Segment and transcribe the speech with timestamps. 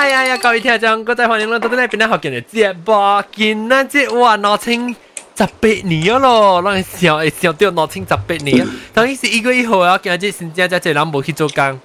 [0.00, 0.36] 呀呀呀！
[0.38, 1.58] 各位听众，各位欢迎啦！
[1.58, 4.94] 到底呢边咧学见嘅节目，见啦即哇攞清
[5.36, 8.66] 十八年咯，让人笑会笑到攞清十八年。
[8.92, 11.80] 当然是一月一号啊，今日先正正正人冇去做工。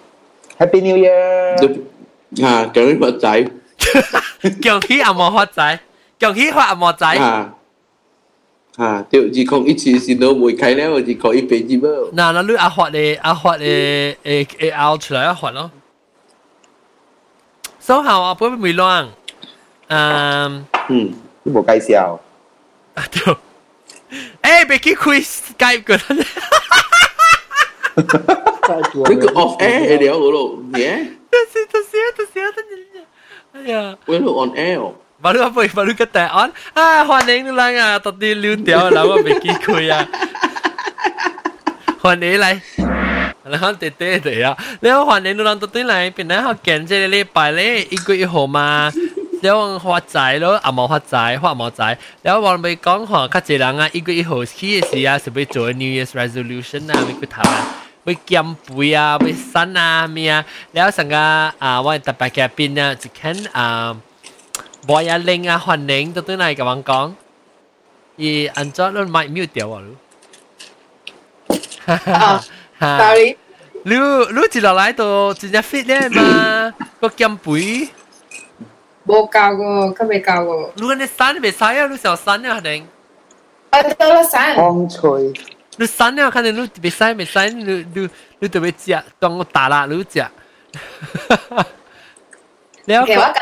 [0.60, 2.46] Happy New Year！
[2.46, 3.49] 啊，恭喜发财！
[4.62, 5.79] 恭喜阿莫发财，
[6.20, 7.08] 恭喜发阿莫仔。
[7.08, 7.54] 啊
[8.78, 12.10] 啊，对，二零一七先到会开了，二零一八年咯。
[12.13, 15.70] 嗱，那你阿发嘅阿发嘅诶诶拗出来阿发咯。
[17.89, 19.11] số hào ở với Mỹ Loan
[19.87, 20.49] à
[20.89, 20.97] ừ
[21.45, 22.19] cái bộ cây xèo.
[22.95, 23.41] à được
[24.43, 26.23] ê bị cái quiz Skype của nó
[29.05, 32.67] cái cái off air để đéo rồi nhé tớ xí tớ xí tớ xin tôi
[33.67, 34.79] xin quên luôn on air
[35.23, 38.57] mà lúc mà mà lúc cái on à hoan nghênh luôn à tao đi lưu
[38.66, 40.07] tiểu là mà bị cái quiz à.
[42.01, 42.61] Hoan nghênh lại
[43.49, 48.93] 然后短短的呀，然后反正侬都对来，本来好赶这个礼拜嘞，一个月好嘛。
[49.43, 51.97] 然后发财咯，阿毛发财，发毛财。
[52.23, 57.66] 然后我咪讲吼，较济人啊，一个月好起嘅时啊，是要做 New Year's resolution 啊，咪去谈啊，
[58.05, 60.45] 要减肥啊，要瘦啊，咩啊。
[60.73, 61.16] 然后成个
[61.59, 63.95] 啊，我特别嘅边啊，就看啊，
[64.88, 67.16] 我呀零啊，环零都对嚟咁样讲，
[68.19, 69.88] 而按照你咪 mute 掉我咯。
[71.84, 72.44] 哈哈。
[72.75, 76.19] กองอีอันจอดรถไม่มิวเดียวอ่ะลูฮ่า sorry ลูลูจี落来到真正 fit 咧嘛
[77.02, 77.45] 个减肥
[79.07, 79.61] 冇教过，
[79.95, 80.49] 佢未教过。
[80.80, 82.69] ลูอันนี้สั้นไม่ใช่อ่ะลู小สั้啊肯定
[83.71, 84.61] 啊，到啦散，风
[84.95, 84.99] 吹，
[85.80, 88.02] ลูสั้啊肯定ลูไม่ใช่ไม่ใช่ลูลู
[88.39, 90.27] ลูตัวไปเจ้า当我打啦ลูเจ้า
[92.88, 93.39] แล้ว 其实我教。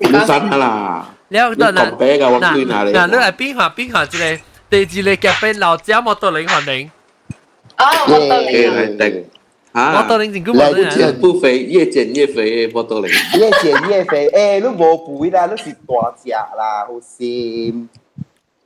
[0.00, 0.66] 你删下啦。
[1.32, 2.88] แล้วตอนนั้น 你讲俾我对下你。
[2.96, 4.24] 嗱，你系边行边行之类，
[4.70, 6.90] 第二类夹边老姐摩托领行领，
[7.78, 9.24] 哦，我到诶你系定
[9.72, 10.02] 摩啊！
[10.06, 10.90] 托领前估冇不人。
[10.90, 13.10] 减不肥，越减越肥嘅波多零。
[13.10, 14.28] 越减越肥。
[14.30, 17.86] 诶，你冇肥啦，你是大只啦，好闪。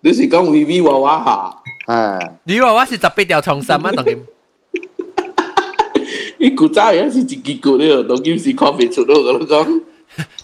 [0.01, 1.93] 你是讲 V V 娃娃下？
[1.95, 4.17] 啊，你话我是十八条重心啊，当然。
[6.41, 9.83] 你古早嘢是自己骨咧，当今是看唔出咯，我讲。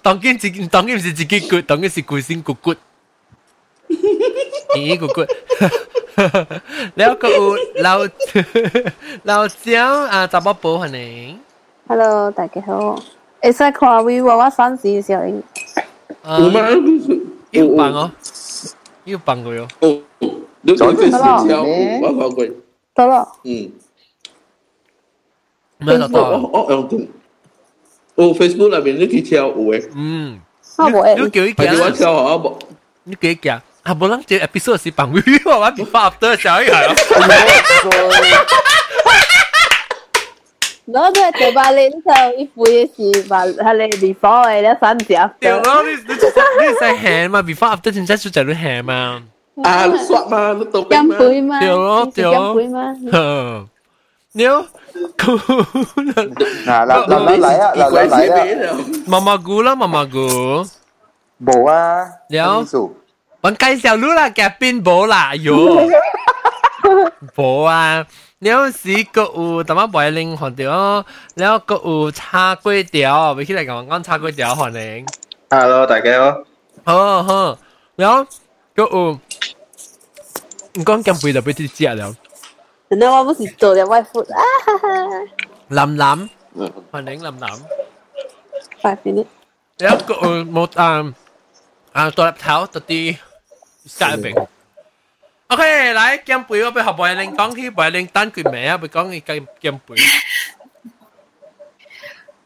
[0.03, 2.75] 当然自当然是自己骨，当然是骨先骨骨。
[4.76, 5.26] 圆骨骨，
[6.96, 8.08] 了个有老
[9.24, 11.40] 老张啊，查某宝欢迎。
[11.88, 13.02] Hello，大家好。
[13.42, 15.42] 会使看 vivo 我三十小英。
[16.22, 16.38] 啊，
[17.50, 18.12] 又放哦，
[19.06, 19.68] 又放过哟。
[19.80, 20.00] 哦，
[20.62, 22.46] 你看这小小，我看过。
[22.94, 23.28] 得了。
[23.44, 23.72] 嗯。
[25.80, 26.20] 没得到。
[26.22, 26.90] 哦哦哦，
[28.16, 29.90] 哦，Facebook 那边你去跳有诶。
[29.96, 30.40] 嗯。
[30.76, 31.16] 啊，我诶。
[31.16, 31.82] 你叫伊行。
[31.82, 32.60] 我跳好啊不？
[33.06, 33.62] 你叫伊行。
[33.83, 36.95] 啊，无人这 episode 是棒 V 娃娃比发得小一下咯。
[40.87, 41.99] 攞咗第八年就
[42.39, 45.63] 一副嘅事，话系你 before 嘅咧三时对 after。
[45.63, 47.43] 咯，你你你使行嘛？
[47.43, 49.23] before after 真真出就你行嘛。
[49.63, 51.59] 啊，你刷嘛，你倒减肥嘛？
[51.61, 52.95] 对咯对咯减肥嘛？
[53.13, 53.67] 呵，
[54.33, 54.67] 你好，嗱，
[56.67, 58.15] 嗱嗱嗱嚟啊，嗱嗱嚟
[58.69, 58.77] 啊，
[59.09, 59.39] 妈妈
[63.42, 65.90] 我介紹你啦，嘅邊冇啦，喲，
[67.36, 68.06] 冇啊！
[68.40, 71.06] 你有時個有淡薄袂靈看到，
[71.36, 75.06] 然後個有炒粿條，未起來講講炒粿條可能。
[75.50, 76.44] Hello，大家好。
[76.84, 77.58] 好好，
[77.96, 78.26] 然後
[78.76, 79.20] 個有，
[80.74, 82.14] 你講減肥就俾啲食了。
[82.90, 84.36] 真的，我不是做了外敷啊！
[84.66, 84.88] 哈哈。
[85.70, 87.48] 淋淋，嗯，可能淋淋。
[88.82, 89.26] 快啲。
[89.78, 91.14] 然後個有冇啊
[91.94, 93.16] 啊，大粒頭特啲。
[93.88, 94.48] start 一邊。
[95.48, 99.96] OK，來減肥，我俾學白玲講起，白玲單佢名啊，俾講佢減減肥。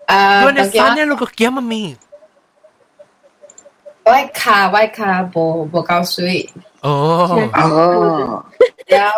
[0.07, 1.97] 誒，你三年六個減乜咪？
[4.05, 6.49] 我卡我卡無無夠水。
[6.81, 8.45] 哦哦，
[8.87, 9.15] 然後，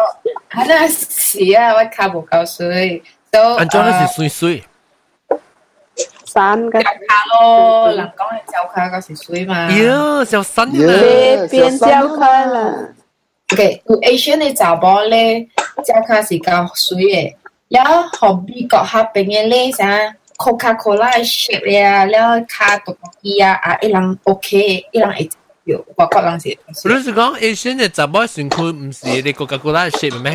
[0.51, 3.55] 係那時啊，我卡無夠水，都。
[3.57, 4.63] 安裝的是水水。
[6.34, 9.68] 三个脚卡咯，人讲嘅脚卡嗰是水嘛。
[9.70, 11.48] 哟，小三耶呢？
[11.48, 12.88] 边边教开啦。
[13.52, 15.46] OK，有 Asian 嘅查甫咧，
[15.84, 17.34] 脚卡是够水嘅，
[17.68, 19.86] 然后后美国嗰边嘅咧啥
[20.36, 25.28] Coca-Cola 嘅 shape 咧啊，然后卡独机啊，啊一人 OK，一人会
[25.64, 26.48] 有，外国人是。
[26.48, 30.32] 你是讲 Asian 嘅杂包选区唔是你个个个拉 shape 咩？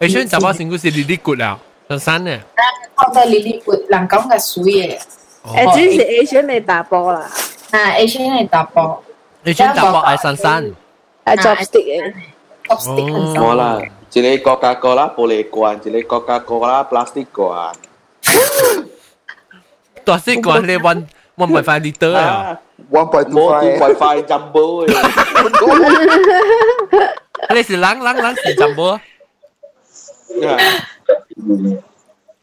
[0.00, 1.58] Asian 杂包选区是你啲骨啊，
[1.90, 2.24] 小三
[3.02, 3.02] 呢？
[3.02, 4.98] 靠到里里骨，人讲嘅水嘅，
[5.44, 7.20] 诶，只是 Asian 嚟打波啦，
[7.70, 9.02] 啊 Asian 系查甫。
[9.44, 10.64] Asian 杂包系珊珊，
[11.24, 12.12] 系 chopstick 嘅。
[12.68, 13.80] chopstick 很冇啦，
[14.10, 17.72] 一个 Coca-Cola 玻璃罐，一个 Coca-Cola plastic 罐。
[20.04, 21.06] 大细 罐你 one
[21.36, 22.60] one point five liter 啊，啊，
[22.90, 24.92] one point two 冇 five， WiFi jumbo 嘅，
[27.54, 28.74] 你是冷冷冷是怎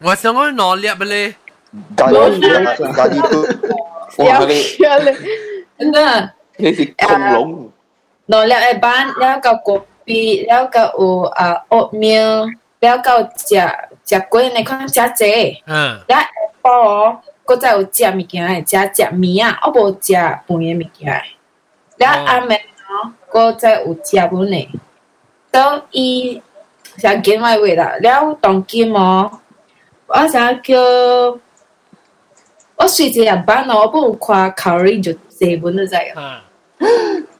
[0.00, 1.34] 我想我哪里不嘞？
[1.96, 4.62] 咖喱咖喱不，我不嘞。
[5.78, 6.30] 真的。
[6.56, 7.70] 那是恐龙。
[8.26, 12.50] 哪里一般，了个果皮，了个有啊 oatmeal，
[12.80, 13.56] 了个食
[14.04, 16.28] 食果你看食这，嗯，了下
[16.62, 21.22] 晡搁再有食物件诶，食食面啊，我无食饭诶物件诶，
[21.98, 24.68] 了暗暝哦，搁再有食饭诶，
[25.52, 26.42] 所以。
[26.96, 29.40] 想见外位啦，了当见么？
[30.13, 30.75] 我想叫
[32.75, 36.21] 我随一日班咯，我不如看 calorie 就四本都知啊。
[36.21, 36.43] 啊，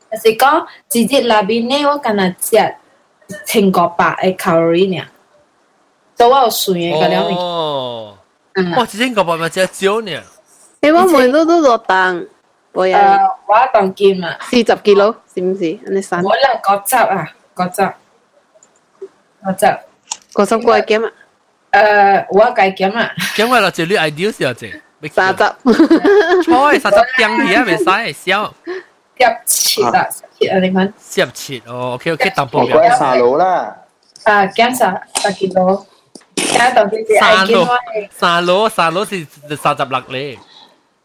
[0.09, 2.75] 但是讲一日内边呢，我敢若食
[3.45, 5.05] 千个百嘅 calorie 呢，
[6.17, 7.35] 所以我有算嘅嗰两物。
[7.37, 8.17] 哦，
[8.55, 8.71] 嗯。
[8.75, 10.11] 哇，之前个爸爸只少呢，
[10.81, 12.27] 你我每都都落档，
[12.73, 15.79] 我有诶，我当见嘛，四十几佬，是唔是？
[15.89, 17.81] 你散我啦果汁啊，果汁，
[19.43, 19.77] 果汁，
[20.33, 21.11] 个十个几啊？
[21.73, 24.79] 诶，我计减啊，因为落住你 ideal 时候啫，
[25.11, 30.07] 三十，菜三十点起啊，未使烧入切啦，
[30.39, 33.75] 切啊，你讲，摄切哦，OK OK，当我半嘅，嗰日沙佬啦，
[34.23, 35.85] 啊，减十十几多，
[36.37, 39.25] 而家当见是爱见我系三佬三佬是
[39.61, 40.37] 三十六咧，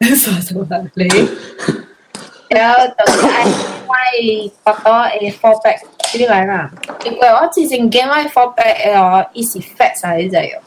[0.00, 1.06] 傻傻啦你，
[2.48, 3.44] 然后当见爱
[3.86, 5.80] 我系百多诶 four pack
[6.18, 6.70] 呢嚟啦，
[7.04, 10.60] 因为我之前见我 four pack 诶，我一时 fat 晒呢只药，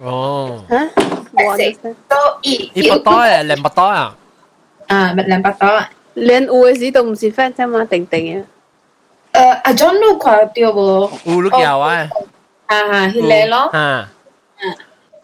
[0.00, 0.88] 哦，吓，
[1.32, 1.76] 我哋
[2.08, 4.16] 都一一百多诶，两百多啊，
[4.88, 5.84] 啊，两百多。
[6.14, 8.44] 连有嘅时都唔是 fat 啫嘛，定定嘅。
[9.38, 11.10] 诶，阿 John 都看到无？
[11.24, 12.08] 有碌有啊，
[12.66, 14.08] 啊，迄个咯，啊，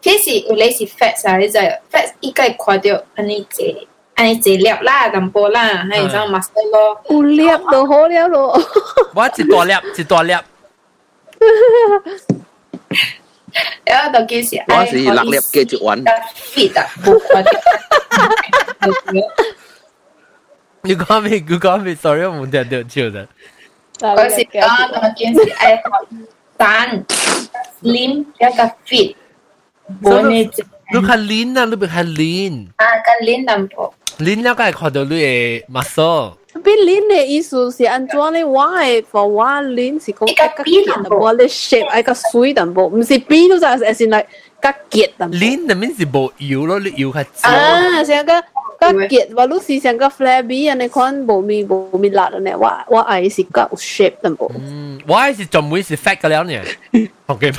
[0.02, 7.00] 其实有你是 fat 晒，你就 fat 应该看到安尼一 安尼一粒啦，淡薄啦，还有种 muscle 咯。
[7.08, 8.60] 有粒就好了咯。
[9.14, 10.32] 我一大粒一大粒，
[13.84, 16.04] 然后就其实我是六粒嘅一碗，
[16.36, 17.50] fit 啊，冇看到。
[20.82, 21.30] 你讲咩？
[21.46, 21.94] 你讲咩？
[21.94, 23.28] sorry，我冇听到笑的。
[24.00, 25.82] 我是讲就件事爱
[26.56, 27.04] 蛋
[27.82, 29.14] slim 一个 fit，
[30.02, 33.94] 冇呢只你看 lean 啊，你别看 lean，lean 啊，个 lean 淡薄。
[34.18, 36.34] 了解看到你嘅 muscle。
[36.62, 38.44] 边链嘅意思是安怎呢？
[38.44, 44.22] 我系 for 我链是讲一个结淡薄，你 shape 一个水淡薄，唔是边都就系先嚟
[44.60, 45.36] 个结淡薄。
[45.38, 47.48] lean 那面是无油咯，你油较少。
[47.48, 48.02] 啊，
[48.80, 52.50] 成个个结，话你是成个 flabby 啊，你看无面无面辣啊呢？
[52.58, 54.50] 我我系是个 shape 淡薄。
[54.58, 56.60] 嗯，我系是专门是 fat 嘅了呢。
[57.26, 57.52] OK，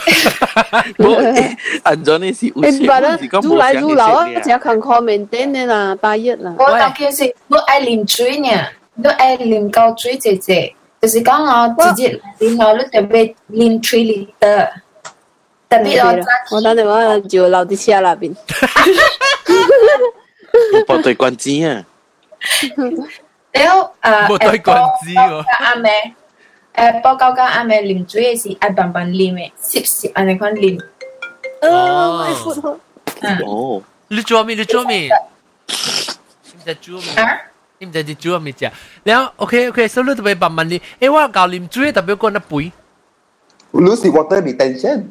[0.98, 1.16] 我
[1.84, 6.54] 按照你是有诶，唔系啦，是讲煮来煮流啊，冇只看 comment 嘅啦，大热啦。
[6.60, 8.50] 我当件事你爱啉水呢，
[8.96, 11.42] 你爱啉够水姐姐，就是讲
[11.78, 14.70] 我直接啉我你特别啉 three liter，
[15.70, 18.36] 特别我早我等阵我就留啲车那边。
[20.88, 21.86] 报对关子啊，
[23.54, 25.90] 了啊，冇对关子喎阿妹，
[26.76, 30.80] 诶报告讲阿妹啉水嘅时爱慢慢啉嘅，摄摄安尼款啉，
[31.62, 32.78] 哦，my foot
[33.22, 34.56] 嗯哦，你做咩？
[34.56, 35.10] 你做咩？
[36.44, 37.14] 你唔知做咩？
[37.24, 37.42] 啊，
[37.80, 38.72] 你唔知你做咩啫？
[39.04, 40.82] 然后 OK OK，所以你特别慢慢啲。
[41.00, 42.72] 诶，我教啉水特别讲得背，
[43.72, 45.04] 你是 water retention，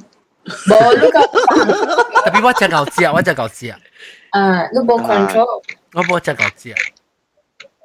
[0.44, 3.78] 无你个，特别我只教知啊，我只教知啊，
[4.30, 5.62] 啊，你无 control，
[5.94, 6.76] 我冇只教知啊。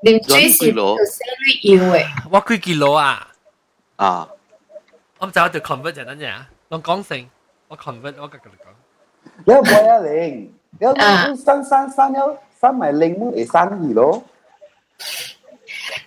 [0.04, 3.28] 啉水是有生理油嘅，我几几攞啊？
[3.98, 4.30] 啊，
[5.20, 7.30] 我唔知我对 convert 就等阵啊，当讲成
[7.68, 8.74] 我 convert 我继续讲。
[9.46, 10.54] 你有冇一零？
[10.80, 10.96] 有
[11.36, 14.24] 生生生有生埋零蚊嚟生二咯。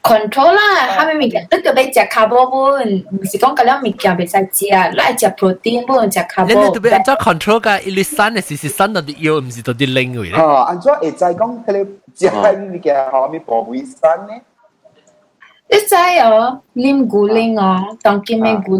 [0.01, 3.93] controller ha mình mình tức cái bây giờ carbo bun chỉ có cái là mình
[3.97, 7.01] kia bây giờ chỉ à lại chỉ protein bun chỉ carbo nên tụi bây anh
[7.05, 9.85] cho control cái illusion là sự sự sản là được yêu mình chỉ được đi
[9.85, 11.75] lên rồi ha anh cho ở trái con cái
[12.15, 14.39] chỉ anh mình kia họ mình bỏ vi sản này
[15.69, 16.19] cái trái
[16.75, 18.79] lim gu linh ở trong cái mấy gu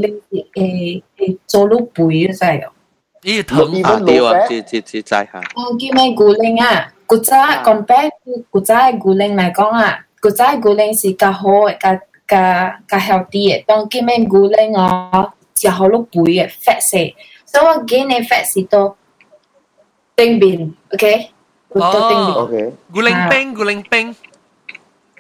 [0.56, 1.02] thì
[1.48, 2.70] cho lúc bùi cái trái ở
[3.24, 5.42] ý thằng à điều à chỉ chỉ chỉ trái ha.
[5.80, 8.10] Cái mấy gu linh à cụ trái còn bé
[9.30, 11.95] này con à 古灵嚟讲啊，古早嘅古灵是较好嘅，较
[12.27, 13.65] 较较 healthy 嘅。
[13.65, 18.97] 当叫咩古灵哦，食好多肥嘅 fat 势，所以我见你 fat 是多
[20.17, 21.31] 丁边，OK？
[21.73, 24.15] 多丁边， OK， guling ping guling ping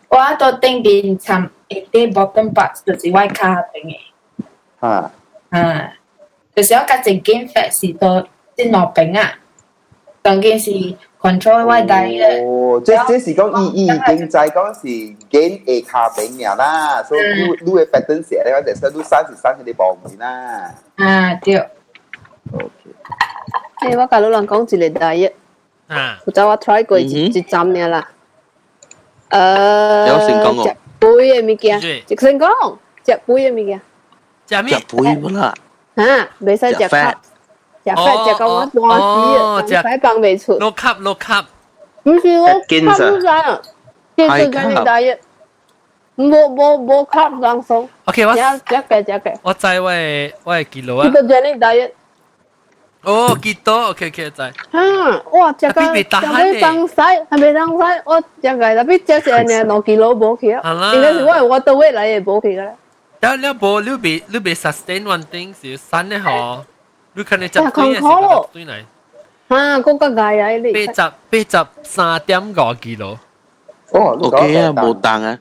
[0.08, 3.96] 我多丁边参一啲 bottom part 就是外卡边嘅。
[4.80, 5.10] 吓，
[5.50, 5.92] 啊，
[6.54, 8.26] 就是我家正经 fat 是多
[8.56, 9.38] 啲落饼啊，
[10.24, 10.70] 当件是
[11.20, 12.44] control 我 diet。
[12.44, 14.86] 哦，即即是讲伊伊已经在讲是
[15.30, 20.74] gain A 卡饼呀啦，所以你你嘅 pattern 写咧，我就说你三十三佢哋磅面啦。
[20.96, 21.56] 啊，对，
[22.52, 22.70] OK，
[23.94, 25.32] 诶，我甲你人讲一个 diet，
[25.88, 28.08] 啊，有早我 try 过一嗯哼一针尔啦。
[29.30, 31.08] 诶，有成功哦食肥
[31.40, 32.48] 嘅物件，对食成功，
[33.06, 33.80] 食肥嘅物件，
[34.48, 34.80] 食咩食？
[34.88, 35.54] 肥冇啦，
[35.96, 37.14] 吓，袂使食食 fat
[37.85, 40.57] 食飯食到我斷氣，唔使放未出。
[40.57, 41.45] 落級落級，
[42.03, 43.61] 唔是我吸唔上，
[44.17, 45.19] 即係跟你大約，
[46.17, 47.89] 冇冇冇吸上數。
[48.05, 51.07] OK，我食嘅食嘅，我知喂喂幾多啊？
[51.07, 51.93] 呢個跟你大約。
[53.03, 54.41] 哦，幾多？OK OK，知。
[54.41, 55.53] 啊，哇！
[55.59, 56.21] 食個特別當
[56.87, 56.95] 使，
[57.29, 60.91] 特別當使，我食個特別食食呢兩幾多冇去啊？
[60.95, 62.67] 應該是我我到位嚟嘅冇去嘅。
[63.21, 66.61] 你你冇你別你別 sustain one thing 是三嘅嗬。
[67.15, 68.83] 你肯定執對嘅，對嚟。
[69.49, 70.73] 嚇，嗰個矮矮嚟。
[70.73, 73.19] 八十八十三點五幾咯。
[73.91, 75.39] 哦，OK 啊，冇當啊。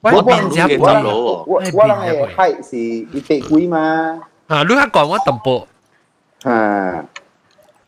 [0.00, 4.20] 我變只半佬喎，我我諗係係是一百幾嘛。
[4.48, 5.66] 嚇，你係講我淡薄。
[6.42, 7.04] 嚇。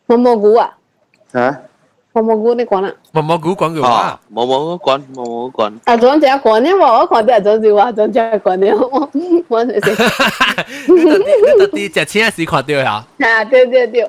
[0.07, 0.75] 我冇估啊。
[1.33, 1.61] 嚇？
[2.17, 5.73] 毛毛菇你講啦，毛毛菇講嘅話，毛毛菇講，毛毛菇講。
[5.85, 9.11] 啊，總之講呢，我講啲總之話，總之講呢，我
[9.49, 9.91] 我食食。
[10.89, 13.05] 你到底你到底食青時看到呀？
[13.21, 14.09] 啊，對對對。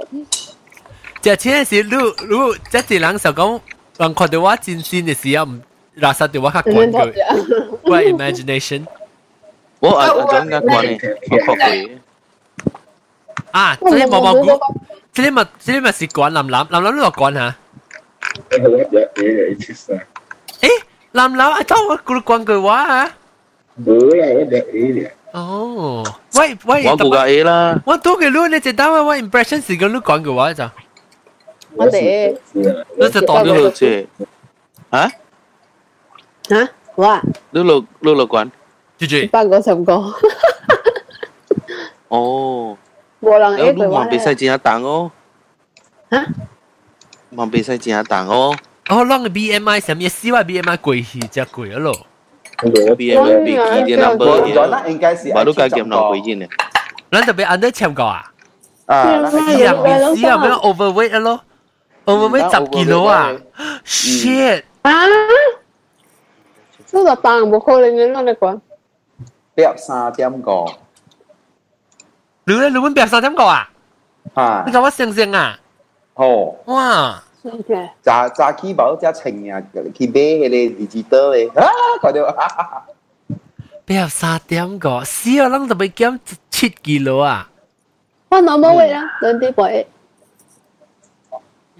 [1.21, 3.59] 食青時，如如果即係人就講，
[3.97, 5.59] 人看到我真心嘅時候，唔
[5.99, 7.13] 垃圾對我較關佢。
[7.83, 8.85] 我 imagination。
[9.79, 10.97] 我啊，我講嘅講呢，
[11.29, 11.97] 我確會。
[13.51, 14.59] 啊，即係毛毛菇，
[15.11, 17.55] 即係咪即係咪是講林林林林呢個講嚇？
[18.50, 19.92] 那个我也也一起噻，
[20.60, 20.68] 诶，
[21.12, 23.10] 林林啊，当我估讲句话啊！
[23.76, 26.02] 无啦，我也一咧，哦，
[26.38, 30.70] 喂喂，我顾个 A 啦，我多嘅路你只单位我 impression 是咁你讲嘅话就，
[31.74, 34.26] 我哋你就当你咗录这，
[34.90, 35.10] 啊，
[36.48, 38.50] 吓，哇，你录你录关，
[38.98, 39.92] 住住一，百五十个，
[42.08, 42.76] 哦，
[43.22, 45.10] 冇人有 A 你佢话望比赛真系重哦，
[46.10, 46.26] 吓，
[47.30, 48.54] 望比赛真系重哦
[48.88, 51.96] 哦，啷个 BMI 上面四话 BMI 贵气只贵咗咯，
[52.62, 56.48] 我，B M B 几啲 number 我我嘅，那应该是话都加减两倍先嘅，
[57.10, 58.32] 咱特别 under 签过啊，
[58.86, 61.40] 啊，那四啊面四啊咩 overweight 咗咯，
[62.06, 63.32] overweight 十 kilo 啊，
[63.84, 68.60] shit，啊，呢个当冇可能嘅，我哋讲，
[69.54, 70.64] 百三点个
[72.44, 73.70] 你咧你揾边三点个啊？
[74.34, 75.58] 吓你，讲我星星啊？
[76.16, 77.22] 哦，哇！
[77.44, 79.60] 嘅，炸炸起冇只情啊，
[79.94, 81.66] 去买迄个 digital 嘅，啊，
[82.00, 82.86] 看到啊，
[83.84, 85.02] 边三点个？
[85.04, 86.20] 四啊，咱特别减
[86.50, 87.50] 七 kilo 啊！
[88.28, 89.86] 我攞冇位啦，两啲鬼，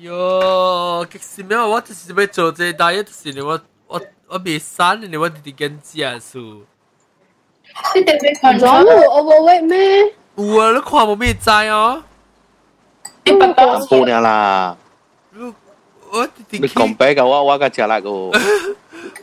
[0.00, 1.56] 哟，激死咩？
[1.56, 6.64] 我就是要做这大一就是我我我未散，你我直直跟食数。
[7.94, 10.12] 你特别总 control 冇 overweight 咩？
[10.35, 12.02] 有啊，你看冇咩知哦？
[13.26, 14.76] 你不多淡薄了啦，
[15.32, 15.54] 你
[16.11, 18.30] 我直直你讲白嘅我我个食辣个，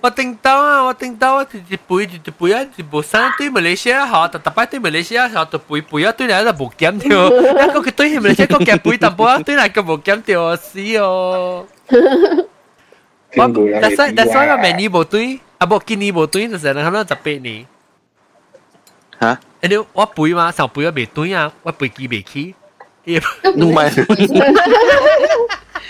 [0.02, 11.68] 我听到啊，我听到啊，直直背直直背啊，直部山对马来西亚好，特特摆对马来西亚好，特背背啊，对嚟就冇减掉，一个佢对马来西亚个夹背淡薄啊，对嚟个冇减掉啊，死哦！
[13.36, 13.48] 我
[13.82, 17.66] 但系但系我明年冇对，啊冇今年冇对，就成日可能十八年。
[19.22, 22.56] 吓，诶你我背嘛，上背我未对啊，我背记未起。
[23.04, 24.06] 你唔系，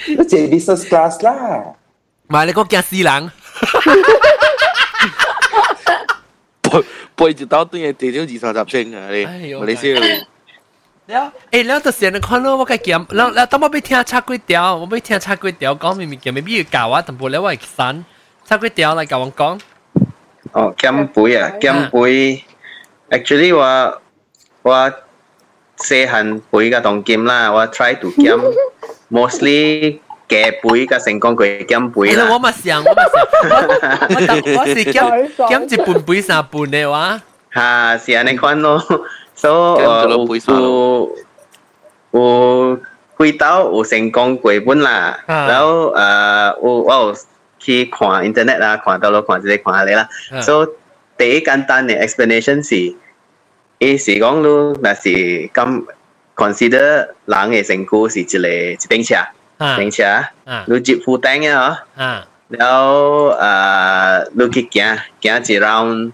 [0.08, 1.75] 你坐 business class 啦，
[2.27, 3.31] 唔系你讲惊死人。
[6.62, 6.84] 背
[7.15, 10.00] 背住刀对嘅地少二三十升啊，你哎呦马来西亚。
[11.08, 18.05] 了，诶，了就是人看到我个剑，了了，当我要听插几条，我要听插几条，讲明明剑，未必要教我，但不了我会删
[18.46, 19.60] 插几条嚟教我讲。
[20.51, 22.43] 哦，减肥啊，减肥，
[23.10, 24.01] actually 我
[24.62, 24.93] 我
[25.77, 28.38] 细汉肥嘅当减啦，我 try to 减，
[29.12, 32.39] mostly 嘅肥嘅成功佢减肥我啦。
[32.39, 37.22] 咪想，我咪想，我我我是减减一半杯三半嘅话，
[37.53, 38.84] 吓，是安尼款咯。
[39.36, 41.10] 所以咁就有攞杯茶咯
[42.12, 47.15] 有有几道有成功过本啦，啊然后诶有我有
[47.58, 50.10] 去看 internet 啦，看到咯，看这个看下你啦。
[50.34, 50.67] 啊所以
[51.17, 52.93] 第一简单嘅 explanation 是，
[53.79, 54.43] 伊是讲你
[54.81, 55.10] 若是
[55.53, 55.86] 咁
[56.36, 59.15] consider 人嘅身躯是一个一顶车，
[59.58, 60.03] 啊顶车，
[60.46, 61.77] 啊你接负担嘅嗬。
[61.96, 66.12] 啊然后诶，你去行行一 round，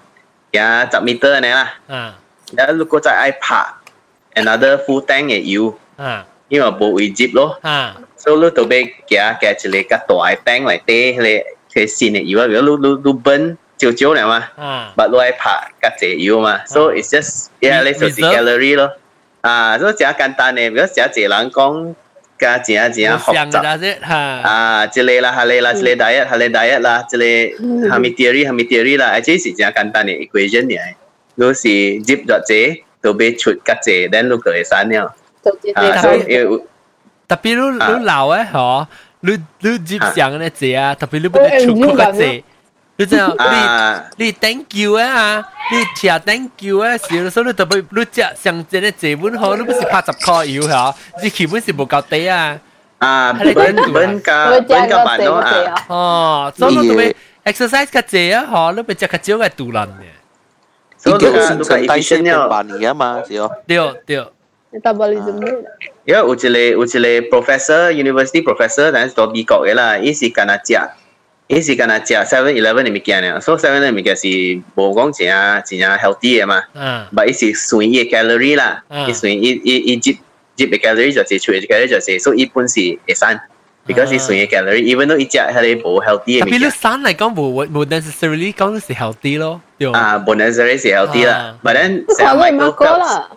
[0.51, 1.73] 行十 meter 呢啦。
[1.87, 2.19] 啊
[2.55, 3.65] 然后如果再爱拍
[4.35, 11.45] another full tank 嘅油，啊因为冇位接咯，啊所以你就要行行一个较大嘅 tank 嚟底迄个迄
[11.81, 18.91] 个新嘅油啊，如果你你你burn 少少嚟嘛，啊但你爱拍较济油嘛，所以 it's just yeah，你就是 Reserve calorie 咯。
[19.41, 21.93] 啊，所以真简单嘅，如果真济人讲，
[22.39, 23.33] 加真真学习。
[23.33, 30.79] 想嘅啫吓啊，一个啦，下个啦，一个 diet，下个 diet 啦，一个哈密 theory，哈密 theory 啦，而且是真简单嘅 equation 嚟。
[31.37, 35.13] 你是接咗这，就俾出较济，等你就会散了。
[35.43, 36.43] 就接啊，所以你要
[37.27, 38.87] 特别你啊你老诶嗬，
[39.19, 42.43] 你你接上嘅啫啊，特别你不我得出 enjoy 嗰个咁啫，
[42.99, 43.43] 你知道你。
[43.43, 52.59] 啊，你 thank you 啊，你食 thank you 啊，时所以你特别你食上正嘅这本好，你不是拍十块油吓，你基本是无够低啊。
[52.99, 57.15] 啊，系你本听住啊本加我本加版咯啊，啊，哦，所以你特别
[57.45, 60.05] exercise 较济啊，嗬，你咪食较少嘅杜兰嘅。
[60.97, 62.47] 所以你一个新个你个陈代谢 efficient 变了。
[62.49, 63.51] 慢年啊嘛，是哦。
[63.67, 64.25] 对对，
[64.71, 65.53] 你 metabolism 咩？
[66.05, 70.79] 因为有一个有一个 professor university professor，但系做美国嘅啦，伊是干那食，
[71.49, 74.27] 伊是干那食 Seven Eleven 嘅物件咧，所以 Seven Eleven 物件是
[74.75, 76.63] 无讲真啊真啊 healthy 嘅嘛。
[76.73, 80.17] 啊 but 伊是算伊嘅 calorie 啦，嗯伊算伊伊伊接
[80.55, 83.39] 接嘅 calorie 就是除嘅 calorie 就是，所以一般是会散，
[83.85, 89.91] because 伊算嘅 calorie，even though 伊食系啲无 healthy 嘅特别你物件，生嚟讲冇冇 necessarily 讲是 healthy 咯，对。
[89.91, 93.29] 啊，本来是系 healthy 啦啊，but then 你看你 Michael macro Phelps 啦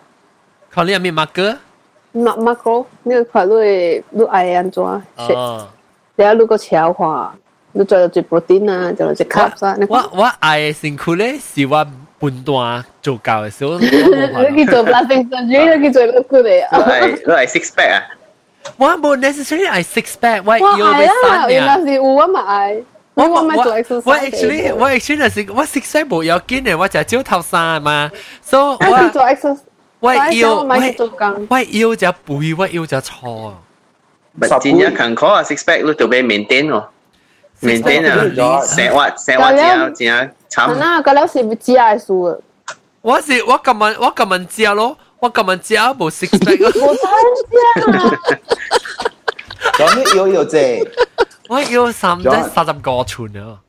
[0.71, 1.57] 看你有咩 marker？
[2.15, 5.35] ，ma macro，你看你你爱安怎 shape？
[5.35, 5.67] 哦，
[6.15, 7.35] 你要如果超化，
[7.73, 11.85] 你做咗 protein 啊，做咗 carbs 啊，你我我爱嘅辛苦咧是我
[12.19, 16.89] 半段做教嘅时候，我冇你去做 plastic surgery，你去做 look good 嚟都啊！
[16.89, 18.01] 系都系 six pack 啊，
[18.77, 21.87] 我冇 necessarily 系 six pack，我我要俾系啦，三原来年。
[21.87, 22.77] 是有啊嘛爱，
[23.13, 29.59] 我我咪做我 exercise 我 actually 我 actually 系我 six pack 冇有见嘅，我就系朝头衫嘛，所以我我去做 exercise，
[29.99, 31.47] 我要我咪去做工。
[31.49, 33.53] 我要就背，我要就错。
[34.39, 36.83] but 真正艰苦啊，six pack 你都要 maintain 喎
[37.61, 38.13] ，maintain 啊，
[38.65, 38.89] 成日
[39.25, 40.77] 成日真啊真啊惨。
[40.79, 42.35] 嗱，嗰粒是只爱数啊！
[43.01, 48.17] 我是我今日我今日知咯，我今日知冇 six pack 咯，我真系
[49.73, 50.87] 咁你要要啫，
[51.47, 53.59] 我要三即三十个寸啊！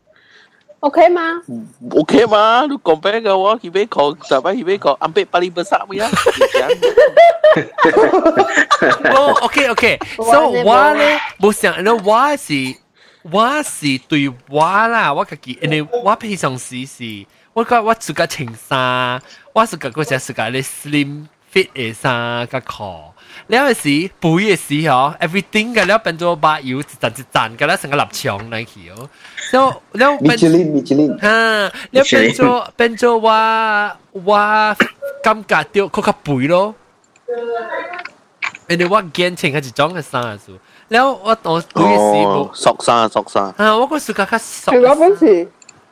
[0.81, 1.43] OK 吗？
[1.95, 6.09] OK 嘛，你讲俾个我，佢俾讲，就俾佢俾讲，ambil paling besar punya。
[9.15, 12.53] 哦，OK OK，所以我咧冇想到我是
[13.25, 19.21] 我是对我啦，我自己，因为我平常时是，我觉我自己穿衫，
[19.53, 23.01] 我是个嗰只是个咧 slim fit 嘅衫个裤。
[23.47, 29.09] 你有时背嘅时候，everything 嘅咧变咗把油一阵一阵嘅咧成个立墙嚟去哦，
[29.51, 30.21] 所以你变。
[30.23, 34.77] 米其林米其林，啊，你变咗变咗我我
[35.23, 36.75] 感觉到佢较背咯。
[38.69, 40.39] 因为我见穿系一种嘅衫
[40.85, 43.55] 数，然后我我背嘅时哦，冇索沙索沙。
[43.57, 45.49] 啊，我个时间较熟系，我本事。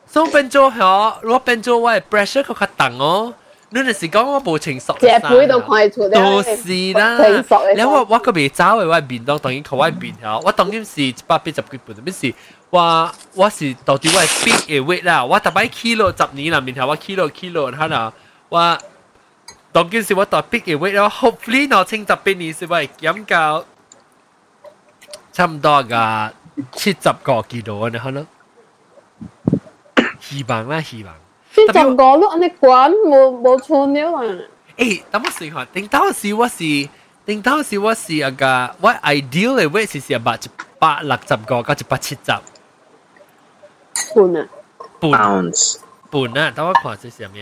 [0.06, 3.34] 所以变咗嗬，我变咗我嘅 pressure 佢较重哦。
[3.70, 7.76] 你嗰时讲我冇穿熟只背都看得出都是啦成熟嘅。
[7.76, 12.32] 然后我我个未走嘅我面当当然靠我面嗬，我当然是一百八十几半，咩事？
[12.70, 18.12] 我我是到底我系 big 嘅 weight 啦，我大概 kilo 十年啦，面头我 kilo kilo 睇下，
[18.48, 18.78] 我
[19.70, 23.62] 当件事我到 big 嘅 weight 咯，hopefully 我清十八年是为减到
[25.32, 26.32] 差唔多个
[26.72, 28.26] 七十个 kilo 你可能，
[30.20, 31.14] 希望啦希望。
[31.52, 34.22] 先就讲咯，你管冇冇错了啊！
[34.76, 36.88] 诶，等我试下，定当时我是，
[37.26, 40.40] 定当时我是啊个，我 ideal 嘅 weight 是是八一
[40.78, 42.20] 百六十个到一百七十
[44.14, 44.48] 半啊！
[45.00, 45.78] 半 ounce
[46.10, 47.38] 半啊，等我看是什么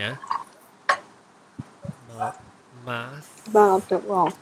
[2.18, 2.34] 啊？
[2.86, 4.32] mass 八十喎，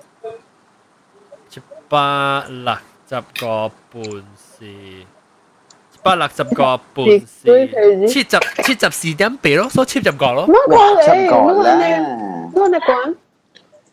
[1.51, 2.77] 一百六
[3.09, 4.03] 十个半
[4.59, 5.07] 是一
[6.03, 10.47] 百六十个半是七十七十四点八咯，所以七十个咯。
[10.49, 11.07] 乜哇，讲你？
[11.07, 11.93] 真讲乜你？
[11.93, 13.15] 啦，乜你管？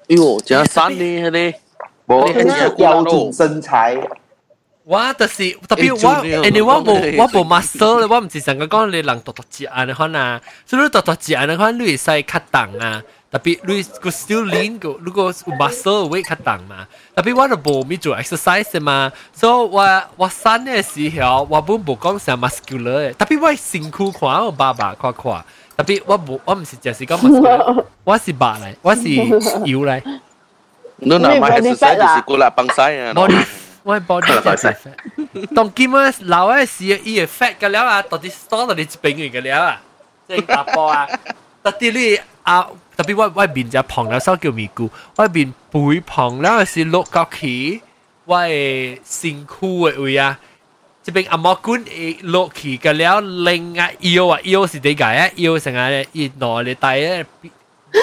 [0.09, 1.53] 哟，真山呢呢。
[2.07, 3.97] 我你那个标准身材，
[4.83, 13.01] 我就是特别我，诶做呢诶你我讲呢冇我冇 muscle 咧，我唔是成个讲你人独独自眼你看啊，所以独独自眼你看你会使较重啊，
[13.35, 16.85] 特 特别你个 still lean 个，如果 muscle weight 较重嘛，
[17.15, 25.43] 特别我就无咪做 exercise 嘛，所以我我生嘅时候我本无讲成 muscular 嘅，特别我身躯看我爸爸看看，
[25.77, 30.19] 特别我无我唔是净系讲 muscular，我是白嚟，我是腰嚟。
[30.97, 33.13] 你嗱买 exercise 就是顾啦帮晒啊。
[33.13, 33.45] body
[33.83, 35.55] 我 body 真系 fat。
[35.55, 39.81] 当今啊老嘅时，伊嘅 fat 嘅了啊，到啲 store 到啲病嘅嘅了啊，
[40.27, 41.07] 即系打波啊，
[41.63, 42.67] 特啲你啊。
[42.96, 47.80] 特別我我面就胖了，手叫咪咕，外面背胖了是落角起，
[48.24, 50.38] 我嘅身軀嘅位啊，
[51.04, 55.30] 這邊阿毛管誒落起嘅了，另啊腰啊腰是點解啊？
[55.36, 57.26] 腰成日熱內你帶咧。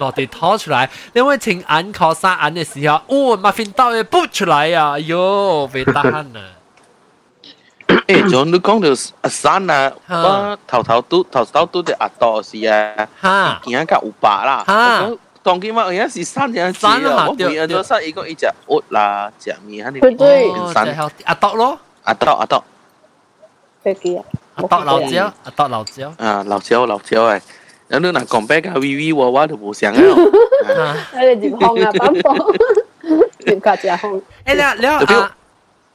[0.00, 4.96] 落地拖出來，因為請眼靠山眼嘅時候，哦，馬 fin 刀嘅撲出來啊！
[4.98, 6.24] 喲，被打啊！
[8.03, 8.89] 诶，仲你讲到
[9.21, 15.09] 阿山啊，我头头都头头都只阿多是啊，哈，而家有白啦，哈，
[15.41, 20.51] 当今嘛而家是山样子啊，我每日都塞一个一只屋啦，只面肯定对对，
[21.25, 22.63] 阿多咯，阿多阿多，
[23.83, 24.23] 飞机啊，
[24.55, 27.41] 阿多老椒，阿多老椒，啊老椒老椒诶。
[27.89, 29.97] 有你嗱讲俾个 V V 我我都冇想啊！
[31.23, 32.37] 你接空啊，板房
[33.43, 34.21] 接架只空。
[34.45, 35.35] 诶，了了啊，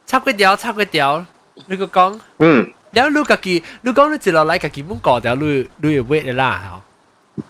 [0.04, 1.24] 插佢条插佢条，
[1.66, 6.80] 你个讲，嗯，了你家己，你讲你接落嚟家己muốn过条，你你要 wait 啦，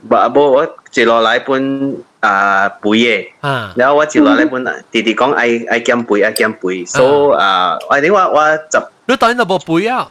[0.09, 3.29] 冇冇我接落嚟本啊背嘅，
[3.77, 10.11] 然后我接落嚟本弟弟讲爱爱减背爱减背，所以啊，我点话我就你当然就冇背啊，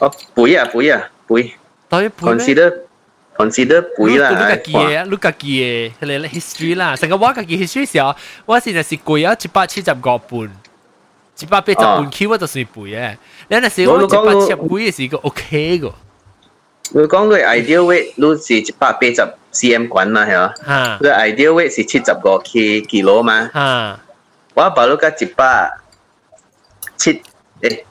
[0.00, 1.52] 我背啊背啊背，
[1.88, 10.50] 当然背 consider。consider 背啦，你家己嘅，你家己嘅，佢哋 history 啦，成个我家己 history 时候，我现在是背啊一百七十个半，
[11.38, 13.16] 一百八十半 Q 我就算背嘅，
[13.48, 15.94] 你那时我一百七十几嘅时个 OK 个。
[16.94, 20.98] 你讲佢 ideal weight 都是一百八十 cm 滚啦，系嘛？
[21.00, 23.50] 佢 ideal weight 是七十个 K kilo 嘛？
[23.52, 24.00] 吓！
[24.54, 25.70] 我把你个一百
[26.96, 27.22] 七
[27.62, 27.82] 诶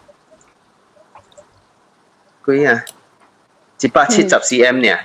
[2.46, 2.84] 几啊？
[3.80, 4.98] 一百七十 cm 呢？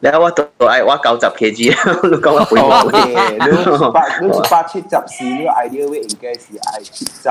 [0.00, 7.30] 你我到爱我九十 kg，你讲我背冇嘅，你八你一百七十四，呢个 ideal weight 应该是系七十，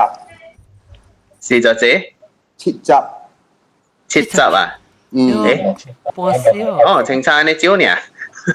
[1.40, 2.14] 四十几？
[2.56, 2.92] 七十，
[4.08, 4.78] 七十啊？
[5.10, 5.76] 嗯，诶，
[6.14, 6.50] 半少。
[6.86, 7.84] 哦，青菜你少呢？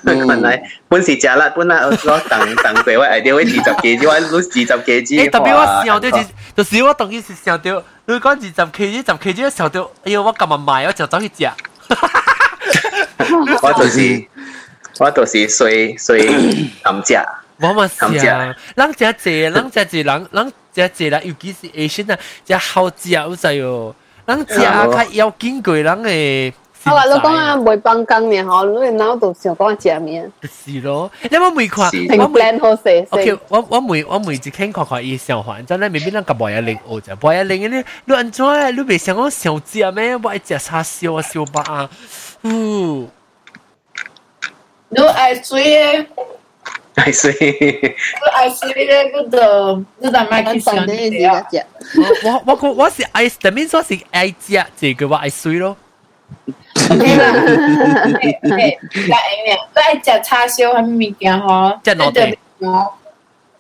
[0.05, 1.89] 原来本是食啦，本来我
[2.29, 5.03] 等等过我 ideal weight 二十 kg，我攞二十 kg。
[5.03, 6.17] 诶，特别我想到就
[6.55, 11.49] 就是我当时是想到，你讲二十 kg、十 kg 嘅时候到，哎呀，我咁啊卖，我就走去食。
[13.61, 14.27] 我就是
[14.99, 16.27] 我就是碎碎
[16.83, 17.15] 含食，
[17.61, 22.17] 我嘛是啊，人食济，人食济，人人食济啦，尤其是 Asian 啊，
[22.47, 23.95] 食好食有滞哦，
[24.25, 26.53] 人食啊较要紧过人诶。
[26.85, 30.31] 我话你讲啊，袂帮工呢吼，你脑度想讲食面。
[30.43, 33.05] 是咯，你我每看，我 plan 好势。
[33.09, 38.69] OK，我我每我每一天看看伊上环，真系未必咱甲无一零学者，无一零嘅你你安怎啊？
[38.71, 40.15] 你袂想讲想食咩？
[40.15, 41.89] 我爱食叉烧啊，烧巴啊，
[42.43, 43.09] 嗯。
[44.91, 46.07] 你爱水爱
[47.11, 51.45] 水，你爱水咧，嗰度你就买去上啲啊！
[52.23, 55.75] 我我我我是爱，但面说是爱食，这个我爱水咯。
[56.91, 57.29] OK 啦，
[58.05, 62.37] OK，嗱，你爱食叉烧系物件吼，即系攞地。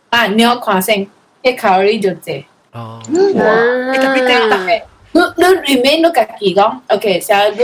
[0.09, 1.07] 啊，你要看先，
[1.43, 2.43] 啲卡路里就济。
[2.71, 2.99] 哦。
[3.07, 4.81] 你特别睇，
[5.11, 5.43] 你你
[5.75, 7.61] 里面你家己讲，OK，成日你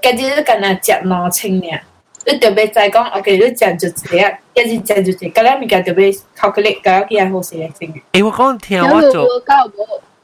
[0.00, 1.78] 家己你干那食两清呢？
[2.26, 7.94] 你特别再讲，OK，你食就济啊，一日食就济，嗰两物件特别 calculate，嗰啲系好势嘅先。
[8.12, 9.26] 诶，我讲听我做，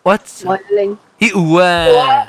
[0.02, 2.26] 我我零，伊有啊。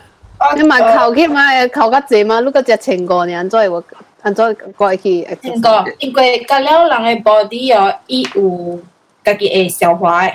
[0.56, 2.40] 你咪求佢咪求得济嘛？
[2.42, 3.34] 你个只情过呢？
[3.36, 3.84] 安怎会
[4.22, 5.28] 安怎过去？
[5.42, 8.80] 情过，因为嗰了人嘅 body 哦，伊有
[9.24, 10.34] 家己会消化嘅，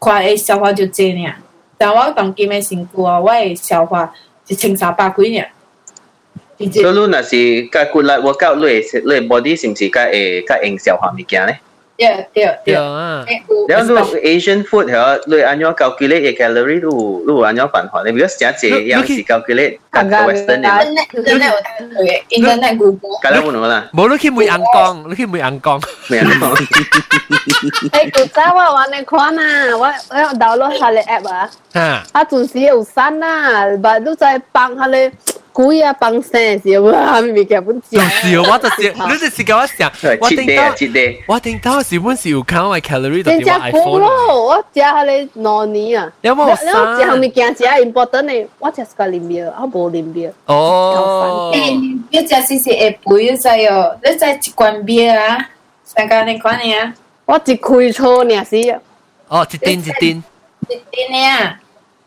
[0.00, 1.32] 看会消化就济呢。
[1.78, 4.12] 但我当今嘅身躯哦，我会消化
[4.48, 5.44] 一千三百几呢。
[6.58, 8.64] 所以你若是甲骨力 workout，你
[9.14, 11.58] 你 body 是毋是甲会甲用消化物件咧？
[11.98, 12.74] 对对对。
[12.74, 13.24] 啊。
[13.68, 16.80] 然后你 Asian food 系你按照 calculate 嘅 calorie，
[17.26, 20.62] 你你按照办法，你如果成只样是 calculate 甲 Western 嘅。
[20.62, 23.18] Internet 有睇嘅，Internet Google。
[23.22, 23.88] 梗系冇啦。
[23.92, 25.80] 冇你去每眼光，你去每眼光。
[26.08, 26.54] 每眼光。
[26.54, 31.50] 诶，古早我玩你看啊，我我 download 下你 app 啊。
[31.74, 31.80] 吓。
[32.12, 35.10] 啊，阵时有山啊，但都在帮下你。
[35.56, 37.96] 鬼啊放生是哇，明明根本食。
[37.96, 41.22] 就是我就是，你就是甲我想，我切地啊，顶到切地。
[41.26, 46.12] 我顶到是本是有看我 calorie 就真系我正苦 iPhone 咯，我食下你两年啊。
[46.22, 50.30] 有冇然后食项物件食 important 嘅，我食个啉料，我无啉料。
[50.46, 55.50] 哦，诶，一只是是会背咗哦，你再一罐 beer 啊，
[55.84, 56.94] 上间你讲你啊，
[57.26, 58.78] 我一开错尔死啊！
[59.28, 60.22] 哦，一丁一丁，
[60.68, 61.56] 一啲呢，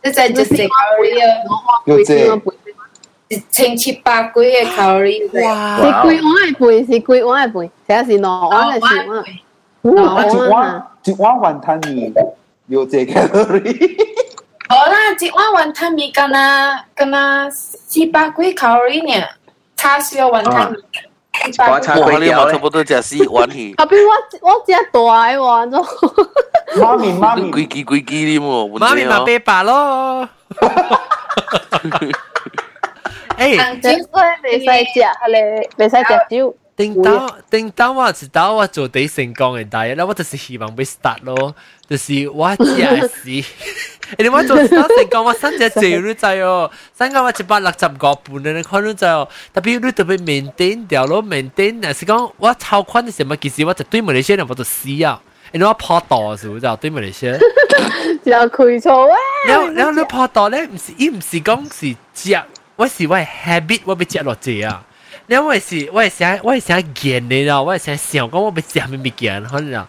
[0.04, 1.43] 你再就食 calorie 啊，
[1.86, 2.41] 要这
[3.30, 5.45] 一千七百几嘅 calorie。
[5.45, 9.23] 哇是几碗嘅背，是几碗嘅背，写是两碗嘅是碗。
[9.82, 10.49] 两啊，一碗啊！
[10.49, 12.13] 碗一碗云吞面
[12.67, 13.97] 要这 calorie，
[14.67, 16.38] 好啦，一碗云吞面敢若
[16.95, 19.28] 敢若四百几 calorie 呢，
[19.75, 20.75] 叉烧云吞面。
[21.45, 21.80] 我叉哇！
[21.82, 30.30] 粿条咧你嘛差不多食四碗去，后边我我食大嘅喎，咁妈咪妈你咪规支规支啉喎，妈咪嘛八百咯。
[33.39, 36.56] 诶，即系未使食，系你未使食酒。
[36.78, 41.56] 顶到顶到我知道我做第成功嘅第一咧，我就是希望要 start 咯，
[41.88, 43.45] 就是我只系是，
[44.17, 55.21] 你我做到成功，我三只字都知哦，三个我一百六十个半嘅，你看都知哦，特别你特别 maintain 掉咯，maintain 系是讲我超宽嘅时候，其实我就对马来西亚人我就死啊，
[55.54, 57.39] 因为我破道嘅时候就对马来西亚。
[58.25, 59.15] 就开错啊！
[59.47, 62.41] 然后然后你破道咧，唔是伊唔是讲是食，
[62.80, 64.84] 我是我系 habit，我要食落蔗啊。
[65.28, 69.88] 然后我系我系想我系想见你咯，我系想想讲我要食咩物件，可能啊。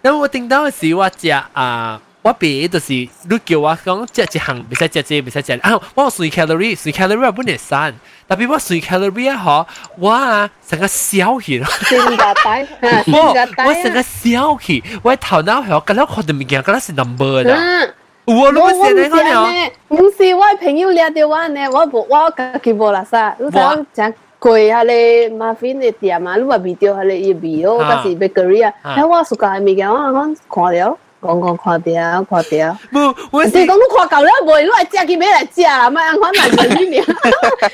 [0.00, 5.80] 然后我听到时我食啊，我别就是你叫我讲食一项，唔使食这，唔使食啊。
[5.94, 7.92] 我算 calorie，算 calorie 本嚟散，
[8.28, 9.66] 特别我算 calorie 啊，嗬，
[9.98, 11.66] 我啊成个小气咯。
[11.88, 17.88] 先个底，先我个底我成个小气，我头脑系我觉得看到物件，觉得是 number 啦。
[18.26, 18.36] 嗯。
[18.36, 19.48] 我我我如果写你唔是讲了。
[19.48, 24.92] 呢，唔是我朋友掠到我呢，我无我家己无垃圾，你睇食贵下你
[25.36, 32.76] 马芬嘅店啊，你话味道下你要味哦，嗰时 bakery 啊，睇我暑假物件，我我看了，讲讲看掉看掉。
[32.92, 34.62] 唔，我你是讲你看够了未？
[34.62, 37.06] 你来食去买来食啦，咪按款来问你尔。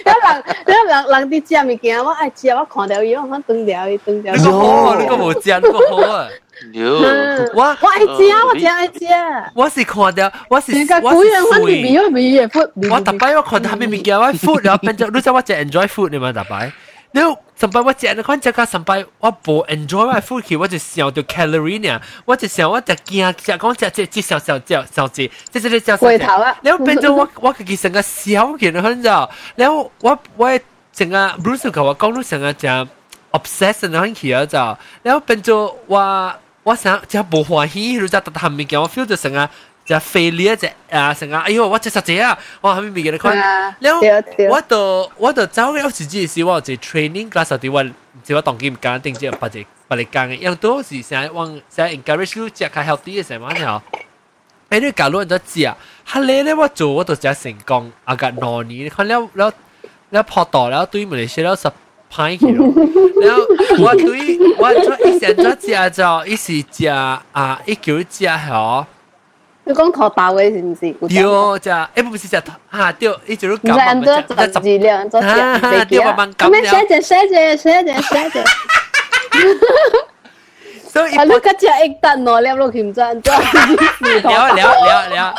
[0.04, 4.34] 有人有人人哋食物件，我爱食，我看掉伊，我断掉伊断掉。
[4.34, 6.28] 你个好啊，你个冇食，你个好啊。
[6.72, 8.92] 哟，我我爱食，我真爱食。
[9.54, 11.98] 我是看到，我是你个我鬼人，我是味水。
[11.98, 12.70] 味味嘅 food。
[12.92, 16.72] 我特摆我看到下面物件，我 food 然后变咗，你知我只 enjoy food 你嘛特摆。
[17.12, 17.20] 你
[17.54, 26.06] 上摆我食，你看只个上摆我无 enjoy 我 food 去，我就想到 calorie 呢，我就想我就惊食讲食食食少少少少字，即系你少少。
[26.06, 30.60] 回头啊然后变咗我我自己成个小件很就，然后我我
[30.92, 32.68] 成个 Bruce 同我讲，你成个就
[33.30, 34.58] obsession 很起咗就，
[35.02, 36.34] 然后变咗我。
[36.68, 39.50] 我想就无欢喜，你就特特物件，我 feel 到成个
[39.84, 43.36] 就 failure 只啊成个，哎呦，我食实只啊，我后面物件你看，
[43.80, 44.00] 然后
[44.50, 47.84] 我到我到走嘅有时只是我有一 training class 啲我
[48.22, 53.82] 即我当机唔拣定即或者或者讲嘅，因为都是成往成 encourage 你食较 healthy 嘅时候呢，
[54.70, 59.52] 诶你假如人都知啊，后嚟咧我做我就食成功，啊个两年，你看了了
[60.08, 61.70] 了破到了对马来西亚十。
[62.12, 62.72] 歹去咯。
[63.20, 63.42] 然后
[63.84, 68.84] 我对我做以前做食就伊是食啊，伊叫食嗬。
[69.66, 70.80] 你讲头大嘅是唔是？
[70.92, 71.70] 对，食
[72.02, 75.84] 诶不是食吓对，伊就唔系按照十字量，按照食。
[75.86, 78.44] 对，慢慢咁样写只写只写只写只。
[80.90, 83.32] 所以啊，你嗰只一单攞了落去唔知按照。
[83.32, 83.40] 了
[84.20, 85.34] 了了了。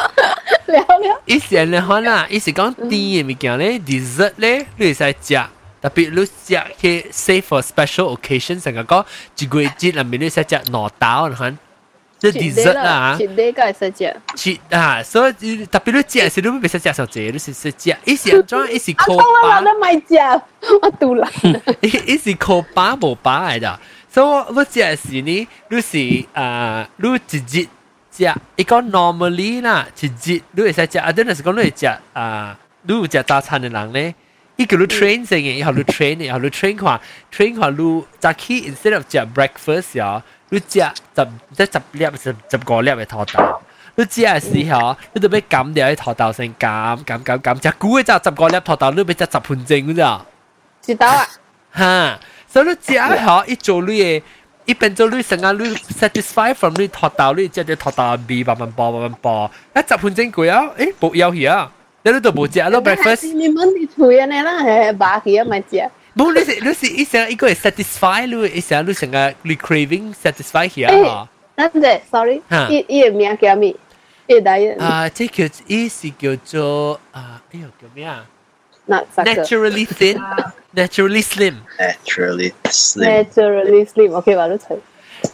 [0.68, 1.22] 了了。
[1.26, 5.40] 以前咧可能，伊是讲甜嘅物件咧，dessert 咧，你会使食。
[5.82, 9.06] 特别你食去 save for special occasion，成个讲
[9.38, 11.58] 一个月节入面你使食两刀，你看，
[12.18, 13.16] 即 dessert 啦。
[13.20, 14.18] 切啲梗系使食。
[14.36, 18.74] 切啊，所以特别你食时，你唔使食上济，你是是食，伊是安怎？
[18.74, 19.60] 伊是靠巴。
[19.60, 20.42] 我都咪食，
[20.82, 21.30] 我肚啦。
[21.82, 27.68] 伊伊是靠巴无巴嚟的，所以我我食时呢，你是啊，你一日
[28.12, 34.16] 食，伊讲 normally 啦，一日你会使食，啊，等阵是讲你会食啊，你有食早餐嘅人咧。
[34.60, 37.00] 伊叫你 train 成嘅，以后你 train 嘅，以后你 train 看，
[37.30, 43.62] train 看你早起 instead of 食 breakfast 啊，你食十即十粒十十个粒嘅土豆，
[43.96, 50.26] 你食嘅时候，你就要减掉啲土豆先减减减减，食久嘅就十个粒土豆，你要食十盘正嘅咋？
[50.82, 51.28] 知道啊？
[51.74, 54.24] 哈，所以你食好一做你嘅，
[54.64, 61.70] 一边做你成个你 satisfy from 你土豆，你食啲土豆味慢慢爆慢慢爆，一十盘正贵啊，诶冇有嘢啊！
[62.04, 63.34] 你都冇食咯 breakfast。
[63.34, 64.26] 你问你吹啊？
[64.26, 65.90] 你啦系把佢啊咪食。
[66.16, 71.28] 冇，你是你是一成一个系 satisfy 你，一成你成个你 craving satisfy 起啊。
[71.56, 73.76] 等阵，sorry，伊伊个名叫咩？
[74.28, 78.26] 伊个大啊，即叫伊是叫做啊，哎呦叫咩啊？
[78.86, 81.56] 那三个 naturally thin，naturally slim。
[81.80, 83.26] naturally slim。
[83.26, 84.78] naturally slim OK 吧，你睇。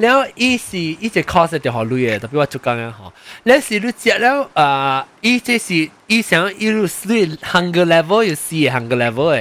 [0.02, 3.12] แล้วอีสิอีจะ cost เดียวหอลุยแต่พี่ว่าจุกันฮะ
[3.46, 5.68] แล้วสิรู้จักแล้วอ่าอี这是
[6.10, 7.20] อี想อีรู้สิ
[7.52, 9.38] hunger level 有四 hunger level 诶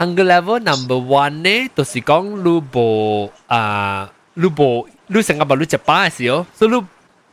[0.00, 2.10] hunger level number one 呢就是讲
[2.44, 2.86] รู้บ่
[3.52, 3.98] อ่า
[4.42, 4.70] รู้บ่
[5.12, 6.80] รู้成个บ่รู้จักป้าสิ哦所以รู้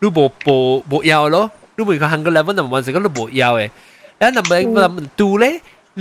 [0.01, 0.57] รู้บ่บ่
[0.91, 1.37] บ่要咯
[1.77, 3.69] รู้บ่个 hunger level number one 是讲รู้บ่要诶
[4.19, 5.45] แล้ว number number two 咧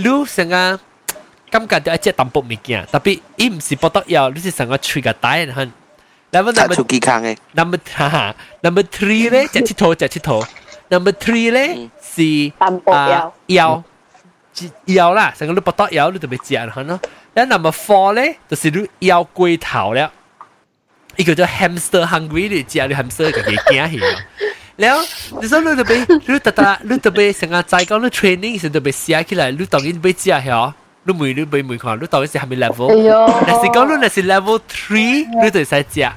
[0.03, 0.55] รู้成个
[1.51, 5.71] 感觉到一只淡薄物件特别伊唔是不得要你是成个 trigger 带很
[6.32, 7.36] Level number Tatsuki Kang ấy.
[7.54, 10.44] Number ha, number 3咧，隻鐵頭隻鐵頭。
[10.90, 12.52] Number three 咧是
[12.92, 13.82] 啊腰，
[14.86, 17.00] 腰啦，成個你不得腰，你就別食啦，咯。
[17.32, 17.56] 然後 ừ.
[17.56, 20.10] number four 咧就是你腰龜頭了，
[21.14, 24.02] 一個叫 hamster hungry 你食你 hamster 個嘢驚去。
[24.76, 25.02] 然後
[25.40, 30.74] 你說你就別，你特特，你特別成個在講你 training 時就別寫起來，你當然別食去哦。
[31.13, 32.89] 每你被每看，你当然是系咪 level？
[32.91, 36.11] 哎呦，但是讲你那是 level three，你就使食。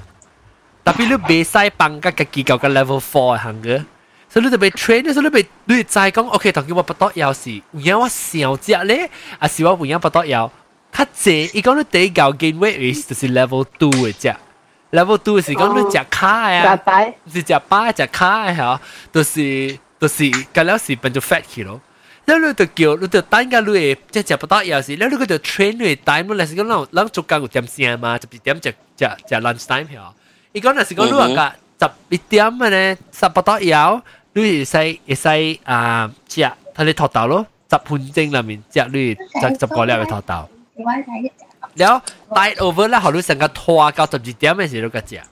[0.85, 3.85] 特别你未使放个自己个个 level four 嘅行嘅，
[4.31, 10.51] 所以你就被 train，所以你被你就系讲，OK，当叫我不得有时，有我小只咧，啊是我有不得有，
[10.91, 14.35] 较济，伊讲你第一嚿 gain weight 就是 level two 嘅只，
[14.93, 17.15] level two 是讲你食卡嘅啊，拜拜。
[17.31, 18.81] 是食巴食卡嘅吓，
[19.13, 21.79] 就是就是隔了时变做 fat 去咯。
[22.27, 28.71] แล้วเราจะเกี่ยวเราจะตั้งกันเลยจะจะปะตอยาสิแล้วเราก็จะเทรนเลยตั้งมันเลยสิก็เราเราจุกกันกูเตรียมเสียมาจะไปเตรียมจะ
[29.01, 30.11] จะจะ lunch time เหรอ
[30.53, 31.49] อีกก็น่ะสิก็รู้ว่าก็
[31.81, 32.89] จะไปเตรียมมันเนี่ย
[33.21, 33.91] สับปะตอยาว
[34.37, 34.83] ด้วยใส่
[35.23, 35.35] ใส่
[35.69, 37.35] อ่าจะทะเลทอดเต่า咯
[37.73, 39.07] จับหุ่นจริงละมินจะด้วย
[39.43, 40.39] จะจับก่อนแล้วไปทอดเต่า
[41.79, 41.95] แล้ว
[42.35, 45.23] ไตโอเวอร์แล้วเขารู้สึกก็ทัวร์ก็จะไปเตรียมมันสิเราก็จะ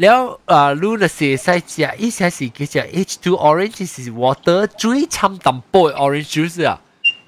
[0.00, 0.18] แล้ว
[0.50, 6.80] อ่ารู้นะสิใส่จะอีใส่สิก็จะ H2 orange 是 water 最掺淡薄 orange juice 啊，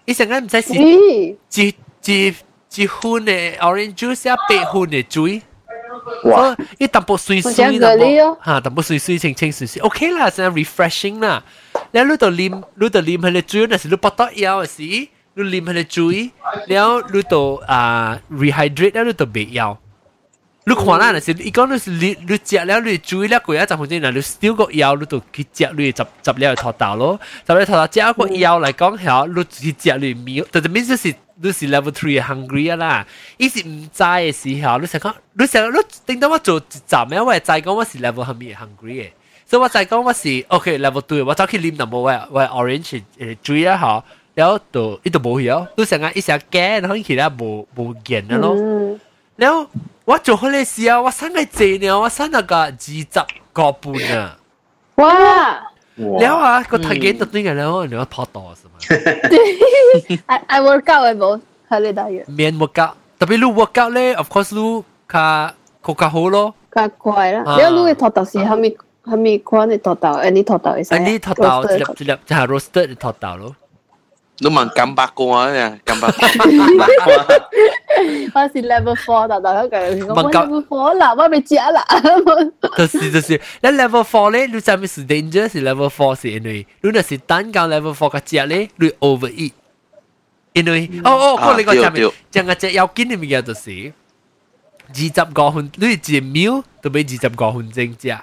[0.07, 1.75] 伊成日唔使是咦，一
[2.07, 2.35] 一
[2.75, 5.43] 一款嘅 orange juice 啊，八款嘅水，
[6.25, 6.55] 哇！
[6.55, 11.43] 所以伊淡薄水水好像淡蛤蜊哦薄，吓淡薄水水清清水水，OK 啦，成日 refreshing 啦。
[11.93, 16.31] แล้ว你就啉，你就啉佢哋水，那是你不得要嘅时，你啉佢哋水，
[16.69, 19.79] แล้ว你就啊 rehydrate，แล้ว你就未要。
[20.65, 33.07] 你看啦，那是伊讲你是你你食了你煮了过一阵分钟，嗱你 still 个腰你就去食你十十了头豆咯，十了头豆食个腰嚟讲系你去食你面，就就 means 就是你是 level three hungry 啦，
[33.39, 35.79] 伊是唔知嘅时候，你成讲你成你
[36.15, 37.19] 顶到我做一集咩？
[37.23, 39.11] 我系知讲我是 level 系咪 hungry 嘅，
[39.47, 48.55] 所以我知讲我是 OK level two，我走去啉淡薄喂喂 orange 诶水啊吓，然后就伊就冇咗，你成日一成惊，可能其他冇冇见啊咯。
[48.55, 49.01] 嗯，
[49.37, 49.49] แ
[50.09, 53.19] ล้วว่า做好嘅时候，我生系正呢，我生那个二十
[53.53, 53.85] 个半
[54.17, 54.39] 啊。
[54.97, 55.05] 哇，
[56.21, 57.67] แล้ว啊，个体检就点解咧？
[57.67, 58.77] 我你要跑多是嘛？
[60.27, 65.51] I I work out 嘅冇，系你大约，面 workout，特别你 workout 咧，of course 你较
[65.85, 66.55] 较较好咯。
[66.73, 67.43] 较快啦。
[67.47, 70.09] 啊你你嘅头头是系咪系咪款嘅头头？
[70.19, 73.27] 诶，你头头系อันนี้ถอดเตาจิบจิบจะหา roasted ถอดเต
[74.43, 74.43] า咯。
[74.43, 75.51] 你问金百个啊，
[75.85, 76.15] 金百个，
[78.35, 81.85] 我是 level four 头头嗰个，我问够 level four 啦，我未食啦。
[82.77, 89.53] 就是就是，那 level four 咧，你知唔知 danger 是 level four 是因为你那是单讲 level four 嘅食咧，你 overeat。
[90.55, 93.93] 因为哦哦，我你讲下面对，将个只要紧嘅物件就是
[94.89, 98.19] 二十个分，你一个 meal 都俾二十个分钟食，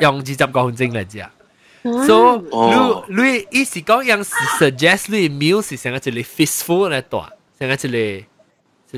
[0.00, 1.06] 用二十个分钟嚟
[1.83, 2.05] Wow.
[2.05, 2.15] So,
[2.51, 3.05] oh.
[3.09, 8.25] lui, lui, 伊是讲样是 suggest lui meal 是像一个 fistful 来大，像一个一
[8.91, 8.97] 个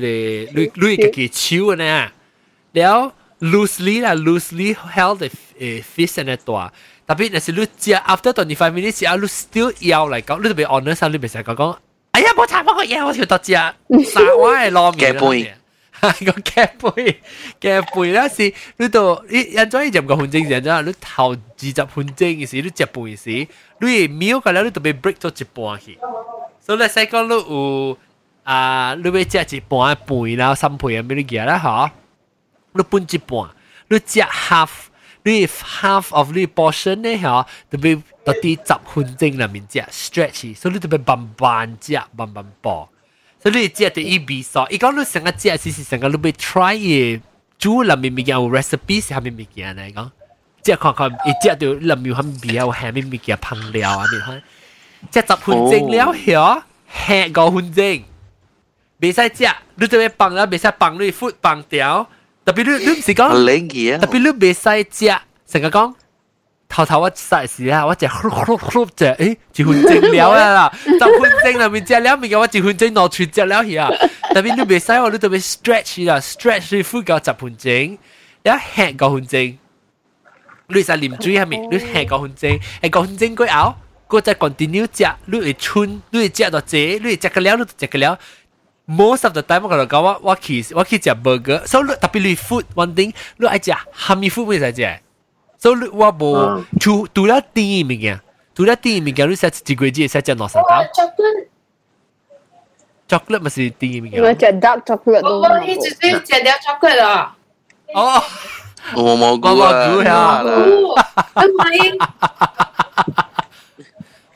[0.52, 2.12] lui lui 个个手呢，
[2.72, 6.70] 了 loosely 啦 loosely held the 诶 fist 来大，
[7.06, 11.78] 特别那是 lui 只 after twenty five minutes 只 lui still 要来讲，lui 特别 honest 啊，lui 别成讲讲，
[12.10, 15.58] 哎呀，冇查冇个嘢，我条到只，三碗嘅捞面。
[16.03, 17.21] 夹背个夹背
[17.59, 23.47] 夹背咧是你度你人咗一入个分钟人咗，你头二十分钟嘅时，你食半嘅时，
[23.81, 25.97] 你秒嘅咧你特别 break 咗一半去，
[26.59, 27.97] 所以你使讲你有
[28.43, 31.91] 啊，你要食一半半啦，三倍咁样你嘅啦吓，
[32.73, 33.49] 你半一半，
[33.89, 34.69] 你食 half。
[35.23, 42.89] 你 half of 你 portion 咧吓，特别特啲十分钟里面食 stretch，所以你特别慢慢食，慢慢播。
[43.43, 47.21] 所以你食第一味素，伊讲你成个食是是成个你要 try 嘅
[47.57, 50.09] 煮里面物件有 recipe 是虾米物件嚟讲，
[50.61, 54.43] 即系看看一食到里面有虾米味有虾米物件烹料啊，你看，
[55.11, 58.03] 食十分钟了后，下五分钟，
[58.99, 62.09] 未使食，你特别放啦，未使放你 food 放掉，
[62.43, 63.43] 特别你你唔是讲。
[63.45, 64.61] 领嘢啊特，别你未使
[64.91, 65.93] 食，成日讲
[66.73, 71.09] 头头我实时啊，我只呼呼呼只，诶，一分钟了啊啦，十分
[71.43, 73.89] 钟里面只了面嘅我一分钟攞出只了去啊，
[74.33, 77.97] 特别你未使我你特别 stretch 啦，stretch 你呼够十分钟，
[78.43, 79.57] 你一吃九分钟，
[80.67, 81.57] 你实啉水系咪？
[81.71, 83.75] 你吃九分钟，系九分钟过后，
[84.09, 88.19] 我再 continue 食，你会春，你会食到这，你会食个了，你就食个了。
[88.87, 94.99] most of the time 我同你讲我我去我去食 burger，所以特别你 food one thing，你爱食虾米 food 会使食。
[95.63, 98.19] 所以我无除除了甜物件，
[98.55, 100.69] 除了甜物件，你食一个月食食两三道。
[100.93, 101.47] chocolate，
[103.09, 104.21] chocolate 咪是甜物件。
[104.23, 107.35] 我食 dark chocolate 都我一直都食掉 chocolate 啊。
[107.93, 108.21] 哦，
[108.95, 110.95] 我蘑菇我蘑啊，菇呀哦，
[111.35, 111.97] 唔系，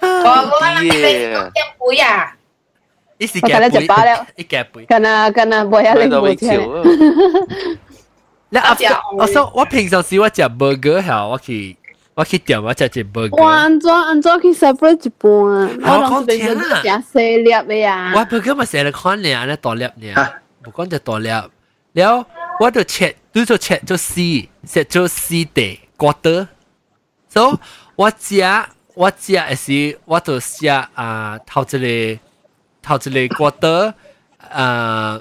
[0.02, 1.52] 我我谂你讲
[1.92, 2.36] 杯啊，
[3.18, 4.86] 一时我今日食饱了一夹杯。
[4.86, 6.60] 干那干那冇一喺度零冇钱。
[8.51, 11.77] 那 after，我说我平常时我食 burger 好，我去
[12.15, 13.37] 我去店我食只 burger。
[13.37, 15.31] 我安怎安怎去 separate 一半？
[15.31, 18.13] 我讲天啊，食细粒的呀。
[18.15, 20.15] 我 burger 咪食了看咧，安尼大粒咧，
[20.63, 21.29] 不讲就大粒。
[21.29, 22.27] 了，
[22.61, 24.21] 我就切，都就切就丝，
[24.67, 26.49] 切就丝的瓜的。
[27.29, 27.59] so
[27.97, 28.43] 我食
[28.95, 31.67] 我食也是，我就食啊，头一
[32.15, 32.21] 个
[32.81, 33.95] 头一个瓜的
[34.51, 35.21] 啊。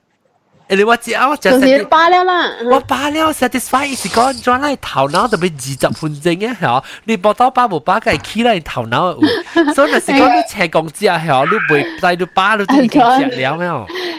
[0.70, 2.50] 你我知啊，我就就是食罢了啦。
[2.64, 9.16] 我罢了 satisfy 是讲转嚟头脑特别二十分钟嘅系你报到巴无巴计起嚟头脑
[9.54, 13.68] 嘅，所以就是讲你斜讲之后系你袂带到巴你都已经食了咩？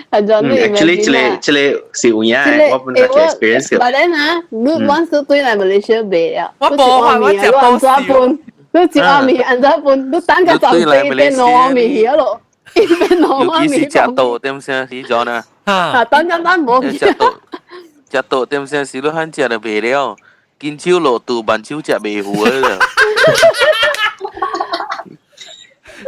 [0.09, 3.78] 系咗嗯你，actually 这个这个是有影嘅，我本来就 experience 嘅。
[3.78, 8.39] But then 啊，你 once 对嚟 Malaysia 卖了，我冇啊我食报咗一半，
[8.72, 12.39] 你接阿米按咗一半，你等个就一边攞阿米去咯，
[12.74, 13.68] 一边攞阿米。
[13.68, 15.43] 尤其是食到点先是咗呢？
[15.65, 17.34] 啊，吓，等阵等冇食到
[18.11, 20.15] 食到点先是你肯食就袂了，
[20.59, 22.49] 金手落肚，慢手食袂糊啊！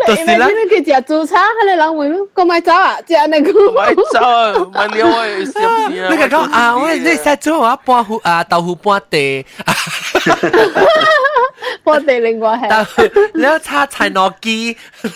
[0.05, 3.71] 就是啦，你去食早餐，佢哋人问你讲买走啊，食那个。
[3.71, 5.89] 买走啊，买了我系闪闪啊！
[5.89, 9.45] 你讲讲啊，我你食咗我半糊啊豆腐半地，
[11.83, 12.69] 我哋另外系。
[12.69, 13.01] 豆腐
[13.33, 15.09] 你要叉菜糯鸡，你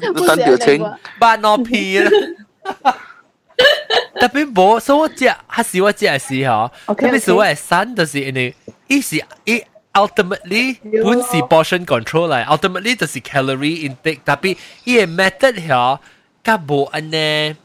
[0.00, 0.84] 等條清，
[1.18, 2.10] 八糯皮啦。
[4.20, 8.54] 特別冇，所以我食，還是我食嘅時候，特別是我嘅生，就是因為
[8.86, 15.98] 伊是伊 ultimately 本是 portion control 嚟，ultimately 就是 calorie intake，特別伊嘅 method 嗬，
[16.44, 17.56] 甲無安呢。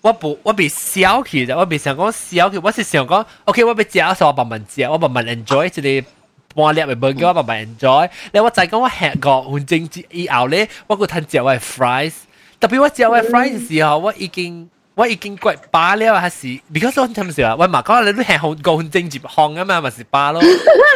[0.00, 6.08] 我不，我被小氣啫，我被想講小氣，我是想講，OK，我被食嘅時候我慢慢食，我慢慢 enjoy 一個
[6.55, 8.09] 半粒嘅 burger，我慢慢 enjoy。
[8.33, 12.13] 你我再讲我吃过换正以后咧，我个吞食我系 fries，
[12.59, 20.41] 特别我食我系 fries 嘅时候，我已经我已经quite 饱了，还是 because 我听唔少啊，喂，嘛讲你都吃好个换正接项啊嘛，咪是饱咯。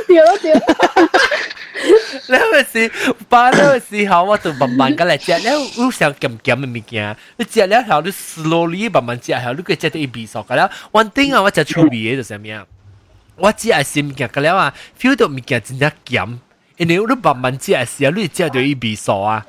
[0.08, 0.54] 掉咯掉。
[2.26, 2.89] 你咪是
[3.30, 10.70] 饱了嘅时候，我就慢慢咁嚟食，你有想咸咸嘅物件，你食了后你 slowly 慢慢食后，你佢食到一味熟嘅啦。
[10.91, 12.66] One thing 啊，我食趣味嘅就系咩啊？
[13.38, 16.38] 我只系食物件嘅了啊，feel 到物件真正咸，
[16.78, 19.46] 因为你慢慢食嘅时候，你食到一味熟啊。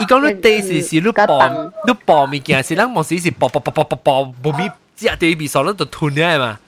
[0.00, 1.48] 伊讲你第时是你爆
[1.86, 6.58] 你爆物件是，咱冇时是爆爆爆爆爆爆，无味食到一味熟，你就吞咗嘛。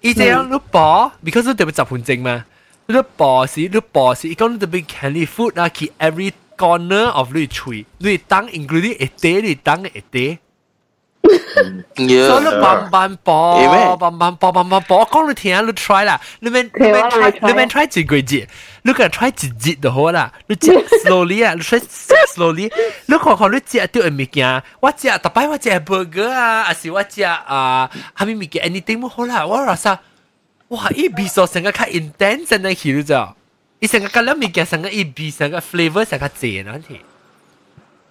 [0.00, 2.44] 伊这样你爆，because 你特别十分钟嘛。
[2.86, 10.38] 你播时，你播时，讲你特别 candy food 啊，去 every corner of 你喙，你当 including 一啲，你当一啲，
[11.96, 18.46] 所以你慢慢播，慢慢播，慢慢播，我讲你听，你 try 啦，你咪你咪 try，你咪 try 一个节，
[18.82, 20.72] 你个 try 一节就好啦，你食
[21.06, 21.80] slowly 啊，你 try
[22.34, 22.70] slowly，
[23.06, 30.00] 你看看你食到嘅物件，我食特摆我食 burger 啊，还是我食啊，系咪物件 anything 好啦，我话啥？
[30.68, 30.90] 哇！
[30.94, 33.32] 伊味素成个较 intense 成个起咗，
[33.80, 36.80] 伊成个个两物件成个伊味成个 flavour 成个正啊！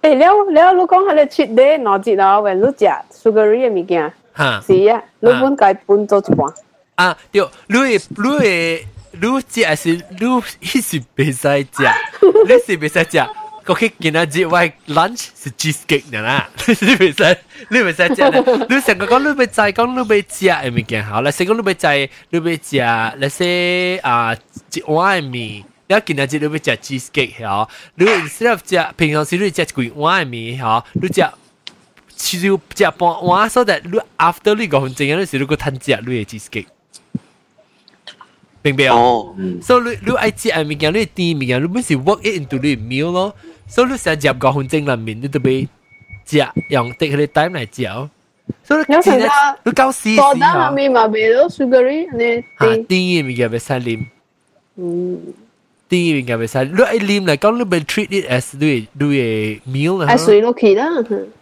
[0.02, 6.52] 啲诶，了了，你讲系你切啲攞节啊，为你食 sugary 嘅物件，吓是啊，你本计半做一半。
[6.96, 7.16] 啊！
[7.32, 10.26] 对，你会你会你食系是你
[10.62, 11.90] 迄是袂使食，
[12.46, 13.26] 你是袂使食。
[13.66, 17.38] 我去今仔日我 lunch 是 cheesecake 呢啦，你袂使
[17.70, 18.66] 你袂使食咧。
[18.68, 21.96] 你成个讲你要再讲你要食嘅物件好，嚟先讲你要再
[22.28, 22.76] 你要食，
[23.18, 24.36] 嚟些啊
[24.70, 25.64] 一碗嘅面。
[25.88, 36.66] 你今仔日你要食 cheesecake 好，你 instead of 食平常时你食几碗嘅面好，你食少食半碗，so that 你 after 你个分钟嗰时你个吞食你嘅 cheesecake。
[38.62, 43.34] 明白哦，所以你你爱食嘅物件，你甜物件，你本是 work it into 你 meal 咯。
[43.66, 45.68] 所以你成日食五分钟里面，你都俾
[46.24, 46.38] 食
[46.70, 48.10] 用啲佢哋 time 嚟食。
[48.62, 50.52] 所以有成家你搞死多死啊！
[50.52, 54.04] 单下面嘛俾到 sugary 你啊，啲甜嘅物件俾晒啉，
[54.76, 55.18] 嗯，
[55.89, 59.59] steam mình cảm thấy lúc ấy lim là có lúc treat it as đuôi đuôi
[59.65, 60.89] meal là as đuôi nó kỳ đó.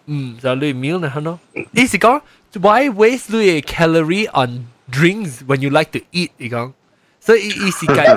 [0.07, 1.37] Um giờ đuôi meal là nó?
[1.73, 2.19] Ý gì có
[2.53, 4.49] why waste đuôi calorie on
[4.87, 6.71] drinks when you like to eat ý con
[7.21, 8.07] so ý ý gì cái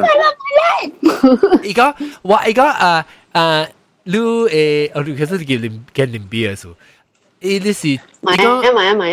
[1.62, 3.68] ý con why ý con à à
[4.05, 6.68] lưu ê ở lưu cái gì cái lim cái lim bia à, so
[7.41, 8.62] ý là gì ý con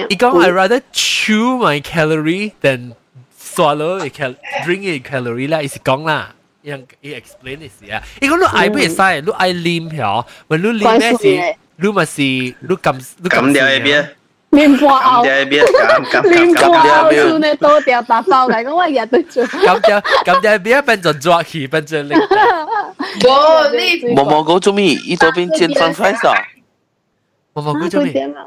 [0.10, 2.92] ý con I rather chew my calorie than
[3.40, 4.34] swallow a cal
[4.66, 6.34] drink a calorie là ý gì con là
[6.67, 8.87] 样要 explain 嘅事啊，而讲你爱不使，
[9.21, 14.09] 你爱啉条，when 你啉咩事，你咪是你咁你咁掉一边，
[14.51, 15.23] 面波咁牛。
[15.25, 17.25] 掉一边，咁咁面咁波咁掉一边。
[17.25, 19.45] 牛算你多掉打包嚟，咁我日都做。
[19.47, 22.17] 咁就咁就变变做抓起，变做拎。
[23.25, 24.85] 我你毛毛狗做咩？
[25.05, 26.35] 伊嗰边煎饭 fries 啊，
[27.55, 28.13] 我冇估做咩？
[28.13, 28.47] 点啊？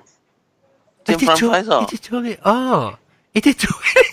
[1.03, 2.39] 煎饭 fries 啊一，啲做咩？
[2.43, 2.93] 哦，
[3.33, 4.03] 一啲做咩？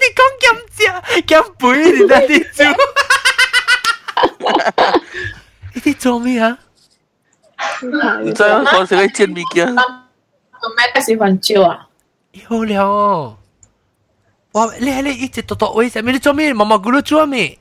[0.00, 0.82] 你讲咁只
[1.22, 2.64] 咁背，你那啲做？
[5.74, 6.58] 一啲做咩啊？
[8.22, 9.66] 你知影讲食个煎物件？
[9.76, 11.86] 我买个是番椒啊，
[12.48, 13.36] 好了哦。
[14.52, 14.68] 哇！
[14.80, 16.12] 你喺你一直读读为什么？
[16.12, 16.52] 你做咩？
[16.52, 17.58] 毛毛咕噜做咩？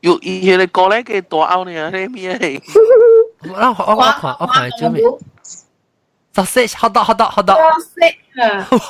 [0.00, 1.90] 要伊迄个过来嘅大欧呢？
[1.96, 2.60] 你咩嚟？
[3.48, 5.02] 我我我看我看做咩？
[6.34, 7.94] sausage hot dog hot dog hot dog 我识
[8.42, 8.82] 啊，hot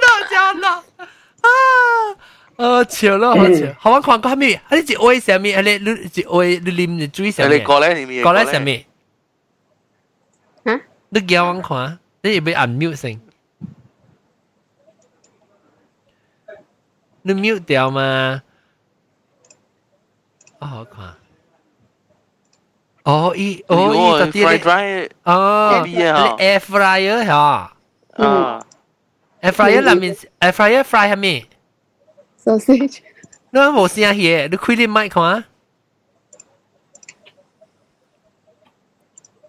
[0.00, 1.46] dog 真的啊！
[2.56, 3.66] 呃，笑了，好笑。
[3.78, 4.54] 好我看过咩？
[4.68, 5.48] 啊，你一位什么？
[5.56, 7.54] 啊，你你一位你啉你水什么？
[7.54, 8.22] 你过来你咩？
[8.22, 8.70] 过来什么？
[10.66, 10.80] 吓？
[11.08, 13.20] 你叫我看，你要不要按 mute 先？
[17.22, 18.42] 你 mute 掉嘛？
[20.58, 21.14] 啊，好看。
[23.04, 28.64] 哦，伊哦，伊到底 fried 咧 dry 哦，你 air fryer 吓啊，
[29.40, 31.46] ，air fryer 里面 air fryer fry 系咩？
[32.46, 32.98] sausage
[33.50, 35.44] 你冇声嘢，你开啲麦看。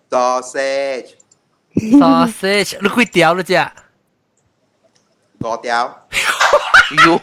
[0.10, 1.10] sausage
[1.76, 3.70] sausage，你开条了啫。
[5.40, 6.08] 五条，
[6.92, 7.20] 哟，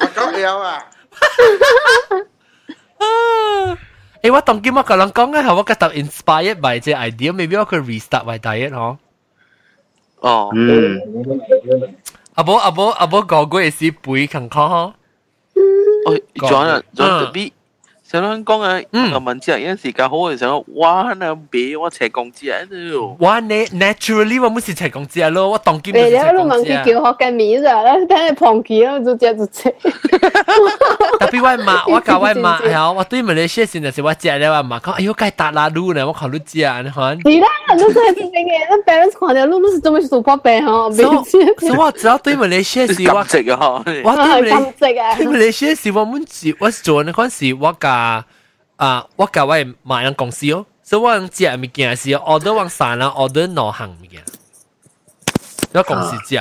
[0.00, 0.84] 我讲了啊，
[4.22, 8.96] 诶，我当今我个人讲嘅系我觉得 inspired by 只 idea，maybe 我可以 restart my diet 嗬。
[10.20, 11.00] 哦，嗯，
[12.34, 14.92] 阿伯阿伯阿伯个个系是背近康嗬。
[16.06, 17.32] 哦，仲有仲有特
[18.12, 18.12] 别。
[18.12, 18.80] 想讲啊，
[19.12, 21.12] 我问之有阵时间好嘅时候，哇！
[21.18, 23.14] 那俾我斜讲之喺度。
[23.20, 27.92] 哇，你 naturally 我冇事情讲之咯，我当今你喺度问佢叫学嘅面咋咧？
[28.06, 29.64] 睇你胖佢咯，就只就只。
[31.20, 37.20] 特别我妈，我教我妈系我对马来西亚时阵时我食咧，我妈讲，哎呦，该打啦路呢，我考虑食你看。
[37.20, 38.40] 是啦，你真系正嘅，
[38.72, 40.90] 你 balance 看到路路是做咩super 病嗬？
[40.94, 41.04] 所
[41.68, 43.22] 以我只要对马来西亚时我。
[43.24, 43.74] 值啊！
[43.76, 45.14] 我对马来咁值啊！
[45.18, 47.98] 对马来西亚时我们是我做嗰阵时我教。
[48.02, 48.24] 啊，
[49.16, 54.22] 我教我系买人公司哦，所以我用食物件是 order 往三啦，order 两项物件，
[55.74, 56.36] 我公司食，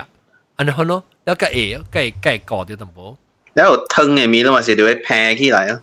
[0.56, 3.18] 安尼好咯，了个会，个会个会过掉淡薄。
[3.54, 5.82] 然后汤嘅面都嘛是就会平起来咯，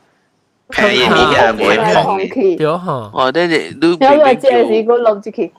[0.71, 2.57] 平嘅面嘅唔会胖嘅。
[2.57, 5.51] 对哈，哦，你哋你有个只系个落住佢，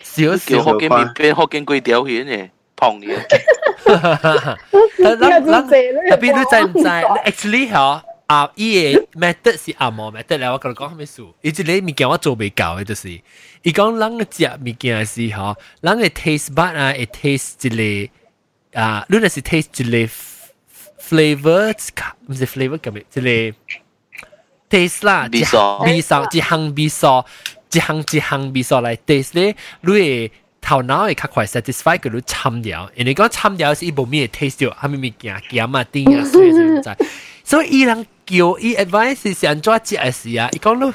[0.00, 3.14] 少少叫福建面变福建贵条片嘅，胖嘅。
[3.84, 3.98] 特
[6.16, 6.88] 别你知唔知？
[6.88, 8.00] Actually 嗬。
[8.26, 8.50] 啊！
[8.56, 11.34] 伊个 method 是阿毛 method 咧，我同你讲咩数？
[11.40, 13.10] 伊即个物件我做未够嘅，就是
[13.62, 18.10] 伊讲人嘅食物件是嗬，人嘅 taste bud 啊，会 taste 一
[18.74, 20.12] 个啊，你若是 taste 一个
[21.00, 21.74] flavour，
[22.26, 23.56] 唔是 flavour 咁嘅，一个
[24.68, 27.24] taste 啦，味素，味素，一项味素，
[27.72, 36.96] 一项一项味素来 taste 咧，你会头脑会较快 satisfy 佢你参掉，人哋讲参掉是一部咩 taste 咗，系咪物件咸啊、甜啊，所以就唔知。
[37.44, 40.48] 所以伊人叫伊 advice 是安怎食嘅时啊？
[40.52, 40.92] 伊讲你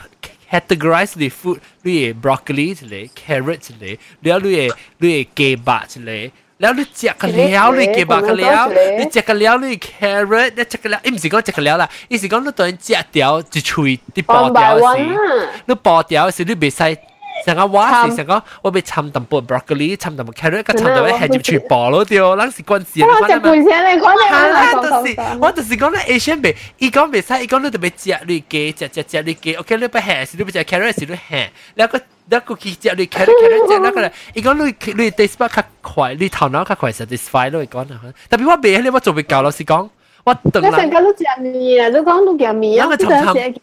[0.50, 2.86] categorize 你 food，你嘅 broccoli 一个，
[3.20, 6.32] carrot 一个，了你嘅你嘅鸡巴一个。
[6.60, 16.98] แล้ว你食个了，你鸡巴个了，你食个了，你 carrot，你食个了，伊唔是讲食个了啦，伊是讲你当然食掉一喙，你剥掉时，你剥掉时你袂使。
[17.46, 23.04] 成个话是成个我被参淡薄 broccoli，参淡薄 carrot，个参淡薄系接全部咯掉，咱是关事。
[23.04, 32.00] 我食半声你讲你，就是我就是讲咧 Asian 被，伊讲袂使，伊讲你特别食你鸡，食食食你鸡，OK 你不系时你不食 carrot 时你系，你个
[32.30, 34.64] 得个记者你睇你睇你只那个咧，伊讲你
[35.04, 38.00] 你 Facebook 较快，你头脑较快 satisfy 咯，伊讲啊，
[38.30, 39.90] 特别我未你我做未够，老师讲。
[40.28, 40.72] 我等啦。
[40.72, 43.56] 成日都食面啊，都讲都食面啊，那个寻寻，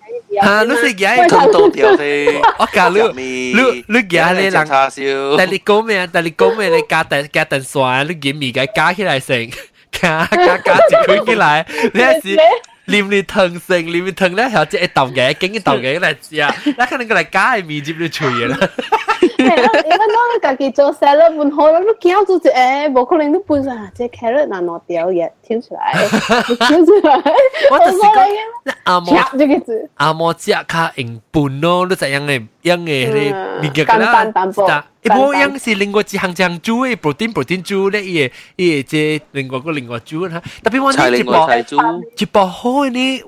[0.43, 3.01] 吓，你食嘢咁多条咧，我教你，
[3.55, 6.09] 你你夹你人叉烧，但你讲咩？
[6.13, 6.69] 但你讲咩？
[6.69, 9.51] 你加等加等蒜，你见面嘅加起来成，
[9.91, 12.37] 加加加一块起来，你系是。
[12.87, 18.59] 黏你疼成，黏你疼咧，有只一豆嘅，经一豆嘅嚟食，那可能个嚟加系面接你脆嘅啦。
[19.45, 27.35] 系啦，而家当家己做 salad 换好啦，都搅住只诶，冇可能都搬上只 carrot 嗱攞掉嘢挑出嚟，挑出嚟。
[27.71, 33.95] 我就是讲，阿摩呢个字，阿摩只卡用半咯，都系样嘅样嘅咧，面嘅啦。
[33.95, 34.69] 简单淡薄。
[35.03, 40.43] 一波样是另外一项项煮嘅 protein protein 煮咧，伊伊即另外个另外煮啦。
[40.63, 41.49] 特别我呢一波
[42.19, 43.23] 一波好呢，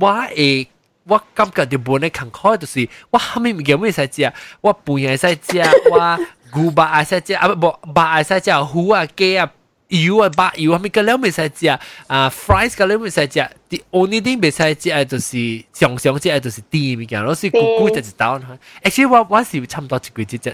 [0.00, 0.66] 我诶。
[1.05, 4.31] 我感觉就唔能参考，就是我下面有件未使食，
[4.61, 6.19] 我饭系使食，我
[6.55, 9.51] 牛扒系使食，啊不不，马系使食，胡啊鸡啊
[9.89, 18.57] 肉啊八肉，下面嗰啲未使食啊，啊，fries 嗰啲未使食，the only thing 未使食啊，就是上上节啊，就是第二味嘅，所以姑姑就系倒啦。
[18.85, 20.51] 其实我我食，差唔多一个月就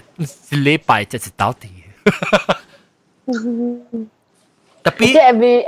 [0.58, 1.68] 礼拜就系倒地。
[4.82, 5.60] 特别，特别，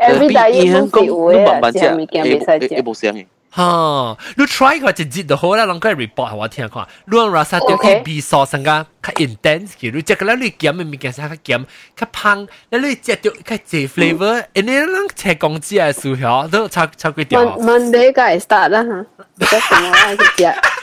[0.50, 3.26] 以前讲，你慢慢食，咪惊未使食，唔好食嘢。
[3.51, 3.57] 冇声嘅。
[3.57, 11.65] 哈，你 try 佢一节就好啦，啷个 report 我听看，你用 rasa 掉 A B sauce 上个较 intense 嘅，你食个咧你咸嘅物件先较咸，
[11.95, 17.43] 较香，咧你食到较济 flavour，诶你啷切公子嘅时候都差差几条。
[17.57, 19.05] Monday 该 start 啦吓，
[19.35, 20.53] 你个什么爱食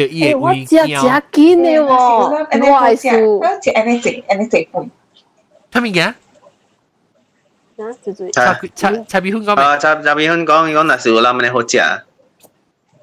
[0.00, 3.38] 着伊我食食紧嘅喎，我系数。
[3.40, 4.90] 我食安尼食，安尼食半。
[5.72, 6.14] 睇物件？
[8.32, 9.62] 茶茶茶米粉讲咩？
[9.64, 11.78] 啊，茶茶米粉讲，伊讲那是有谂嘅好食。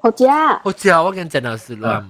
[0.00, 0.26] 好食。
[0.28, 2.04] 好食，我见真系是谂。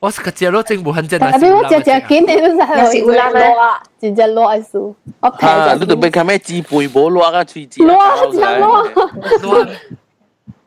[0.00, 1.28] 我是个食咯，真冇很真系。
[1.32, 4.94] 但系我食食紧嘅都系有攞啊，真正攞系数。
[5.20, 5.74] 我平就。
[5.80, 7.84] 你都未睇咩纸背冇攞啊，脆纸。
[7.84, 9.68] 攞啊，真攞。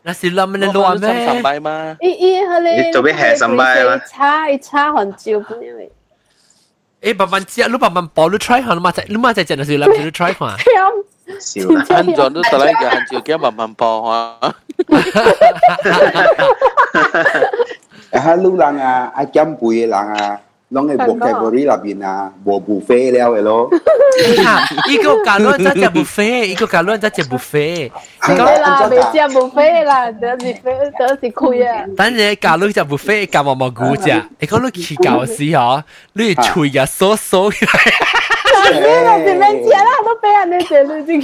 [0.06, 1.26] 那是谂你攞咩？
[1.26, 1.98] 上班吗？
[2.02, 4.00] 伊伊佢你做咩下上班啊？
[4.10, 5.92] 差一差很久不因为。
[7.02, 10.58] 诶，慢慢食，你慢慢煲，你 try 下，你妈在，你妈在整的时候，你 try 下。
[11.40, 14.38] 笑啦，很早都得来个很久，叫慢慢煲啊。
[18.12, 20.40] 啊，路人啊，爱减肥嘅人啊。
[20.72, 23.70] 拢系 vocabulary 入边啊，无 buffet 了嘅咯。
[24.88, 27.92] 一个假如在食 buffet，一个假如在食 buffet。
[28.22, 31.86] 系啦，未食 buffet 啦，得是得是亏啊。
[31.98, 37.72] 等阵假如食 buffet，夹毛毛菇食，你讲你去搞时候，你吹呀嗦嗦起来。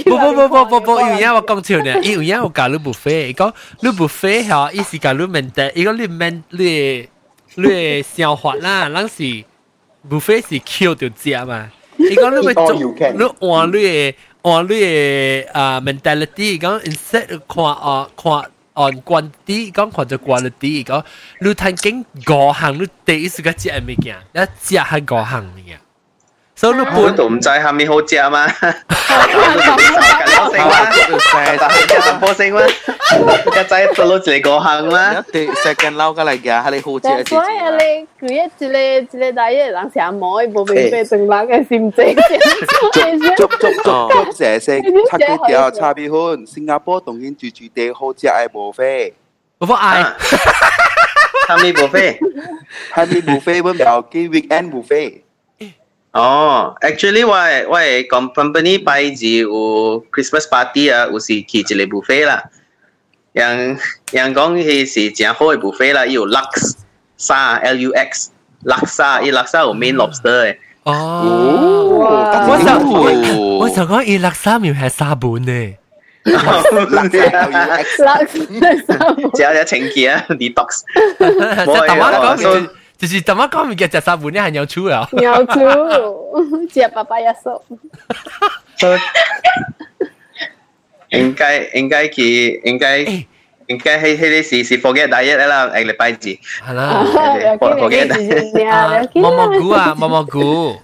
[0.04, 3.50] 不不不不不不，有影我讲笑呢，有影我教你 buffet，讲
[3.80, 7.08] 你 buffet 吓，意思教你面得，伊讲你面你。
[7.54, 9.44] 你消化啦，咱是
[10.10, 11.70] 无非是 Q 就食嘛。
[11.98, 18.32] 伊讲你咪做，你换你换你啊 mentality，讲 instead 看啊看
[18.74, 21.04] 按 quantity，讲看做 quality，讲
[21.40, 25.80] 你睇紧五行，你第一时间食系物件，一食系五行物件。
[26.62, 28.46] 所以你本都唔知系咪好食嘛？
[32.20, 32.60] 波声嘛，
[33.44, 35.14] 个仔做到一个行啦。
[35.14, 37.24] 一啲石间捞过嚟嘅，系你好食。
[37.28, 42.16] 所以你佢一一个一个大一人成日摸，无明白正冷嘅心情。
[43.36, 49.14] 足足足足谢声，七几条差别款，新加坡当然住住地好食系无非。
[49.58, 50.04] 我不爱。
[51.48, 52.18] 系咪无非？
[52.94, 53.62] 系咪无非？
[53.62, 55.22] 我唔要记 weekend 无非。
[56.12, 57.34] 哦，actually 我
[57.70, 62.44] 我讲 company 拜字有 Christmas party 啊，有是去一个 buffet 啦。
[63.32, 63.78] 人
[64.10, 66.74] 人讲佢是正好嘅 buffet 啦，有 lux
[67.18, 68.30] 沙 L U X
[68.64, 70.56] laksa，沙，伊 laksa 有 main lobster 嘅。
[70.84, 71.84] 哦，
[72.48, 72.64] 我就
[73.58, 75.76] 我就讲伊 laksa 咪系沙本嘅。
[76.24, 78.26] laksa
[79.34, 80.82] 只有清洁啊，detox。
[81.66, 82.68] 我讲。
[83.02, 85.08] 就是怎么讲物件食三本，你系有出啊？
[85.12, 85.60] 有出，
[86.72, 87.62] 食爸爸一手。
[91.10, 92.98] 应该应该去应该
[93.66, 96.12] 应该系系啲是是 forget diet 啦，诶礼拜二。
[96.16, 97.04] 系啦，
[97.58, 100.76] forget 毛毛菇啊，毛毛菇。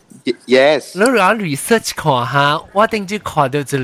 [0.46, 3.78] Yes，你攞 research 看下，我顶住看到一个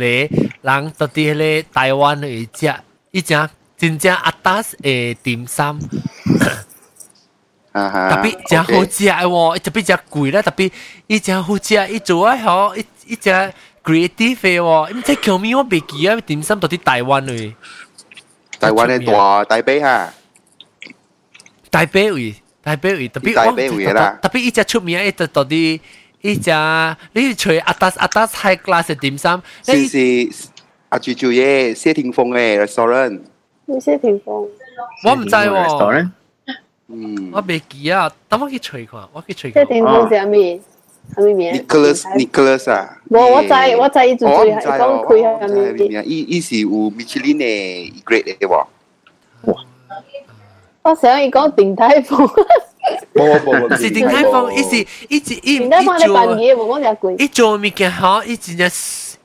[0.63, 2.75] 人到底迄个台湾有一只
[3.11, 5.79] 一只真正阿达诶点心，啊
[6.41, 6.64] 哈，
[7.75, 7.79] 特
[8.23, 10.73] 别真好食嘅喎，特别真贵啦，特别
[11.07, 13.53] 伊真好食，伊做啊好，伊伊真
[13.85, 17.55] creative 嘅喎，唔知叫咩我未记啊，点心到底台湾嘅，
[18.59, 20.13] 台湾嘅大大髀哈，
[21.71, 25.81] 台北位，台北位，特别台北位啦特别伊只出名一直到底。
[26.23, 26.51] 伊只
[27.15, 30.51] 你除阿达阿达 high class 嘅点心，是是
[30.91, 33.21] 阿猪猪嘅谢霆锋嘅 restaurant，
[33.65, 34.47] 你谢霆锋，
[35.07, 36.11] 我唔知喎， restaurant
[36.89, 39.69] 嗯我未记啊，等我去吹看，我去吹看谢。
[39.69, 40.61] 霆锋是啥物？
[41.17, 48.67] 啥物名，Nicholas Nicholas 啊，无我知我知伊做我唔最系讲知哦，开我唔知啥物系咩，伊伊是有 Michelin 嘅 grade 嘅喎，
[50.83, 52.27] 我想伊讲鼎泰丰，
[53.15, 58.69] 冇冇冇，是鼎泰丰，伊是伊是伊鼎泰丰你办做嘢无讲只贵，伊做物件吼，伊真正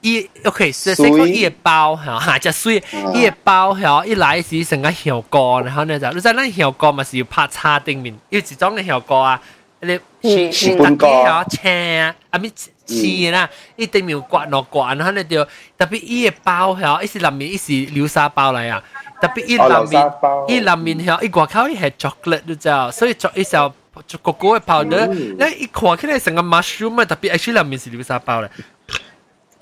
[0.02, 2.82] 伊 OK，是是讲伊嘅包吼，哈，只水
[3.14, 9.42] 伊嘅包吼，伊来时成个香膏，然后呢就你知咱香膏嘛是要拍叉顶面，要一种嘅香膏啊，
[9.82, 12.52] 你是是大家吼青啊，啊咪
[12.86, 15.44] 青啦，伊顶面刮落刮，然后呢就
[15.78, 18.84] 特别伊嘅包吼，伊是里面伊是流沙包嚟啊。
[19.22, 20.12] 特别伊里面，
[20.50, 23.74] 伊里面系伊外口伊系 chocolate 你知道，所以做伊时候
[24.22, 28.52] 个个嘅 powder，你一看起来成个 mushroom 啊，特别 actually 里面是流沙包咧。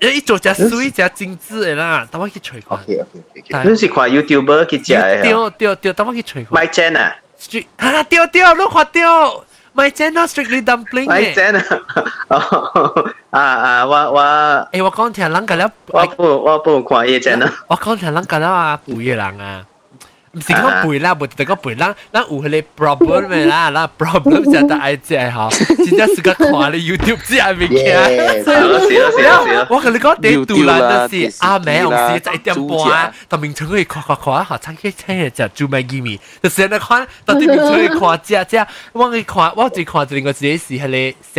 [0.01, 2.77] 伊做只水只精致的啦，等我去吹看。
[2.77, 5.21] OK OK OK，你是看 YouTuber 去食嘅？
[5.21, 6.53] 對對對，等我去吹看。
[6.53, 7.15] My Chen 啊
[7.49, 7.65] 對
[8.27, 9.43] 對，你看到
[9.75, 11.33] ，My channel strictly dumpling，My 嘅。
[11.35, 11.57] Chen
[12.29, 14.19] 啊，啊啊，我我
[14.71, 19.65] 诶，我刚听人讲了，我不我不看夜 Chen 啊，我刚听人讲了啊，不越人啊。
[20.36, 25.48] 唔是讲背啦，唔系讲背啦，咱有迄个 problem 嘅啦，咱 problem 就系爱食吼，
[25.86, 28.42] 真正是个看你 YouTube 只系物件。
[28.42, 40.88] 是咯是咯是咯是咯，我同你讲，你杜兰就是阿妹，电视啦红时在一点半，到明春去看看看，好餐去听日就做咩嘅咪，就是那看，到底明春去看只只，我去看，我最看就另外一个是迄个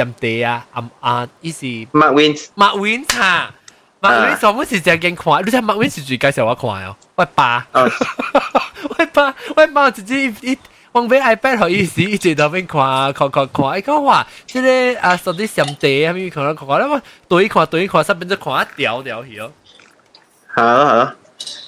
[0.02, 3.52] 闪地啊，啊啊，伊是 Mark Wins 麦婉茶。
[4.02, 10.58] 麦婉全部是正经看，你睇麦婉是最介绍我看哦， 我爸，我爸，我爸直接一
[10.92, 19.52] 往俾 iPad 互伊时，一直到边看看看看，伊讲话，即个啊，甚至上地啊，咪看看看，我对看对看，身边就看一条条去哦。
[20.56, 21.14] 系咯系咯，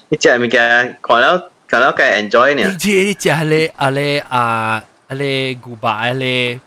[0.10, 6.60] 呢只物件看了看了梗 enjoy 呢你，知你知系咧啊咧啊啊咧古巴啊咧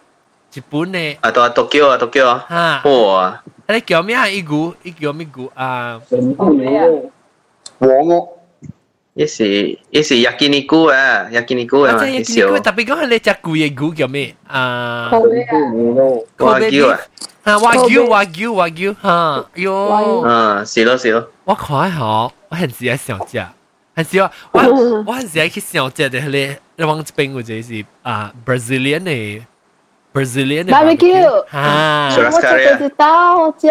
[0.53, 4.29] 日本嘅啊到 Tokyo 啊 Tokyo 啊，哈，哇，啊咧叫咩啊？
[4.29, 5.99] 伊古伊叫咩古啊？
[7.79, 8.34] 和屋
[9.15, 15.09] 呢是呢是 yakiniku 啊，yakiniku 啊嘛，我知呢见过，少特别讲系你只贵嘅古叫咩啊？
[15.11, 15.59] 好嘅啊，
[16.39, 17.01] 华侨啊，
[17.43, 20.23] 啊，华侨华侨华侨吓，哟！
[20.25, 23.45] 嗯，是咯是咯，我看下，我很时喺想食，
[23.97, 24.61] 很时我我
[25.07, 29.43] 我很时喺去想食嘅咧，你往这边或者是啊 Brazilian 嘅
[30.15, 33.69] Barbecue Barbecue 吓，我食佢知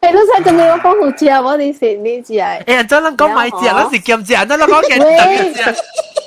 [0.00, 0.12] 道好食哦。
[0.12, 2.64] 诶，老细仲未有讲好食，我哋食呢只系。
[2.64, 5.82] 诶，真系讲买食，嗰时兼食，真系讲嘅特别食。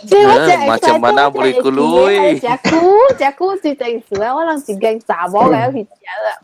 [0.07, 0.51] 即系我食
[0.87, 6.39] Macam mana boleh keluar 食菇，食菇是定时咧，我人是间查某嘅去食啦。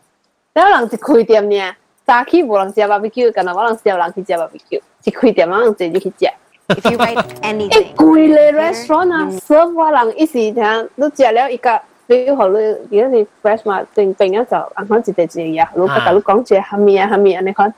[0.52, 6.30] 然后人是开店呢，早起无人食 barbecue，干那我人少人去食 barbecue，是开店，我人自己去食。
[6.68, 7.94] If you write 一 anything.
[7.94, 11.80] 贵咧 restaurant 啊，serve 我人一时听，你食了一个。
[12.10, 17.40] 你学你如果你 fresh 嘛，定病咗就啱啱一只嘢啊，你甲你讲住系咪啊系咪啊？
[17.44, 17.74] 你看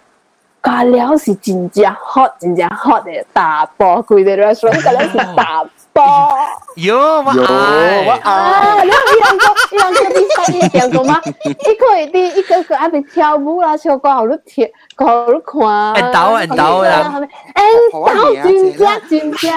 [0.63, 5.65] 加料是真正 hot 真正 hot 嘅大波，贵嘅 restaurant 加料是大
[6.76, 7.34] 有吗？
[7.36, 8.20] 有啊！
[8.24, 11.22] 啊，你两个，你两个比赛你听过吗？
[11.46, 15.94] 一个一滴，一个个阿在跳舞啦，唱歌好听，歌好看。
[15.94, 17.22] 按倒按倒啦！
[17.54, 19.52] 按倒真正真正。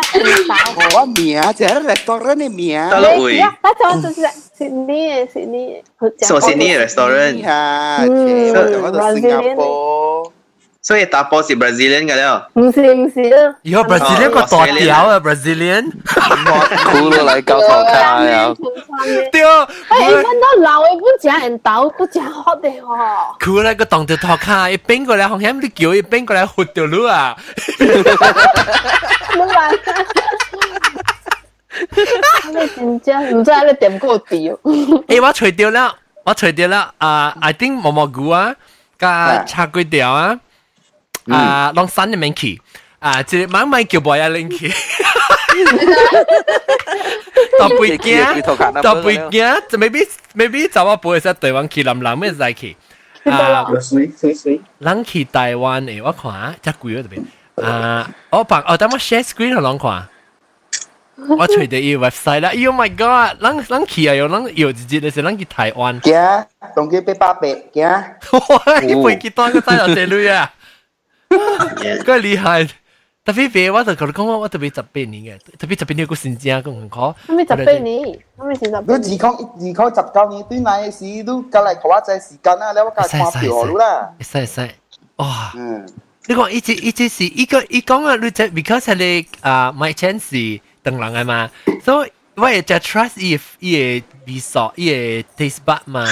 [0.94, 2.86] 我名字，这是多人的名。
[2.90, 3.38] 多少位？
[3.40, 4.14] 啊，多少是
[4.58, 6.26] 是你的，是你的。
[6.26, 6.86] 什么是你的？
[6.94, 7.40] 多人？
[7.42, 10.32] 嗯，我是新加坡。
[10.85, 13.55] 所以打波是 Brazilian 嘅了，唔是唔是啊。
[13.61, 15.91] 有 Brazilian 个大条啊，Brazilian，
[16.91, 18.51] 哭了来搞头卡呀！
[19.31, 19.45] 对，诶，
[19.89, 23.35] 揾到老嘅本正人斗，佢正好的哦。
[23.39, 27.35] 佢咧个当条头卡，一边过来红险你叫一边过来活条路啊，
[29.35, 29.77] 冇办法。
[32.49, 34.59] 你真正唔知你点过调。
[35.07, 35.93] 诶我除掉啦，
[36.25, 38.55] 我除掉啦，啊，I think 毛毛菇啊，
[38.97, 40.39] 加叉龟条啊。
[41.27, 42.59] 啊，拢山入面去，
[42.99, 44.67] 啊，即系慢慢叫boy 啊拎起。
[47.59, 48.41] 特别惊，
[48.81, 52.75] 特别惊，就 maybe maybe 就我背实台湾去南南咩在去。
[53.25, 57.23] 啊，水水水，人去台湾诶，我看只贵嗰度边。
[57.63, 60.07] 啊，我帮我等我 share screen 互人看。
[61.37, 63.39] 我随地伊 website 啦，Oh my god！
[63.43, 66.01] 人人去啊，有人有一日就是人去台湾。
[66.01, 67.83] 惊，当佢八百八惊。
[68.65, 68.79] 哇！
[68.81, 70.51] 你背几多个仔有这类啊？
[72.05, 72.67] 个厉害！
[73.23, 76.99] 特别别，我就觉得讲我我特别十八年嘅，特别十八年个先正咁唔可。
[77.27, 79.01] 我咪十八年，我咪先十八年。
[79.11, 84.09] 你二扣二扣十九年，对那时都隔嚟头一阵时间啦，你我隔看票啦。
[84.21, 84.69] 使使，
[85.17, 85.51] 哇！
[85.55, 85.85] 嗯，
[86.25, 91.51] 你讲一直一直是一个一讲啊，你就 because 系你啊 my chance 等人啊嘛，
[91.85, 96.03] 所以我也就 trust 伊伊嘅味素，伊嘅 taste bud 嘛。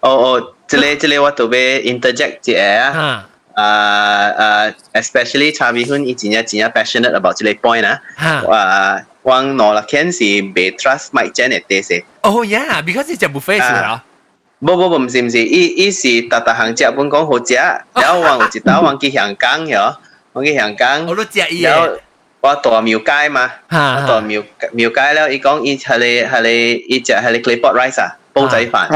[0.00, 0.08] 哦
[0.38, 3.28] 哦，这里这里我特别 interject 一下啊。
[3.56, 8.00] uh, uh, especially Chavi Hun 以前也真系 passionate about 这个 point 啊。
[8.16, 12.04] 啊，我攞啦 Ken 是被 trust Mike Janet 嘅事。
[12.22, 14.04] Oh yeah，because 系只 buffet 是啊。
[14.60, 17.54] 不不不，唔是唔是，伊伊是特特行食本讲好食，
[17.94, 19.96] 然后我有一道我去香港咗，
[20.32, 21.98] 我去香港，我都食伊嘅。
[22.40, 23.76] 我大庙街嘛，我
[24.06, 24.42] 大庙
[24.74, 28.88] 庙街咧，伊讲伊系你系你伊只系 你 claypot rice 啊，煲仔饭，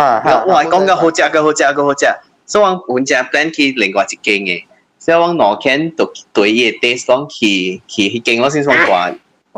[0.47, 2.07] 哇，讲嘅好食嘅好食嘅好食。
[2.51, 4.65] 所以我本只 plan 去另外一间嘅，
[4.99, 9.15] 所以我攞 can 对对伊 taste 讲去去去间我先讲大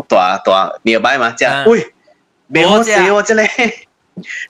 [0.08, 1.30] 大大明白嘛？
[1.32, 1.86] 即系，喂，
[2.48, 3.72] 未好食喎，真系。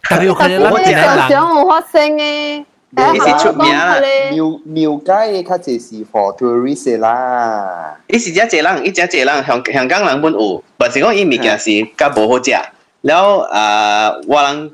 [0.03, 2.65] 特别有可能我哋常常有发生嘅。
[2.91, 3.97] 伊是出名啦，
[4.33, 7.95] 庙庙街嘅较济是 for tourist 啦。
[8.07, 12.51] 伊是只济人，伊只济人香香港人本有，或是讲伊物件是较无好食。
[13.03, 14.73] 然后啊，我人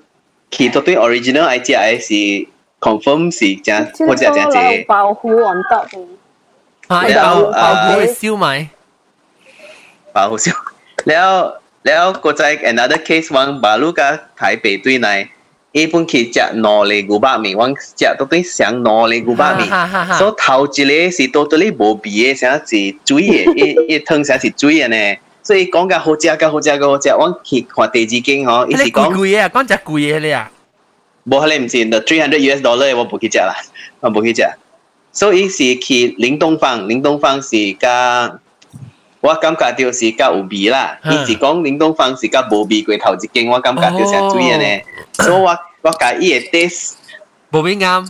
[0.50, 2.48] 去到对 original 爱食嘅是。
[2.80, 5.86] confirm 是正或者正正保护王道。
[6.88, 8.66] 然后保护烧卖，
[10.12, 10.52] 保护烧。
[11.07, 14.02] 然后然后个在 another case 往马路个
[14.36, 15.28] 台北对内，
[15.72, 19.66] 一般去食两粒牛百面，往食到对上两粒牛百面。
[20.18, 25.18] 所以头一个是到对你无味嘅，啥是水嘅，一一汤啥是水嘅呢？
[25.42, 30.50] 所以讲个好食个好食个好食，我去看第二间嗬，伊是讲贵嘅，讲只贵嘅咧啊。
[31.30, 33.53] 冇可能唔是，the three hundred US dollar 我不去借啦，
[34.01, 34.47] 我不去借。
[35.11, 38.39] 所以是去林東方，林東方是加，
[39.21, 40.97] 我感覺就是加有味啦。
[41.05, 44.84] 伊是講林東方是加無味過頭一間，我感覺就成水嘅呢。
[45.13, 46.93] 所以我我甲伊嘅 taste
[47.51, 48.07] 無味啱。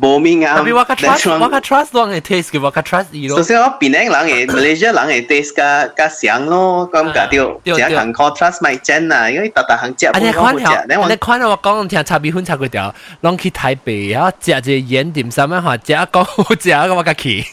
[0.00, 0.56] 无面啊！
[0.58, 3.36] 特别我较 trust，我较 trust 当系 taste 嘅，我较 trust 伊咯。
[3.38, 10.86] 首先我边个人嘅 Malaysia 人嘅 taste 加加上咯，咁加掉，只行 contrast 咪真啊，因为特特行食本讲好食。
[10.88, 17.44] 你你看我讲听差别分差几条，拢去台北啊，食只盐点心啊，食讲好食啊，我甲去。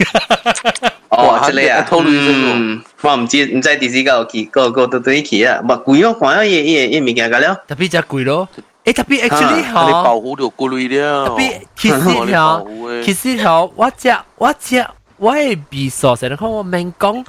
[1.10, 7.56] 哦，即系啊，透露嗯，我唔知唔知第四个去，个个都对去啊，唔贵咯，看下嘢嘢嘢物件个了。
[7.68, 8.48] 特别只贵咯。
[8.86, 11.28] 诶特别 actually 嗬，你保护到过滤了。
[11.28, 14.86] 特别其实嗬，其实嗬，我食我食
[15.18, 17.24] 我嘅味素成日讲我明讲，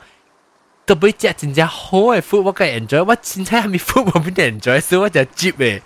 [0.87, 5.81] 特别食真正好嘅 food 我梗 enjoy，我真正系咪 food 我边 enjoy，所以我就接嘅。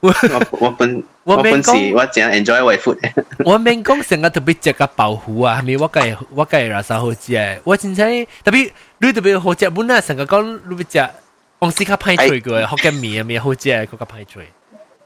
[0.00, 0.10] 我
[0.52, 2.96] 我本我本是我真 enjoy 我 food。
[3.44, 7.58] 我明讲成日特别食个保护啊，系咪我梗我梗系啥好食嘅？
[7.64, 11.10] 我真正特别你特别好食本啊，成日讲你别食，
[11.58, 14.48] 我试下派嘴个，福建面啊面好食嘅，嗰个派嘴。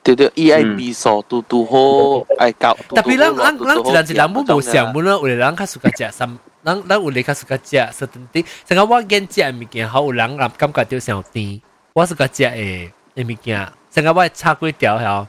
[0.03, 2.77] 对对，伊爱味素拄拄好，爱教。
[2.91, 8.45] 特别咱咱咱一人一人冇无上本咯，有人较suka 食三，咱咱有人较 suka 食实等啲。
[8.69, 11.61] 成个我见食物件好，有人感感觉到上甜。
[11.95, 15.27] 我 suka 食诶诶物件，成个我炒粿条吓，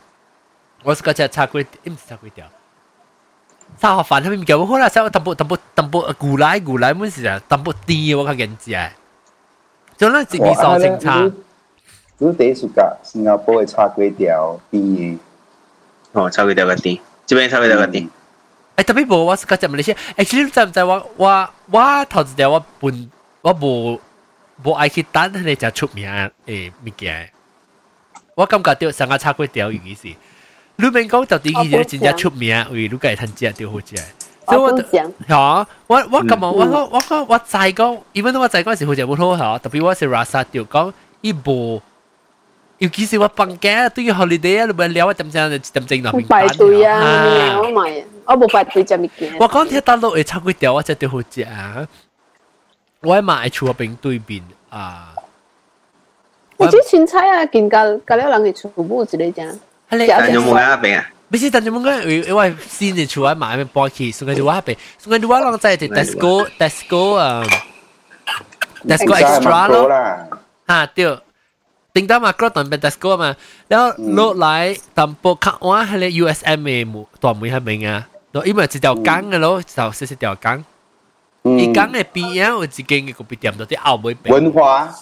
[0.83, 2.45] 我 suka 食炒粿，唔是炒粿条。
[3.79, 8.71] 炒河饭系物件，我好啦，炒淡薄淡薄淡薄牛奶牛奶本是啊，淡薄甜我较见食。
[9.95, 11.31] 就咱一味素正差。
[12.19, 15.17] 你第一暑假新加坡嘅炒粿条甜嘅，
[16.13, 18.09] 哦，炒粿条个甜，这边炒粿条个甜。
[18.77, 23.99] 诶特别无，我是讲马来西亚，actually 知唔知我我我头一条我本我无
[24.63, 26.09] 无爱去等佢哋食出名
[26.45, 27.29] 诶物件，
[28.35, 30.07] 我感觉到成个炒粿条意思，
[30.77, 33.95] 你免讲到底佢哋真正出名，为你家趁食就好食。
[34.47, 34.77] 所以我
[35.27, 41.81] 吓我我咁啊，我我我我知讲，even 我知嗰阵时好食冇好吓，特别我是 rasa 条讲伊无。
[42.79, 49.33] 尤其是我放假对于 holiday 啊，你咪聊啊点正点正那边排队啊，我买，我冇排队食物件。
[49.39, 51.87] 我讲听大陆会炒粿条，我真系好食啊！
[53.01, 55.13] 我系买厝边对面啊。
[56.57, 59.19] 你啲青菜啊，见隔隔了人嘅厝冇一个正。
[59.91, 61.05] 你有冇喺边啊？
[61.29, 67.43] 不是，但系冇讲，因为新年出来买咩搬去，送佢哋话俾，送佢哋话啷在啲 Tesco Tesco 啊，
[68.85, 69.89] Tesco extra 咯，
[70.67, 71.17] 吓对。
[71.92, 73.36] 顶到嘛，嗰段 Bentasco 嘛，
[73.68, 78.08] 然後落來淡薄卡哇，係咧 USM 嘅木大梅係咪啊？
[78.32, 80.64] 然後因為一條江嘅咯，就四四條江，
[81.42, 84.94] 一江嘅邊啊，有一間嘅咖啡店，到啲澳門文華，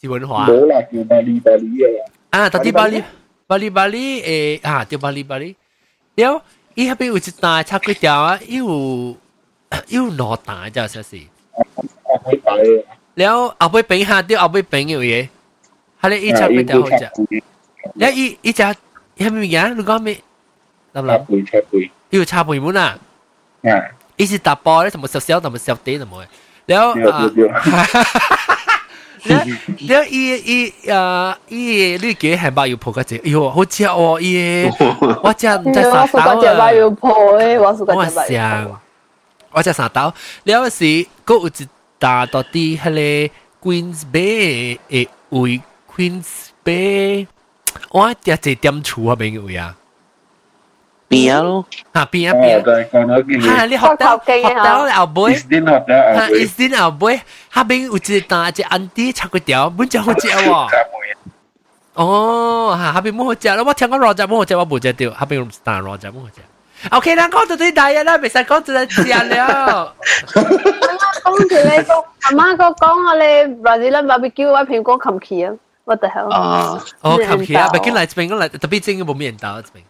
[0.00, 3.02] 是文華，冇啦，叫巴黎巴黎嘅，啊，到啲巴黎
[3.46, 5.54] 巴黎巴黎誒，啊，叫巴黎巴黎，
[6.16, 6.42] 然後
[6.74, 9.16] 伊嗰邊有一大叉粿條啊，有
[9.88, 11.20] 有攞蛋就係是，
[13.14, 15.28] 然後後尾餅下啲後尾餅嘅嘢。
[16.02, 17.10] Hala i chat meta hoja.
[17.96, 18.76] Ya i i chat
[19.16, 20.16] ya mi ya lu ga mi.
[20.94, 21.18] Nam la.
[21.18, 21.90] Bui chat bui.
[22.10, 22.96] Yêu chat bui mun à.
[23.62, 23.92] À.
[24.16, 26.24] Ý chỉ đập bò đấy, thầm sẹo sẹo thầm sẹo tế thầm rồi.
[26.66, 27.28] Léo à.
[29.24, 29.38] Léo
[29.78, 33.18] léo ý ý à ý lu kế hàng bao yêu phụ cái gì.
[33.22, 34.64] Yêu hô chia ô ý.
[35.22, 36.58] Tôi chỉ 在傻刀啊。
[36.58, 38.80] 我 yêu phụ 诶，我是个只想。
[39.52, 40.12] 我只傻刀，
[40.44, 40.84] 了是，
[41.26, 43.30] 佫有一打到啲迄个
[43.62, 45.60] Queens Bay 诶位。
[45.95, 46.25] Queens
[46.63, 47.27] Bay，
[47.91, 49.75] 我一直点厝嗰边嘅位啊，
[51.09, 57.21] 边啊咯，吓边啊边啊，吓你学到学到后背，is din 学到吓 is din 后背，
[57.53, 60.67] 下边有一单一安迪炒粿条，本就好食喎。
[61.93, 66.41] 哦，吓下边冇好食，我听讲罗仔冇好食，我冇食到，下边有单罗仔冇好食。
[66.91, 69.95] OK 啦，讲到啲大嘢啦，未使讲到嚟食了。
[71.23, 75.53] 讲住你讲，阿妈个讲我哋 Brazilian barbecue 我平讲琴棋啊。
[75.85, 76.29] What the hell？
[76.29, 79.81] 啊，哦，琴棋啊，毕竟嚟这边讲嚟，特别正嘅冇面到这边。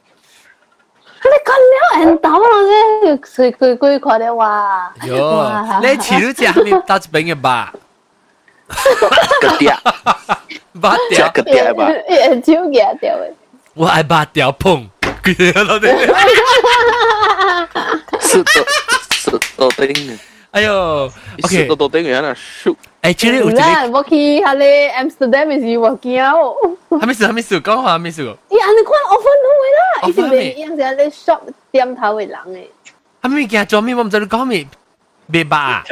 [1.24, 1.52] 你讲
[2.00, 2.48] 了人到啦
[3.04, 4.94] 嘅，随佢佢看到哇。
[5.02, 7.74] 哟，你迟都只系咪到这边嘅吧？
[9.42, 9.78] 个嗲，
[10.80, 13.32] 八条个嗲吧，眼睛夹掉嘅。
[13.74, 14.88] 我爱八条碰，
[15.24, 15.88] 佢哋老啲。
[18.20, 18.52] 是到
[19.12, 20.20] 是到顶。
[20.52, 21.12] 哎呦，
[21.44, 22.76] OK，到到顶嘅人shoot。
[23.02, 26.24] 诶，这里有一个，我去喺你 Amsterdam 嘅时候见，
[27.00, 28.26] 还没事，还没事，讲话还没事。
[28.26, 31.40] 呀，你看我分好嘅啦，以前你样子你 shop
[31.72, 32.68] 店头嘅人嘅。
[33.22, 33.96] 还没见做咩？
[33.96, 34.68] 我唔知你讲咩，
[35.34, 35.84] 未吧？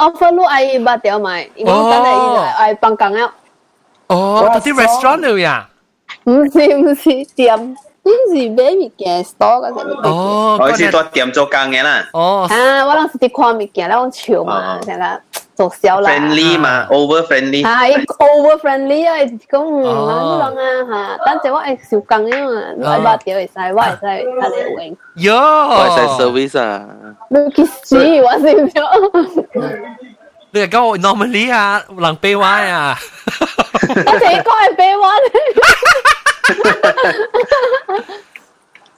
[0.00, 3.34] 我分路爱八条买，因为我等下依来爱帮工啊。
[4.08, 5.68] 哦，到啲 restaurant 度呀？
[6.24, 7.76] 唔是唔是店。
[7.98, 10.08] 是买物件 store 嗰阵。
[10.08, 12.04] 哦，我是做店做工嘅啦。
[12.12, 12.46] 哦。
[12.50, 15.20] 啊，我当时啲看物件，咧我潮嘛，成日
[15.54, 16.10] 做销啦。
[16.10, 17.62] friendly 嘛，over friendly。
[17.64, 19.16] 系 over friendly 啊，
[19.50, 24.86] 讲唔啱啊吓，等阵我系小工啊嘛，你系八条会使，我系使睇你
[25.24, 25.32] 永。
[25.34, 26.86] 哟，我系使 service 啊。
[27.30, 28.82] 你几时我先咗？
[30.50, 32.96] 你系讲我 normally 啊，人卑歪啊。
[33.88, 35.08] 我哋讲系卑歪。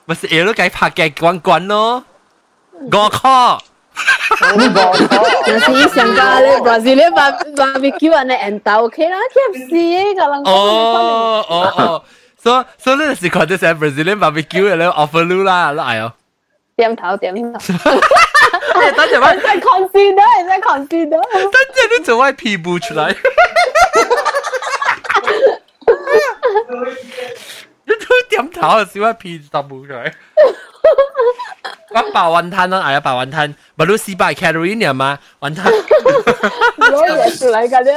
[0.05, 2.05] 咪是嘢都计拍嘅滚滚咯，
[2.81, 3.59] 五颗。
[5.47, 7.11] 就是香港咧，Brazilian
[7.55, 10.43] barbecue 啊，你 end 到 OK 啦，KFC 个人。
[10.45, 12.03] 哦哦哦，
[12.37, 16.12] 所所以你是看到成 Brazilian barbecue 咧 offer 路啦，来哦。
[16.81, 17.59] 点头点头。
[18.97, 21.20] 等阵我在 consider，在 consider。
[21.33, 23.14] 等阵你做歪皮布出来。
[27.85, 28.85] 你都点头啊？
[28.85, 30.12] 小一片十冇佢。
[31.91, 35.64] 我白云吞咯，系啊，白云吞，咪都四百 calorie 呢嘛，云吞。
[35.66, 37.95] 攞嘢出嚟㗎啫。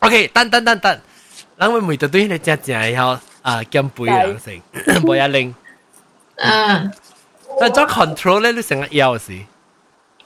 [0.00, 1.00] OK，等等等等，
[1.58, 5.54] 咱会每到对你只只以后啊，减肥人成，冇一零。
[6.36, 6.84] 啊。
[7.59, 9.33] 那做 control 咧你成日要死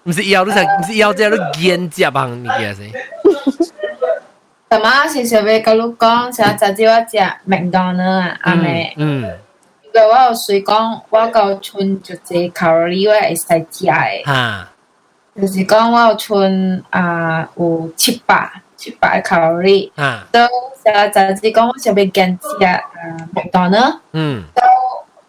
[0.04, 2.92] 不是要你成不是要这系你坚持啊帮你给谁
[4.70, 5.08] 什么？
[5.08, 8.94] 是想要跟你讲想要找我家麦当呢阿妹。
[8.98, 9.30] 嗯
[9.94, 14.72] 因为我有谁讲我够存就是卡路里我也会加诶啊
[15.36, 20.40] 就是讲我有存啊有七百七百卡路里啊都
[20.84, 22.80] 想要找自讲我想要跟啊
[23.34, 24.44] 麦当呢嗯。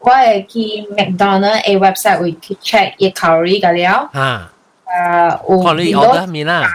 [0.07, 1.47] 我想要跟食啊麦当劳。
[1.47, 1.57] 嗯。
[1.63, 4.09] 都我会去麦当劳嘅 website 会去 check 伊卡路里嘅了。
[4.13, 4.19] 吓。
[4.85, 6.67] 啊，有卡路里 order 面啦。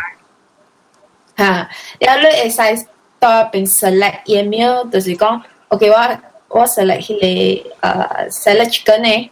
[1.36, 1.68] 吓，
[2.00, 2.86] 然后你会使
[3.20, 5.96] 到边 select email，就是讲，OK，我
[6.48, 9.30] 我 select 迄个诶 salad chicken 呢，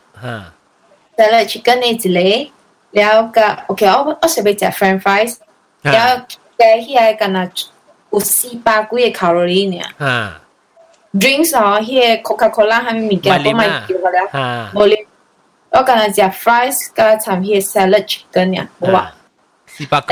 [1.16, 2.51] salad chicken 呢一个，
[2.93, 5.37] 然后个 OK，我我想要食 French fries，
[5.82, 6.24] 然后
[6.57, 7.51] 嘅迄个敢若
[8.11, 9.82] 有四百几个卡路里呢。
[11.14, 15.07] drinks 哦，迄个 Coca-Cola 系咪物件我买叫个了，冇咧，
[15.70, 19.14] 我敢若食 fries 加参迄个 salad chicken 呢，好吧？
[19.66, 20.07] 四百几。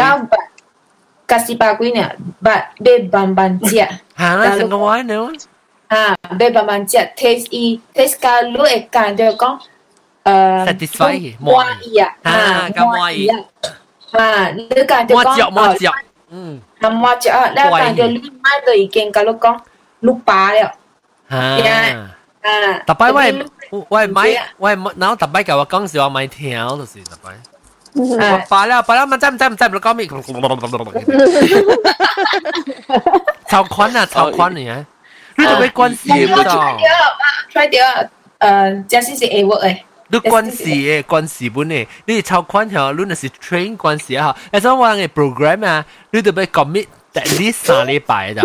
[1.26, 2.12] kasi pa ko niya
[2.44, 5.16] ba be bamban siya 哈那成个玩呢
[5.88, 9.58] 啊，要慢慢食 taste 伊 taste 甲你会感就讲，
[10.24, 13.40] 呃 Satisfy 满意啊，啊咁满意啊，
[14.12, 15.90] 啊，你感就讲，摸脚摸脚，
[16.28, 19.58] 嗯，啊摸脚啊，你感就你买就已经甲你讲，
[20.00, 20.74] 你饱了，
[21.28, 21.36] 啊。
[22.42, 23.44] 啊，特摆喂
[23.88, 24.22] 喂买
[24.58, 27.32] 喂，然后特摆甲我讲时话买条就是特摆。
[27.94, 30.06] 我罢了罢了，唔知唔知唔知唔讲咩？
[33.48, 34.84] 超宽啊，超宽嘅，
[35.36, 36.44] 你都咩关系我
[37.52, 37.86] try 掉，
[38.40, 39.78] 诶，这先是 A work 诶。
[40.08, 48.42] 你关系嘅关系本嘅，你超宽条，你那是 train 关系啊，诶，所以我嘅 program 啊，你都要 commit at least 三礼拜咋。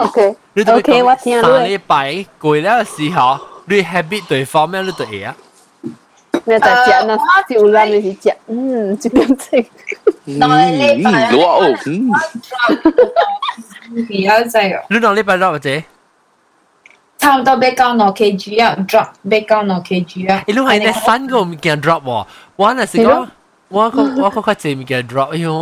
[0.00, 1.76] OK 你都要 OK，我 commit 三听你。
[1.76, 5.34] 礼拜过了时候，你 habit 对方面你就会啊。
[6.46, 9.66] 你在食那少啦，你是食，嗯，就咁食。
[10.26, 12.10] 嗯，哇哦，嗯，
[14.08, 15.82] 比较滞哦，你两礼拜落或者？
[17.16, 20.44] 差唔多要到两 kg 啊，drop 要到两 kg 啊。
[20.46, 22.26] 你都系咧新个物件 drop 喎，
[22.56, 23.26] 我那时讲，
[23.68, 25.54] 我个我个较济物件 drop，哎呦，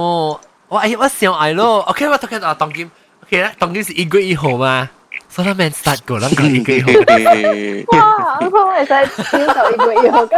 [0.69, 2.91] 我哎我想爱咯，OK 我睇下啊，当今
[3.27, 4.89] OK 啦，当今是一月一号嘛，
[5.29, 7.99] 所以咱免 start 过，咱讲一月一号。
[7.99, 10.37] 哇，我会使少到一个月后嘅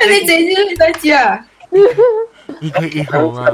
[0.00, 1.44] 你这啲你在食啊？
[2.60, 3.46] 一月一号嘛，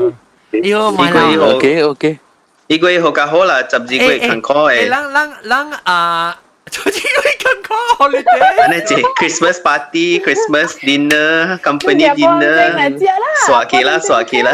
[0.53, 1.55] 哎呦，买一月一号啦。
[1.55, 2.19] OK OK，
[2.67, 8.69] 呢个好较好啦，十二个月勤科诶，诶，咱咱咱啊， 最近我更加 holiday。
[8.71, 13.13] 呢只 Christmas party、Christmas dinner、company 嚟 dinner，食啦，
[13.47, 14.53] 耍起啦，耍起啦。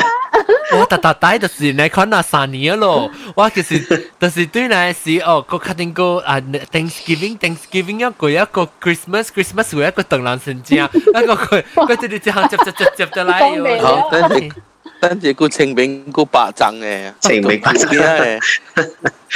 [0.73, 3.81] 我特特带就是你看那三年咯，我就是
[4.21, 6.41] 就是对那时哦，个确定个啊
[6.73, 13.81] Thanksgiving Thanksgiving 一个一个 Christmas Christmas 会一个邓兰圣节，一个佢佢哋哋之后接接接接得来哟。
[13.81, 14.53] 好，等阵
[15.02, 18.40] 但结果清明嗰八张诶，清明八张诶，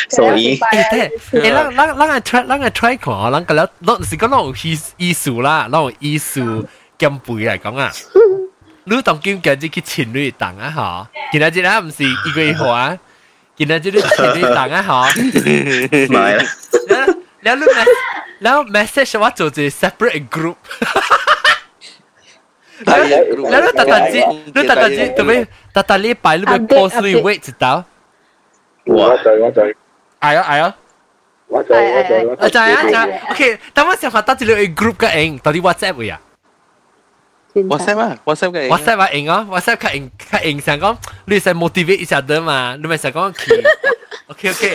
[0.09, 7.91] 所以诶，诶，咱咱咱个 try 咱个 try 看，咱个了，咱是讲咱有艺艺术啦，咱有艺术兼备嚟讲啊。
[8.85, 12.97] 你当今今日去情侣档啊吼，今日日啊唔是一个月花，
[13.55, 16.43] 今日日你情侣档啊吼，唔係啦，
[17.39, 17.65] 然後
[18.39, 20.55] 然後 message 我做做 separate group。
[22.85, 25.35] Lalu tata cik, lalu tata cik, tapi
[25.73, 27.83] tata lepai lu post lu wait 知道？
[28.85, 29.73] 我在我在，
[30.19, 30.75] 哎呀哎呀，
[31.47, 36.19] 我在我在我在，在啊在，OK，但我想法到底你 group 嘅 ing，到底 WhatsApp 嘅呀
[37.55, 42.75] ？WhatsApp 啊，WhatsApp 嘅 WhatsApp 啊 ing 啊，WhatsApp 嘅 ing 嘅 ing 想講，你想 motivate 一下得嘛？
[42.81, 43.31] 你咪想講。
[44.28, 44.72] OK OK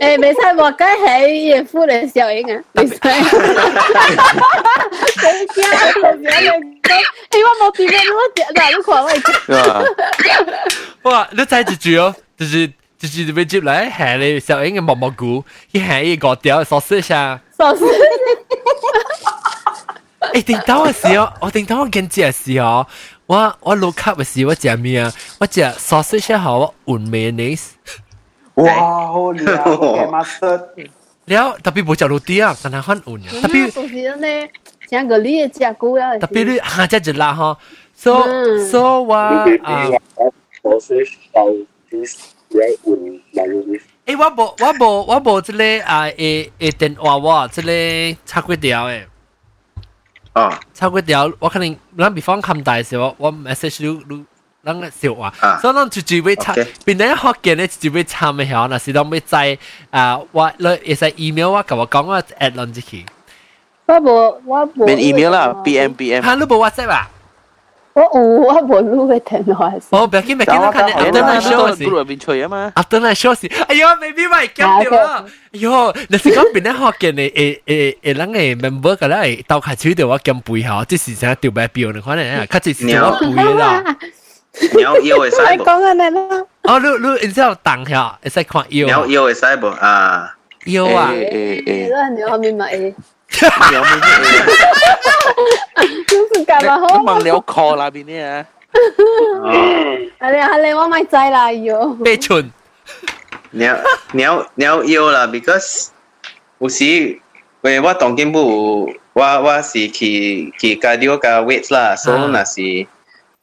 [0.00, 1.26] 诶，未使话梗系
[1.56, 2.94] 叶夫嚟小英啊，未使。
[2.94, 3.00] 你
[5.46, 6.26] 惊我时候你
[6.82, 6.90] 讲，
[7.30, 9.12] 诶我冇点样我点嗱，你看我系
[11.02, 17.84] 哇你睇住住哦就是就是被接嚟系你小英嘅蘑蘑菇佢系一个条 sausage 啊傻死。
[20.34, 22.86] 诶，定到嘅时候，我定到我见嘅时候，
[23.26, 25.12] 我我录卡嘅时候，我食咩啊？
[25.40, 27.70] 我食 sausage 后我换 mayonnaise，
[28.55, 29.63] Wah, holy lah.
[29.75, 30.55] Okay, master.
[31.27, 33.21] Liao, tapi bocah roti ah, sana kan un.
[33.41, 33.71] Tapi
[34.89, 36.17] Chẳng gọi lý chả cú á.
[36.21, 37.53] Tapi lý hà chả chỉ là ha.
[37.97, 38.13] So
[38.71, 39.89] so wa à.
[44.05, 47.47] Ê, wa bộ wa bộ wa bộ cái này à, ê ê điện thoại wa
[47.47, 49.01] cái này chả quyết điều ấy.
[50.35, 54.23] 啊，差不多，我可能，咱比方看大时候，我 message 都都。
[54.64, 59.58] 咱嘅笑话，啊所以咱就只会参， OK 变咗学嘅咧就会参嘅晓，嗱是当要在
[59.90, 63.06] 啊，我你会使 email 我同我讲我 at 落去去，
[63.86, 64.84] 我无我无。
[64.86, 67.08] 免 email 啦，BM BM，吓你冇 WhatsApp 啊？
[67.92, 69.72] 我有我无录嘅电话。
[69.90, 75.24] 冇，别紧别紧，我看你等 after 那等 show 喺时 group 入边吹啊嘛， ，after 那 show 时，哎呦，maybe 咪咁掉啊！
[75.26, 83.96] 哎呦，你是讲变咗学嘅你诶诶诶，咱嘅 member 嘅咧，斗下手条我咁背下，即时成日掉摆表，你可能啊，佢就是做我背啦。
[84.54, 85.64] 鸟腰会使你无？
[85.64, 86.20] 讲紧你啦。
[86.62, 89.66] 哦，你你然之后等下，会使看腰鸟腰会使无？
[89.80, 90.34] 啊，
[90.66, 91.10] 腰啊！
[91.12, 92.94] 诶诶诶，都系你后面咪诶，
[93.72, 94.06] 有冇咩？
[96.06, 96.86] 就是咁啊好。
[96.86, 98.44] 咁问你有 call 那边啲啊？
[99.42, 99.50] 哦，
[100.20, 101.88] 系你系你我咪制啦要。
[102.04, 102.50] 被蠢。
[103.54, 103.76] 鸟
[104.12, 105.88] 鸟鸟腰啦，because
[106.58, 107.18] 有时
[107.62, 112.86] 喂我当今部我我是去去 cardio 加 weights 啦，所以若是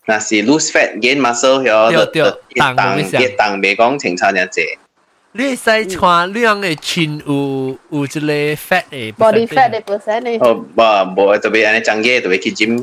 [0.05, 4.61] 若是 lose fat gain muscle 对咗，对一档重一下一档未讲清楚呢只。
[5.33, 8.19] 你会使穿两个裙有有一个
[8.55, 10.37] fat 嘅 body fat 的 percent 呢？
[10.39, 12.77] 哦，哇，无特别安尼张嘅，特别去 gym，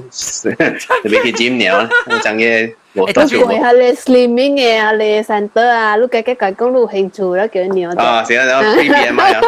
[1.03, 1.89] 特别去 gym 了，
[2.23, 9.41] 张嘅无都多少过下你 slimming 嘅啊，你 center 啊，你嘅嘅讲讲你有兴趣啦，叫你我啊，成日然后 P B M I 啊，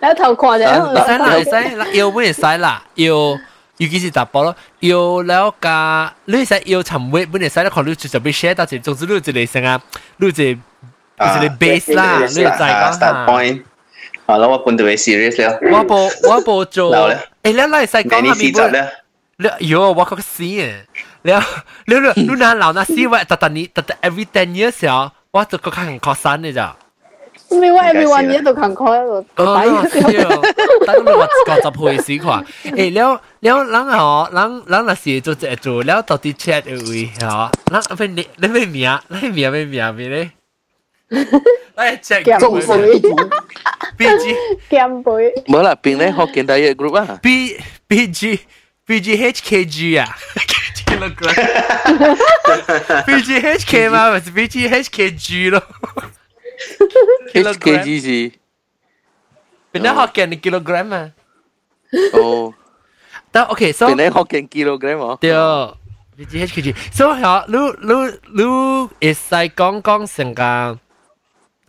[0.00, 3.38] 然后头看唔使啦，唔就使啦，腰本会使啦，腰
[3.78, 9.80] 尤其是大波咯，腰แล้ว加你使腰沉 weight 本会使啦，看你就就俾 share 到时，总之你有一个成啊，
[10.18, 13.26] 你有一个有一个 base 啦，你就知讲 start 下。
[13.26, 13.62] point，
[14.26, 18.36] 啊，แล้ว我本特别 serious 了，我冇我冇做，有咧诶，你你使讲你下面本。
[18.36, 18.92] 四集咧，
[19.58, 20.72] 你有我个死诶，
[21.22, 21.32] 你
[21.86, 26.62] 你你你那老那死喂，特特你特特 every ten years 啊，我就个看学生嘅咋。
[26.62, 26.76] 咪话
[27.50, 30.42] everyone 嘢都看开个个哦，底是哦，
[30.86, 38.98] 等你话九十岁时看，诶，了了，人吼，人人若是做一做了，到底 chat 有位吼，人要你你咩名？
[39.08, 40.30] 你名咩名咩咧？
[41.76, 42.98] 来 check 中水
[43.96, 44.34] B G
[44.70, 47.56] 减肥，冇啦，边咧学见第一 group 啊， B
[47.86, 48.40] B G
[48.86, 50.16] B G H K G 啊，
[50.86, 51.34] kilogram
[53.04, 55.62] B G H K 嘛，咪是 B G H K G 咯
[57.32, 58.32] HKG 是，
[59.72, 61.12] 边啲学见 kilogram 啊？
[62.14, 62.52] 哦，
[63.32, 65.30] 得 OK，so 边咧学见 kilogram 哦，对，
[66.16, 67.92] B G H K G，所以吓，你你
[68.36, 70.42] 你会使讲讲成个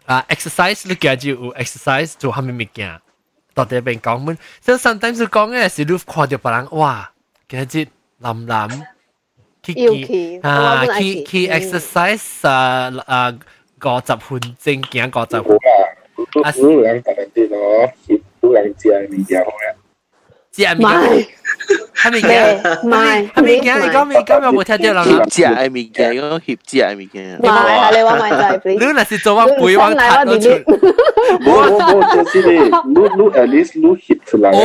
[0.06, 3.00] 啊 exercise，你家就有 exercise 做下面物件，
[3.54, 4.38] 到底边讲乜？
[4.62, 7.12] 所以 sometimes 讲嘅是你看到别人哇，
[7.50, 7.88] 今日蓝
[8.46, 8.82] 蓝。
[9.66, 13.36] 去要去啊，我本来去去去 exercise 啊啊，
[13.82, 17.92] 五十分钟行五十好分，啊，都都两特别啲咯，
[18.42, 19.76] 都两只面嘅好嘅。
[20.52, 20.84] 即系咪？
[20.84, 21.28] 买
[21.96, 22.88] 系咪嘅嘅？
[22.88, 22.98] 买
[23.36, 23.80] 系咪嘅？
[23.80, 24.18] 你讲咩？
[24.20, 25.04] 讲有冇听到啦？
[25.04, 30.64] 协只嘅物件，讲协只嘅物件，买系你话买就系你 please，若是做我背我嚟我睇到出， delete，
[31.40, 32.60] 冇冇冇，就是你，你
[33.02, 34.58] 你 at least 你 hit 出嚟，你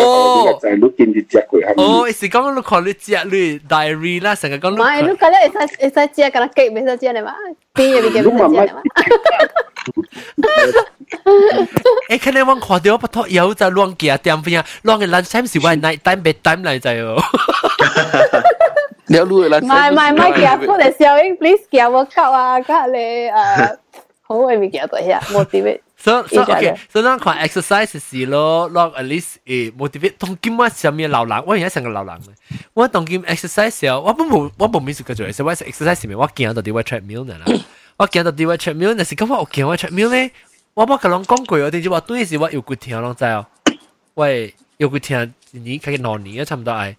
[0.61, 5.15] 就系你见啲只佢系哦，是讲你看你只你 diary 啦，成日讲买你你。
[5.15, 7.35] 嗰啲会使会使借，咁样记唔使借你嘛？
[7.75, 8.83] 边嘢边嘅唔使借你嘛？
[12.09, 17.23] 诶，肯定我看到我不拖有就乱嘅点边啊，乱嘅 lunch time 是我 night time bed time 嚟 就哦。
[19.07, 22.99] 你有录啦，唔系唔系唔系，夹我哋小英 please 夹我夹啊，夹你
[23.29, 23.77] 诶
[24.23, 25.81] 好嘅物件对呀，冇啲咩。
[25.97, 32.29] so so 依家 OK 咧 so 咱看 exercise 是咯，落 at least 诶 motivate 当今我上面流人，我而家成个流人嘅。
[32.73, 37.45] 我当今 exercise 时候，我本冇我冇面做嘅做 exercise，我 exercise 时面我见到啲 treadmill 呢啦，
[37.99, 40.31] 我见到啲 treadmill，但是咁我见我 treadmill 咧，
[40.75, 43.45] 我冇同人讲过，我点知话对时我有骨听，拢知哦。
[44.15, 46.96] 喂， 又个听，你开始闹你啊，差不多哎。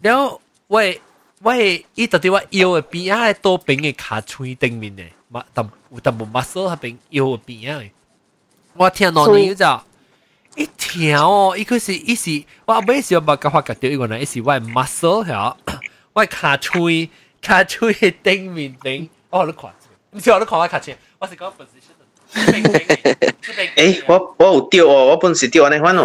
[0.00, 1.00] 然后喂
[1.42, 7.82] 喂，一到底话腰的边啊，多边的卡吹顶面的，嘛，但有但无马说那边腰的边啊。
[8.74, 9.84] 我听闹你有咋？
[10.56, 15.56] 一条哦，一个是一是，我每时要把个话搞丢一个呢，伊是喂马索我，
[16.14, 17.10] 喂卡吹
[17.40, 19.72] 卡吹的顶面顶，哦，你看，
[20.10, 21.92] 你是我你看我卡吹，我是讲 position。
[23.76, 26.04] 哎，我我有掉哦，我本是掉安尼款哦。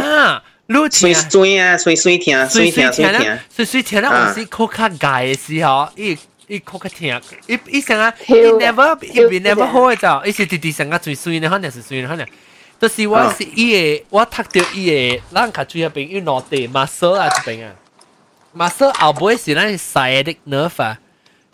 [0.69, 6.16] 啊，你水听水啊，水水听，水水听水水听咧听，，水水听咧，啊我是靠卡解嘅时候，伊
[6.47, 12.27] 伊靠卡听，伊伊成啊，伊跳 never 伊跳 be never 好嘅就，伊是直直成啊最水呢，可能是水呢，可能。
[12.81, 17.73] 就是我是伊个，我读到伊个，咱卡嘴入边有两地 muscle 啊，这边啊，
[18.56, 20.98] muscle 后尾是咱 sciatic nerve 啊，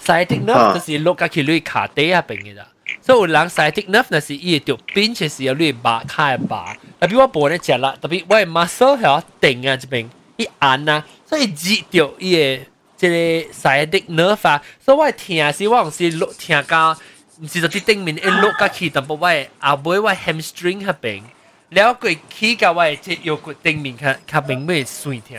[0.05, 2.67] sciatic nerve 就是落架去你卡底啊边嘅咋。
[3.06, 12.66] 所以有人使 take nerve 那是伊就变成是要你拔开拔，特别我本来食啦，特别我 muscle 还要顶啊这边一按啊，所以挤掉伊个
[12.98, 16.98] 这个使 take nerve 啊，所以我听是我是录听到，
[17.40, 19.28] 毋是就伫顶面一录下去，淡薄我
[19.60, 21.24] 阿妹我 hamstring 迄边，
[21.70, 25.38] 了过起到我这腰骨顶面较较明显酸疼，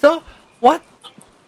[0.00, 0.20] 所以
[0.60, 0.80] 我。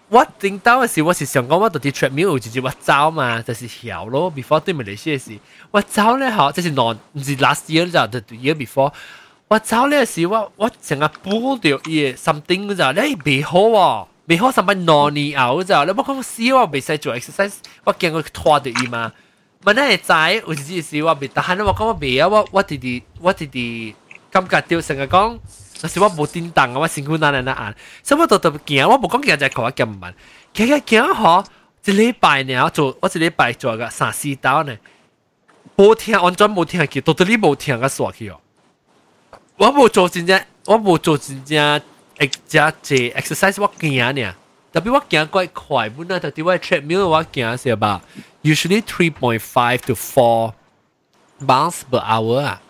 [0.09, 4.31] 我顶到嘅时，我是想讲我到啲 treadmill 有直接我走嘛，就是晓咯。
[4.31, 5.39] before 对马来西亚时，
[5.71, 8.91] 我走咧嗬，即是 non 唔是 last year 就系 the year before。
[9.47, 17.53] 我走咧时，我我成日补掉嘢 something 嗰阵，你未好喎，未好上班 non 年后嗰阵，你冇讲死我未使做 exercise，
[17.83, 19.11] 我惊我拖到伊嘛。
[19.63, 23.95] 问题系知有时时我未得闲，我讲我未啊，我我弟弟我弟弟
[24.29, 25.39] 感觉到成日讲，
[25.81, 30.13] 有时我冇叮当啊，我辛苦难难难，所以我就特别惊，我冇讲惊就系我惊唔慢，
[30.53, 31.45] 惊惊惊嗬，
[31.85, 34.77] 一礼拜呢我做我一礼拜做个三四刀呢，
[35.75, 38.39] 冇听安装冇听去，到到你冇听个傻去哦，
[39.57, 41.81] 我冇做真正，我冇做真正
[42.17, 44.35] 诶只只 exercise 我惊呢。
[44.73, 48.01] 特别我行怪快，本来特别我 treadmill 我行是吧？
[48.43, 50.51] Usually three point five to four
[51.39, 52.61] miles per hour 啊。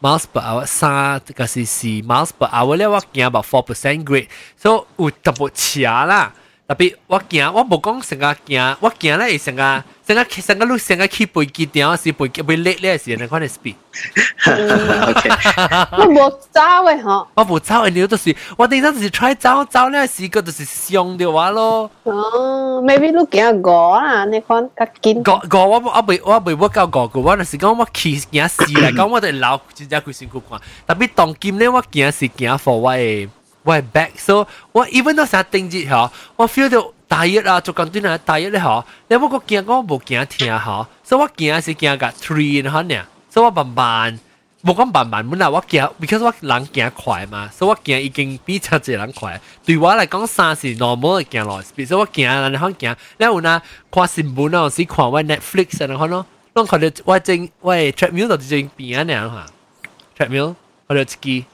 [0.00, 6.32] Miles per hour 三個是四 miles per hour 咧，我行 about four percent grade，所以有特別斜啦。
[6.68, 13.75] 特別我行，我冇講成個行，我行咧係成個成个成个路成个去背机点是背背叻咧是人款嘅 speed。
[15.97, 21.89] 我冇走嘅嗬，我冇走嘅，你都是我顶阵就是 try 走走咧，是个就是上嘅话咯。
[22.03, 25.21] 哦，maybe 你行过啊，你看较紧。
[25.23, 30.59] 个个我我未我未我够过嘅，我就是讲我骑行试嚟讲，我哋老真正佢辛苦看。
[30.87, 33.29] 特别当今咧，我行是行 for 我嘅。
[33.63, 44.18] 我系 back，so 我 even 到成定节嗬，我 feel 到 大一啊，做工啲人大一咧吼，你不過驚我無驚聽吼，所以我驚是驚個 three 呢嚇呢，所以我慢慢，
[44.62, 49.40] 無講慢慢，本來我驚，because 我人驚快嘛，所以我驚已經比真濟人快。
[49.64, 59.46] 對我嚟講，三是 normal 嘅驚來，speed，所以我驚人哋肯驚，然後呢看新聞啊，是看我 Netflix 啊，然後咯，攏看到我正我 treadmill 就正邊啊呢
[60.18, 60.54] 嚇，treadmill
[60.88, 61.44] 看到自己，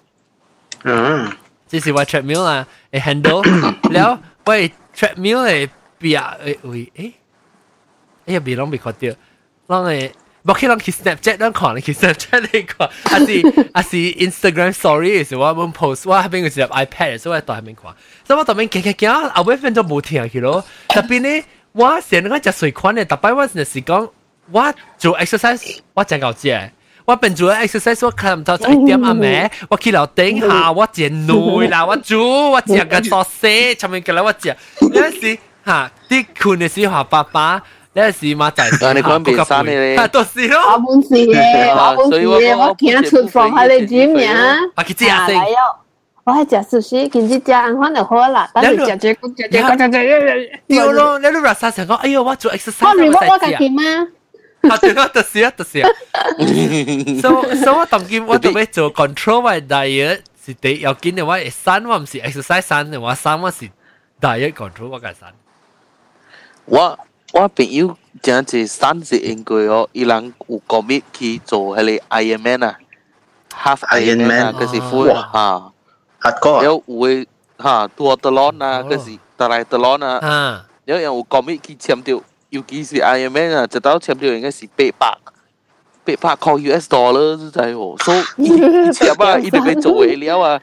[0.84, 1.30] 嗯，
[1.68, 3.44] 這是我 treadmill 啊，會 handle，
[3.92, 4.54] 然後我。
[5.01, 5.69] treadmill 诶
[5.99, 7.13] 边啊诶喂诶，
[8.27, 8.99] 哎呀别拢未看到，
[9.67, 10.11] 拢诶。
[10.45, 13.41] 冇可能去 Snapchat 当看，去 Snapchat 你看，还是
[13.73, 17.93] 还是 Instagram Story 时我们 post，我喺边个时入 iPad，所以我喺边看，
[18.25, 20.63] 所以我当边行行行，后尾分咗冇听去咯。
[20.87, 24.09] 特别呢，我成日我食水款嘅，特别我系讲
[24.51, 26.47] 我做 exercise，我真够知。
[26.49, 26.71] 我เป็น做 exercise
[27.04, 34.54] 我本住 exercise，我看唔到一點阿妹，我去樓頂下，我食內啦，我煮，我食個壽司，前面嘅啦，我食。
[34.80, 37.60] 有時嚇，啲困嘅時候爸爸，
[37.94, 39.96] 有時嘛仔，你講邊山咧？
[39.96, 40.58] 啊，都是咯。
[40.74, 44.56] 我本事嘅，我本事嘅，我見出房喺你點樣？
[44.76, 45.36] 我去食先。
[46.24, 48.48] 我係食壽司，見啲食安翻就好啦。
[48.54, 50.58] 等你食住，食住，食住，食住。
[50.68, 51.18] 掉咯！
[51.18, 52.86] 你都垃圾成個，哎呦，我做 exercise。
[52.86, 53.82] 我唔係我我自己嘛。
[54.61, 55.89] 啊，对啊，就是啊，就是啊。
[57.21, 63.69] so so 我当今我做咩做 control 我 diet 是第要紧嘅话，三我唔是 exercise 三嘅话，三我是
[64.19, 65.33] diet control 我嘅三。
[66.65, 66.99] 我
[67.33, 72.77] 我朋友真系三是应该哦，伊人有 commit 去做迄个 Ironman 啊，
[73.53, 75.71] half Ironman 啊，佢是 full 啊，
[76.19, 77.27] 黑哥有会
[77.59, 82.21] 吓 duathlon 啊，佢是 triathlon 啊，啊，有人有 commit 去签掉。
[82.51, 85.17] 尤其是 Ironman 啊，直到签掉应该是八百
[86.15, 90.59] 八百块 US dollar 就系喎，所以以前啊，一定要做嘅了啊。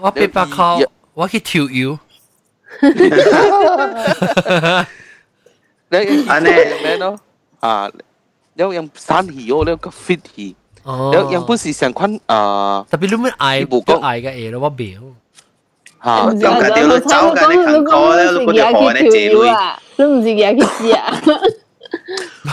[0.00, 1.98] 我八百块，我去跳摇。
[5.88, 7.20] 你 Ironman 咯，
[7.60, 7.90] 啊，
[8.54, 14.86] 有人散气哦，你个 fit 气，有人不是成款啊，特别你们爱冇讲爱嘅嘢咯，我表。
[16.04, 19.76] 吓，有架屌你走㗎，你行过咧，嗰条河咧借lui。
[19.96, 21.20] 你唔是嘢去知啊？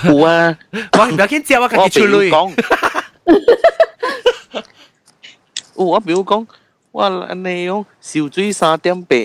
[0.04, 0.58] 有啊，
[0.98, 2.30] 我唔要紧接我家己出嚟。
[2.30, 2.52] 讲，
[5.76, 6.46] 有我比如讲，
[6.92, 9.16] 我安尼样小水三点八，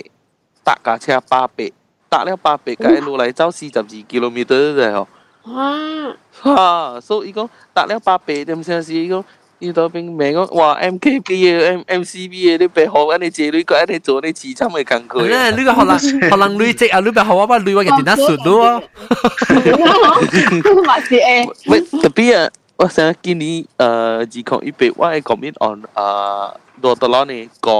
[0.62, 1.72] 搭架车八百，
[2.08, 5.06] 搭了八百，架一路嚟走四十二 kilometer 啫嗬。
[5.44, 6.14] 哇！
[6.44, 9.24] 吓，所以讲搭了八百点先是讲。
[9.58, 15.28] 呢度边名讲话 MKB 嘅 M MCB 嘅啲俾学紧你借女个你做你自参嘅工具。
[15.28, 18.82] 咧，呢个可能可能累积啊，你咪学我把累我人哋那顺咯。
[20.84, 27.70] 嘛是诶，喂，特别啊，我想见你诶二零一八，我系 comment on 诶罗德朗呢个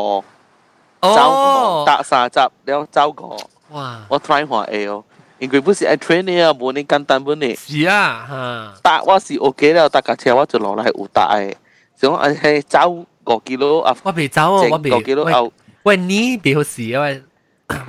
[1.01, 3.36] 走搭三集了走过，
[3.72, 3.98] 哇！
[4.09, 5.02] 我 try 下 A 哦。
[5.40, 7.52] 因为不是爱 train 你啊，冇你简单本呢。
[7.56, 8.80] 是啊，吓。
[8.82, 11.52] 搭我是 OK 了，搭架车我就落嚟有搭嘅。
[12.01, 13.97] 想诶系走个几多啊？
[14.02, 14.90] 我未走啊，我未。
[14.90, 15.52] 个几多后？
[15.84, 17.22] 喂，你未好事啊喂，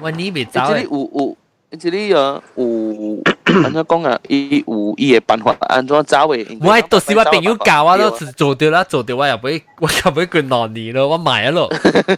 [0.02, 0.60] 喂你未走。
[0.62, 1.38] 这里有有，
[1.78, 4.20] 这里啊有，安怎讲啊？
[4.28, 6.58] 伊有伊嘅办法安怎走嘅？
[6.62, 11.70] 我到时我朋友教我都做掉啦，做掉我又俾我又俾佢两年咯，我卖啊咯，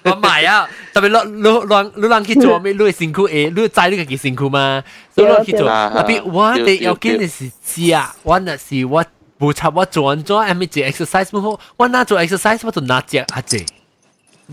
[0.05, 0.67] 我卖啊！
[0.93, 2.71] 特别你你你你人去做咩？
[2.73, 4.83] 你系辛苦诶，你知你个几辛苦嘛？
[5.13, 9.03] 所以你去做，特别我哋有紧嘅是知啊，我那是我。
[9.40, 13.64] 无插我做安怎，还没做 exercise 不好，我哪做 exercise 我就哪只阿姐，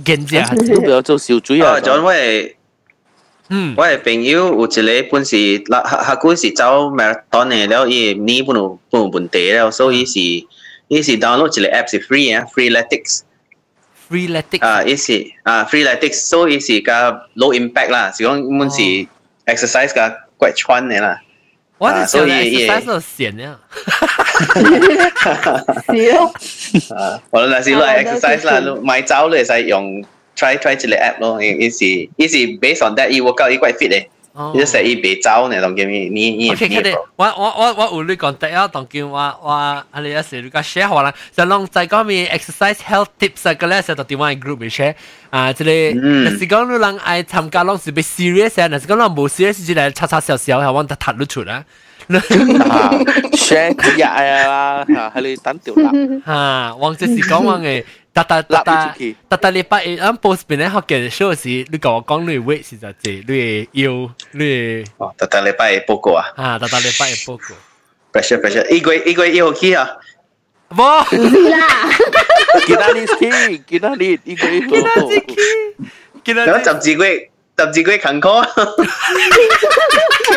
[0.06, 0.76] 跟只阿姐。
[0.76, 1.78] 不要做小嘴啊！
[1.82, 2.56] 就因为，
[3.50, 10.20] 嗯，我嘅朋友有一个本是，那下佢是走 marathon 嘅，了伊呢不能不能问题了，所以是，
[10.88, 13.22] 伊是 download 一个 app 是 free 啊，freeletics。
[14.10, 16.92] freeletics 啊，伊是啊 freeletics，所以伊是個
[17.36, 18.80] low impact 啦，是講滿是
[19.46, 21.22] exercise 個骨穿嘅啦。
[21.78, 23.60] 我哋做 exercise 都閒呀。
[26.87, 26.95] 少。
[26.97, 30.03] 啊，我那是来 exercise 啦，买走你使用
[30.37, 31.85] try try 一个 app 咯，伊是
[32.17, 34.07] 伊是 based on that，伊 work out 伊 quite fit 嘅。
[34.55, 44.95] 你食伊袂走呢，当叫你你你 OK，佢哋我我我我有你讲第一当叫我我我哋有时你个 share 可能就拢在讲咪 exercise health tips 个咧，就到电话 group 咪 share
[45.29, 45.93] 啊，即系
[46.25, 51.63] 有时讲你人爱参加拢是被 serious 啊，有时讲拢冇 serious 就嚟叉叉笑笑，系揾得突咗出啦。
[52.10, 52.20] Dạ,
[52.70, 52.92] à,
[53.38, 54.14] Shen khỉ dạ
[54.88, 55.92] là Haley tán tiểu lạc
[56.26, 56.34] ha,
[56.70, 58.94] à, Wang Zhe Xi gong Wang ấy ta ta ta ta
[59.30, 62.26] ta ta liên bài ăn post bên này học kiến số gì lúc cậu con
[62.26, 64.48] người wait gì là gì lúc yêu lúc
[64.98, 67.56] ờ, ta ta liên bài bố cổ à à ta ta liên bài bố cổ
[68.18, 68.64] pressure pressure.
[68.70, 69.74] Ý quay ý quay yêu kia.
[69.74, 69.86] À
[70.70, 71.02] vô!
[71.12, 71.92] Gì là
[72.68, 75.44] kia đi kia kia đi ý quay kia đi kia
[76.26, 78.46] kia đó tập gì quay tập gì quay khẳng khó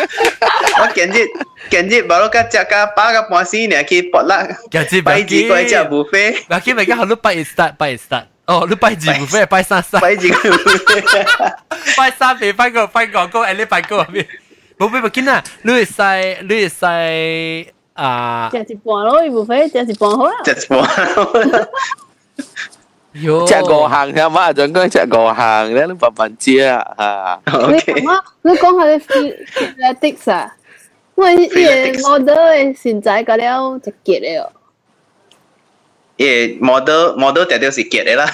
[0.00, 1.28] 二个月十二个月勤苦，我今日
[1.70, 8.24] 今日冇得食个八个半时，你去搏啦，今日拜几个食 buffet，嗱，今日而家好，你拜一 start，拜一 start。
[8.46, 11.54] 哦，你拜二 buffet，拜三 start，拜几个 buffet，
[11.96, 14.26] 拜三未拜个拜广告，诶你拜个边？
[14.78, 15.42] 冇俾冇见啊！
[15.62, 16.68] 你系使你系
[17.64, 18.50] 使啊？
[18.52, 20.32] 食一半咯，伊无费食一半好啦。
[20.44, 20.78] 食半。
[23.14, 24.52] 哟，食五行系嘛？
[24.52, 27.40] 仲讲食五行咧，你慢慢知啊吓。
[27.46, 29.32] 你讲啊，你讲下你
[29.84, 30.54] athletics 啊，
[31.16, 34.52] 因为伊个 model 嘅身材个了一结嘅哦。
[36.18, 38.26] 诶，model model 定定是结嘅啦。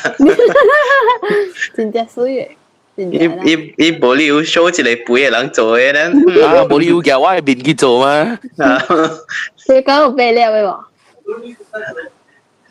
[1.74, 2.48] 真正水嘅，
[2.96, 3.42] 真伊正啦。
[3.44, 4.82] 伊伊无理由 show 一个
[5.14, 6.02] 肥嘅人做嘅咧。
[6.44, 8.38] 啊，冇理由嘅，我系面去做嘛。
[9.68, 10.84] 你讲有白料嘅喎？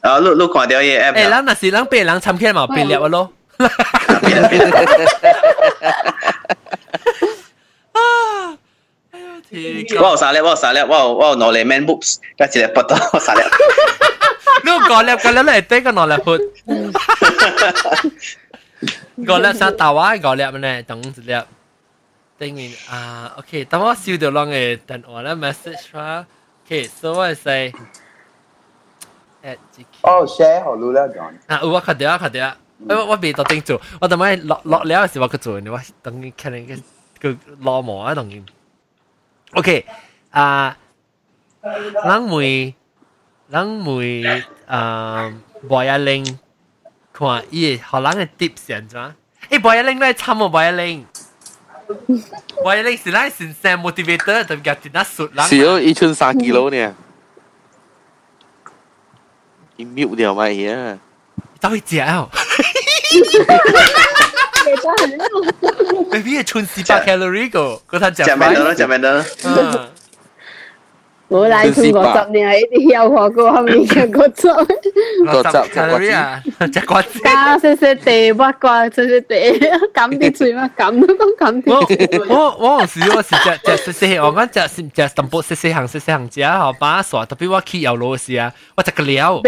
[0.02, 3.32] 啊，你你看到伊 app 诶，咱若是咱被人参起嘛，变了咯。
[7.94, 8.58] 啊！
[9.12, 9.42] 哎呦
[9.88, 10.02] 天！
[10.02, 13.42] 我有三粒，我有三粒，我有我有两粒 man boobs，加一粒腹肚，我三粒。
[14.64, 16.40] 你讲粒个粒嚟对个攞粒泼，
[19.26, 21.36] 个粒生大话个粒呢，等一粒。
[22.40, 26.26] 等于啊，OK，等我收到啷嘅电话咧 message 啦。
[26.66, 27.72] OK，so 我系
[29.47, 29.85] at GQ。
[30.03, 31.21] 哦，share 好路啦，講。
[31.47, 32.57] 啊，我確定啊，確定啊。
[32.89, 36.75] 誒，我未特登做，我同埋落落了嘅時候佢做，你話等佢可能個
[37.33, 38.43] 個落毛啊，同佢。
[39.55, 39.87] OK，
[40.31, 40.77] 啊，
[42.05, 42.75] 冷梅，
[43.49, 45.33] 冷梅，啊，
[45.71, 46.39] 白一玲，
[47.13, 49.15] 看伊荷蘭嘅 tips 係點啊？
[49.49, 51.07] 誒，白一玲咧，慘啊，白一玲。
[52.65, 55.45] 白一玲是咱先生 motivator，特別係點啊，熟啦。
[55.47, 56.95] 是哦，一寸三幾佬呢？
[59.79, 60.99] immune 掉埋嘢，
[61.61, 62.29] 走去食哦。
[62.33, 62.63] 哈哈哈！
[63.47, 63.83] 哈哈哈！
[64.67, 68.27] 哈哈哈！Baby 係穿 CBA calorie go，佢同佢講翻。
[68.27, 69.93] 講埋得啦，講埋得。
[71.29, 74.49] 无来去五十年，一直要火锅，后面嘅骨汁。
[74.53, 76.41] 骨汁，卡路里啊，
[76.73, 77.19] 食骨汁。
[77.21, 79.35] 加些些地八卦，些些地，
[79.93, 82.27] 咁啲嘴乜咁都咁啲。
[82.29, 89.43] 我我有時我是食食些些，我講食食淡薄些些行些些行食，後把耍，特別我去遊路時啊，我食個料，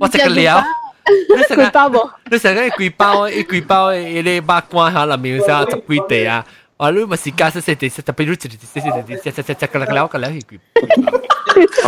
[0.00, 0.64] 我食個料。
[1.10, 6.44] 你食個，你食個一幾包，一幾包，一啲八卦下，裏面有啥十幾地啊？
[6.78, 10.58] 啊，你咪是加些些啲，特別你自己啲啲啲，只只只只個兩個兩係佢。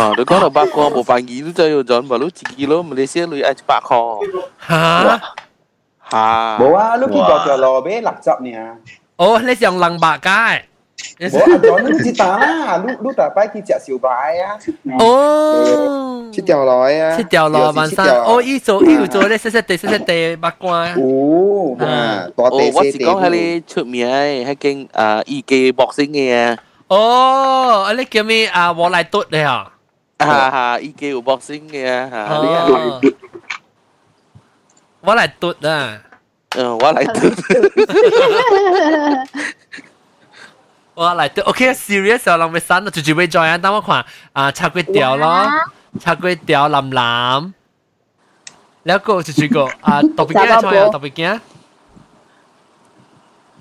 [0.01, 4.19] 啊，你講到八個冇辦嘢，你就要賺，咪你自己咯，咪你先你挨住八個。
[4.67, 5.21] 嚇
[6.11, 8.75] 嚇，冇啊，你幾個就落俾六十呢？
[9.15, 10.61] 哦，你用兩百嘅。
[11.33, 14.57] bố đó nó chỉ tá lúc lúc ta bay khi chả siêu bài á.
[14.99, 17.13] Ô chỉ chào lòi á.
[17.17, 18.23] Chỉ chào lòi bạn sao?
[18.23, 20.95] ô ý số ý số đấy sẽ sẽ tệ sẽ sẽ tệ bạc qua.
[20.97, 22.27] Ô à.
[22.37, 24.07] tọa tệ sẽ tệ ô hay là chụp mía
[24.45, 26.55] hay kinh à ý kê bọc sinh nghe à?
[26.87, 29.65] ô anh ấy kêu mi à bỏ lại tốt đấy hả?
[30.17, 32.23] À hà ý kê của bọc sinh nghe à, hà.
[32.23, 32.67] Ờ.
[32.67, 32.69] À.
[35.01, 35.99] Bỏ lại tốt à?
[36.55, 37.29] Ờ bỏ lại tốt
[40.94, 41.16] 嗯，我嚟嘟。
[41.16, 45.46] 我嚟嘟，OK，serious 啊，谂咪散，就住俾 join 啊，等我看啊，叉龟条咯，
[46.00, 47.52] 叉龟条蓝蓝，
[48.84, 51.40] แล้วก็就住个啊，特别惊 join 啊，特别惊。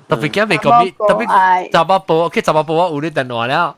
[0.08, 1.26] 特别惊未讲咩，特别
[1.72, 3.76] 杂巴布，OK，杂巴布我有你电话了。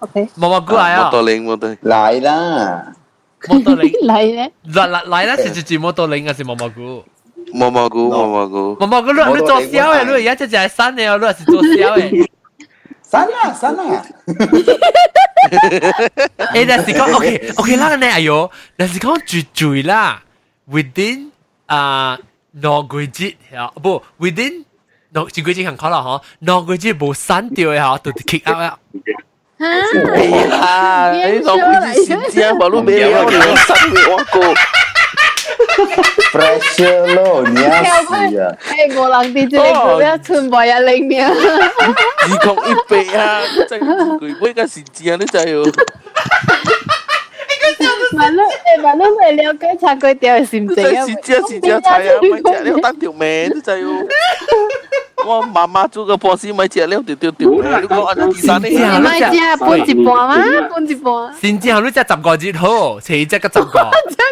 [0.00, 1.00] OK，毛毛菇嚟啊！
[1.04, 1.70] 摩托零摩托。
[1.70, 2.92] 嚟啦，
[3.48, 5.34] 摩托零嚟咧，嚟嚟嚟啦！
[5.36, 7.02] 是是是摩托零还是毛毛菇？
[7.54, 8.76] 毛毛菇，毛毛菇。
[8.80, 12.28] 毛毛菇，你你做小嘅，你而家只只系生嘅，你系做小嘅。
[13.11, 14.03] sana, sana.
[16.53, 17.25] eh, nà sì con, ok,
[17.55, 20.19] ok, là nè, ayo, nà sì con giù giù là,
[20.67, 21.29] within,
[21.67, 22.17] à,
[22.53, 24.61] nó quy chế, à, bố, within,
[25.11, 27.97] nó chỉ quy chế hàng khó là hả, nó quy chế bố sẵn tiêu hả,
[28.03, 28.71] tụi kick out á.
[29.59, 29.81] Hả?
[30.15, 31.13] Ê, là,
[31.45, 34.53] nó quy chế xin chàng, bảo lúc bé, nó sẵn bị oan cổ.
[36.31, 38.41] pressure 喽，压，sih,
[43.17, 43.79] 啊，真
[44.19, 44.35] 贵，
[45.57, 45.65] 我。
[47.66, 47.96] 百啊，真系攰杯嘅时节啊，你真系要。
[48.12, 50.90] 万碌诶，万碌未了解茶粿条系唔你正啊？
[50.90, 53.88] 真系时节时节菜啊，咪食了单条命，你真系要。
[55.24, 58.68] 我妈妈煮个波斯咪食了条条条命，你讲按照第三呢？
[58.68, 60.68] 唔系只半一半吗？
[60.68, 61.34] 半一半。
[61.40, 63.90] 先之后你只十个节好，迟只个十个，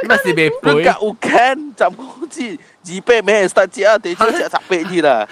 [0.09, 0.85] 乜事未你背？
[0.85, 3.97] 夹有 can 十个字，二百咩实只啊？
[3.99, 5.29] 地主食十百字啦。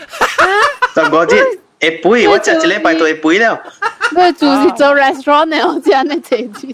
[0.95, 1.45] 十个节
[1.81, 3.61] 会背，我食一礼拜都会背了。
[4.15, 6.69] 佢做是做 restaurant 嘅，我知安尼坐住。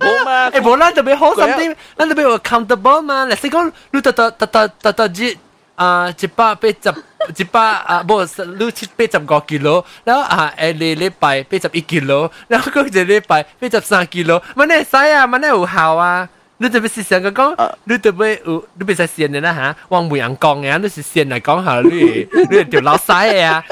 [0.00, 0.50] 冇嘛？
[0.50, 3.24] 诶，无咱特别好心啲，咱特别有 accountable 嘛。
[3.26, 5.36] 例如讲，你特特特特特特节
[5.74, 6.94] 啊，一百八十
[7.36, 15.26] 一百啊，无你七八十个 kilo，然后啊诶，你礼拜八十一 kilo，然后嗰一礼拜八十三 kilo，乜你使啊？
[15.26, 16.28] 乜你有效啊？
[16.58, 23.64] 你特别是想讲，你特别有，你别使先嘅啦吓，往每人讲嘅，你是先嚟讲下你，你条老细嘅啊。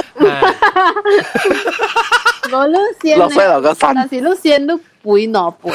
[2.53, 5.71] 我都先落西楼个山但是都先都 背攞背。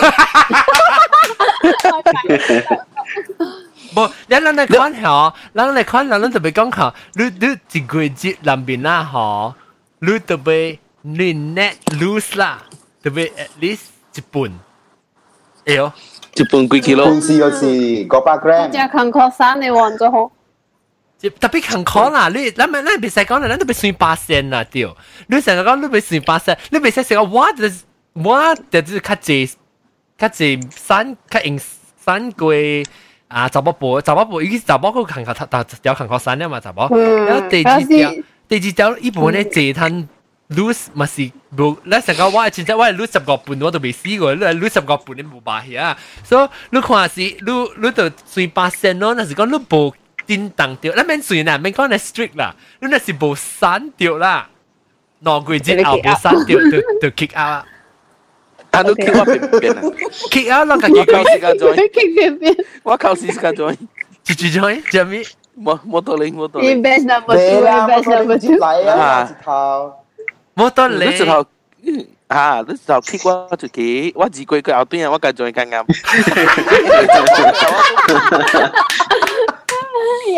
[3.95, 9.53] 无，你咱来看吼，咱来看，咱特别讲吼，你你一个月节南边啦吼，
[9.99, 12.63] 你特别你 net lose 啦，
[13.01, 13.81] 特别 at least
[14.15, 14.51] 一半，
[15.65, 15.91] 哎呦，
[16.35, 17.05] 一半几 kilo？
[17.05, 17.65] 半试嗰时
[18.07, 20.31] 嗰百 gram，只康确山你换咗好。
[21.21, 24.87] 特别勤苦啦，你咱咪咱别使讲啦，咱都别算八仙啦，对，
[25.27, 27.63] 你成日讲你别算八仙，你别使成个我就
[28.19, 29.53] 我就是较济
[30.17, 31.59] 较济三较用
[31.97, 32.47] 三个。
[33.27, 36.87] 啊，查某婆，查某婆，伊查某佢行学搭条行学山咧嘛，查某。
[36.95, 38.11] 然后第二条，
[38.47, 40.07] 第二条一般咧坐摊
[40.49, 45.97] lose 嘛是无，你成个我真正我系 lose 十个半我都未试过，你系 lose 十个半你冇把戏啊。
[46.23, 47.37] 所以你看是，你
[47.81, 49.93] 你就算八成咯，那是讲你无
[50.27, 54.47] 叮当掉，你免算啦，免讲你 strict 啦，你那是无散掉啦，
[55.21, 57.65] 两个月后无散掉就就 kick out 啦。
[58.71, 59.81] 啊，你 kick 我边边啊？
[60.31, 62.65] kick out 咯，我靠时间 join， kick 边边？
[62.83, 63.75] 我靠时间 join，
[64.23, 65.23] 住住 join 做咩？
[65.57, 68.57] 摩摩托零摩托你零， best number 你 two，啦，你 best 我 number 接 two。
[68.57, 69.93] 嚟啊，直头。
[70.53, 71.09] 摩托零。
[71.09, 71.45] 你直头。
[72.27, 72.59] 啊！
[72.67, 75.85] 你就 kick 我就 kick，我自贵佢后端啊，我继续更啱。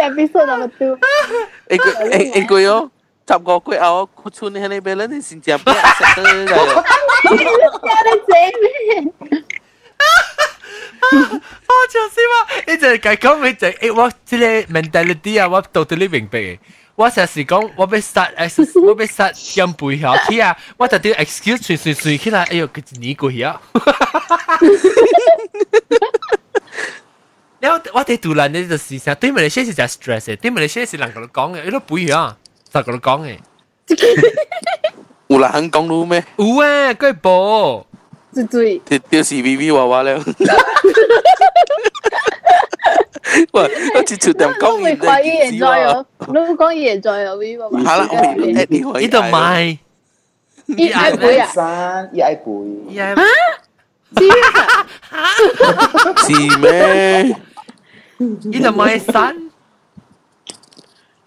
[0.01, 0.97] episode number two。
[1.69, 2.91] 诶佢诶诶佢哦，
[3.27, 6.83] 十个佢后佢出你喺呢边咧，你先至俾阿食得㗎。
[11.09, 12.33] 我就是话，
[12.67, 16.59] 你就系讲你就诶，我即系 mentality 啊，我 totally 明白嘅。
[16.95, 23.61] 我成时讲，我要 start exercise，我要 start 减肥下去啊，我就啲 excuse 随随随起来，哎呦，佢年过去啊！
[27.59, 32.35] 然后我哋突然呢就事实，对马来西亚是就 stress 嘅，对马来西亚是人同你讲嘅，你都背啊，
[32.74, 33.38] sao còn con này
[35.28, 37.84] ủ là hắn con luôn mẹ ủ à cái bộ
[38.34, 40.18] tụi tụi thì tiêu sĩ vi vi hòa hòa leo
[43.52, 43.68] Wow,
[44.60, 46.04] công nghiệp đấy.
[46.28, 47.56] Nó cũng gì rồi ở vi.
[47.86, 48.36] Hả là ông
[48.98, 49.78] đi đâu mai.
[50.76, 51.48] Ít ai bụi à?
[51.54, 52.66] San, ít ai bụi.
[52.96, 53.24] Hả?
[56.28, 57.22] Serious à?
[58.18, 59.48] Gì đâu mai san.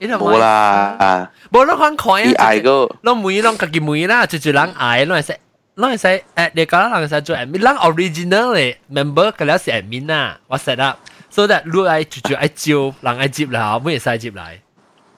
[0.05, 1.31] 冇啦。
[1.53, 2.21] 冇得看看啊！
[2.23, 2.87] 你爱个？
[3.03, 5.39] 攞每攞自己每啦，就就人爱，攞系识。
[5.77, 14.61] 攞系使诶，你讲人系做 admin，人 original 嘅 member 佢了是 admin 啊，我 set up，so that 你爱就就爱招，人爱接啦，每日使接来。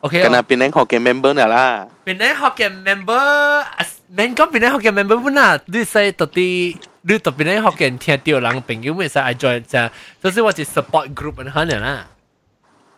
[0.00, 0.22] OK。
[0.24, 1.86] 咁啊，变成学嘅 member 啦。
[2.04, 3.64] 变成学嘅 member，
[4.08, 9.90] 免讲变成学嘅 member 本啊，你使到啲，你到变成学嘅人听到人朋友每使爱 join 就，
[10.22, 12.06] 就是我系 support group 咁样啦。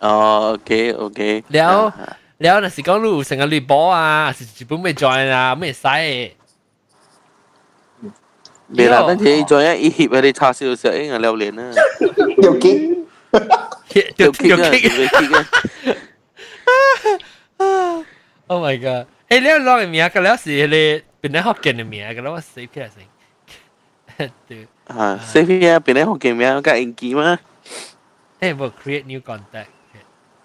[0.00, 1.44] 哦，OK OK。
[1.48, 1.92] 了
[2.38, 5.86] 了，那是讲你有成个滤波啊，是日本未 join 啊，咩使？
[8.68, 10.20] 未啦，等阵再一协啊！
[10.20, 11.70] 你叉烧食应该榴莲啊，
[12.40, 13.06] 条筋，
[14.16, 15.36] 条筋啊，条筋
[17.58, 18.04] 啊！
[18.46, 19.06] Oh my god！
[19.28, 22.90] 诶，你攞嘅名嘅了是你变咗学嘅嘅名嘅，我死撇
[24.16, 24.30] 先。
[24.48, 24.66] 对。
[24.86, 25.80] 啊，死撇啊！
[25.80, 27.38] 变咗学嘅名，加应记吗？
[28.40, 29.66] 诶，冇 create new contact。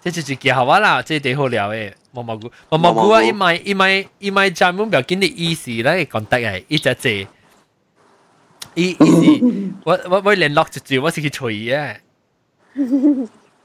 [0.04, 1.92] 即系自己好玩啦，即系几好聊诶。
[2.12, 3.22] 毛毛菇，毛毛菇啊！
[3.22, 7.08] 伊咪伊咪伊咪专门表见你意思咧，contact 系一只字。
[8.74, 11.96] 伊伊是我我我联络一句，我是去随伊嘅。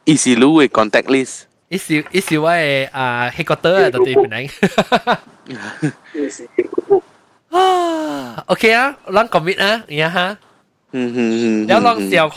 [0.04, 1.44] 伊是你嘅 contact list。
[1.70, 4.48] 伊是伊是我嘅啊 headquarter 啊，到底边嚟？
[7.50, 10.38] 啊，OK 啊，咱 commit 啊，呀哈。
[10.92, 11.68] 嗯嗯嗯。
[11.68, 12.28] 有当时候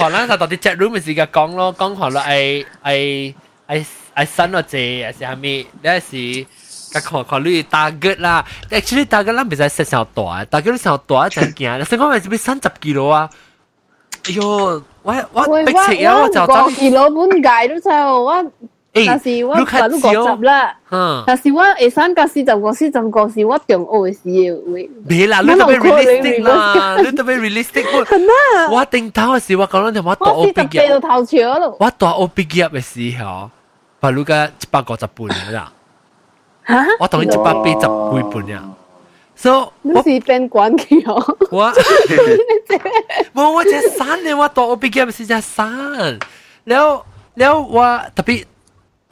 [3.67, 5.67] 可能就到啲 chat room 嘅时间讲咯，讲可能系系系系新或者系系咪？
[5.83, 6.47] 你系
[6.91, 13.29] 甲看看你 target 啦，actually target 咱袂使 set 上大，target 你上大就惊，所以我咪要三十几路啊！
[14.27, 16.23] 哎呦，我我喂，逼切啊！
[16.23, 18.53] 我就我五几路本界都就我。
[19.08, 20.76] 但是我反正五十啦，
[21.26, 24.88] 但是我下三加四十五、四十五是我中學嘅時會。
[25.10, 27.84] 未啦，你特別 realistic 啦，你特別 realistic。
[28.06, 28.30] 係咩？
[28.70, 30.94] 我頂頭嘅時我講緊就我大學畢業。
[30.94, 31.78] 我頭潮咯。
[31.80, 33.50] 我大學畢業嘅時候，
[34.00, 35.74] 白魯加一百五十半啦。
[36.68, 36.86] 嚇！
[37.00, 37.74] 我同佢一百八十
[38.22, 38.64] 幾半呀。
[39.36, 41.38] so 我是變管佢哦。
[41.50, 41.74] 我，
[43.34, 45.68] 我我只三年我大學畢業嘅時只三，
[46.64, 47.04] 然後
[47.34, 48.46] 然後我特別。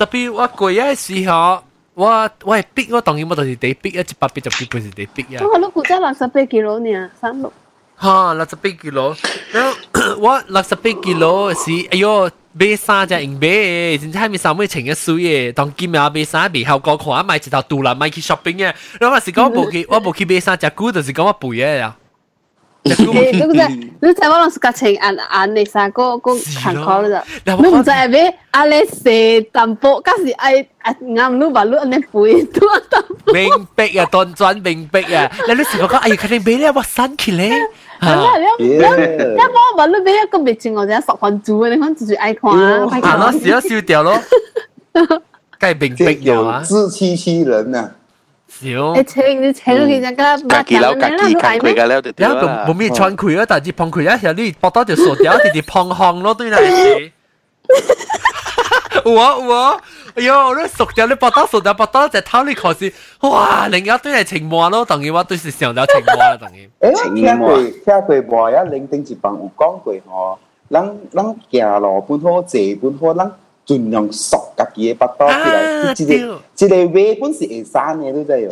[0.00, 1.62] 特別我過嘅時候，
[1.94, 5.44] 我我係逼我當然我就是第逼一一百八十幾倍是第逼啊。
[5.50, 7.52] 我六股真六十八キロ呢，三六。
[7.98, 9.16] 嚇，六十八キロ，
[9.52, 9.74] 然後
[10.18, 21.90] 我六十八キロ是哎呦買衫就用買，真係咪三妹穿嘅水嘅，當今日買衫未效果看，買一套杜蘭買去 shopping 嘅，然後我是講我冇去我冇去買衫，只股就是講我背嘅
[22.84, 22.96] 呀。
[22.98, 23.46] 你个
[24.00, 26.32] 你睇我老师个情按按你啥个个
[26.62, 28.32] 看考啦，你唔知咩？
[28.52, 30.54] 阿你射淡薄，假是爱
[31.02, 33.32] 啱你把你安尼背多淡薄。
[33.32, 35.30] 明白啊，当转明白啊！
[35.48, 37.52] 你你成个讲，哎呀，佢哋俾你我生起咧。
[38.00, 42.86] 系啦，你你你帮我把你俾一个别情我就十分钟，你看自己爱看啊。
[42.86, 44.20] 系咯，笑一笑掉咯。
[45.58, 47.90] 梗系明白有自欺欺人啊！
[48.61, 48.93] 少。
[48.95, 57.11] 你請你請到佢只個隔幾樓隔幾近佢嘅咧，有個冇咩穿佢啊，但係碰佢一時你搏多條傻掉，直接碰項咯，對嚟。
[59.05, 59.81] 我我，
[60.15, 63.67] 哎呦，你熟掉你搏多熟掉搏多隻頭你可是，哇！
[63.69, 66.69] 另一堆係情話咯，等於我對是上咗情話啦，等於。
[66.81, 70.39] 誒，聽過聽過話啊，零定一幫有講過吼，
[70.69, 73.31] 咱咱行路本好坐本好，咱
[73.66, 78.50] 尽量熟家己嘅腹肚起来，一个一个尾本是会生嘅，你知唔？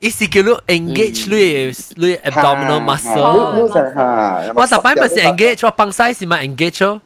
[0.00, 4.52] 意思叫你 engage 你你 abdominal muscle。
[4.54, 7.00] 我十摆咪是 engage，我帮晒是咪 engage 咯？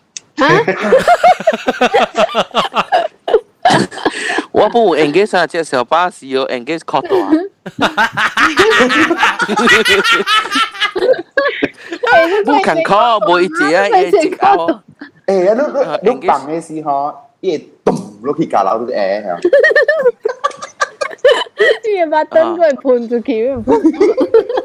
[4.51, 7.31] 我不 engage 啊，只小巴是有 engage 角度啊。
[12.45, 14.83] 不肯 call，冇一只啊，一只哦。
[15.27, 15.55] 诶，
[16.03, 19.39] 你你你放嘅时候，一咚落去架楼都诶系。
[21.89, 23.29] 你把灯佢判住佢。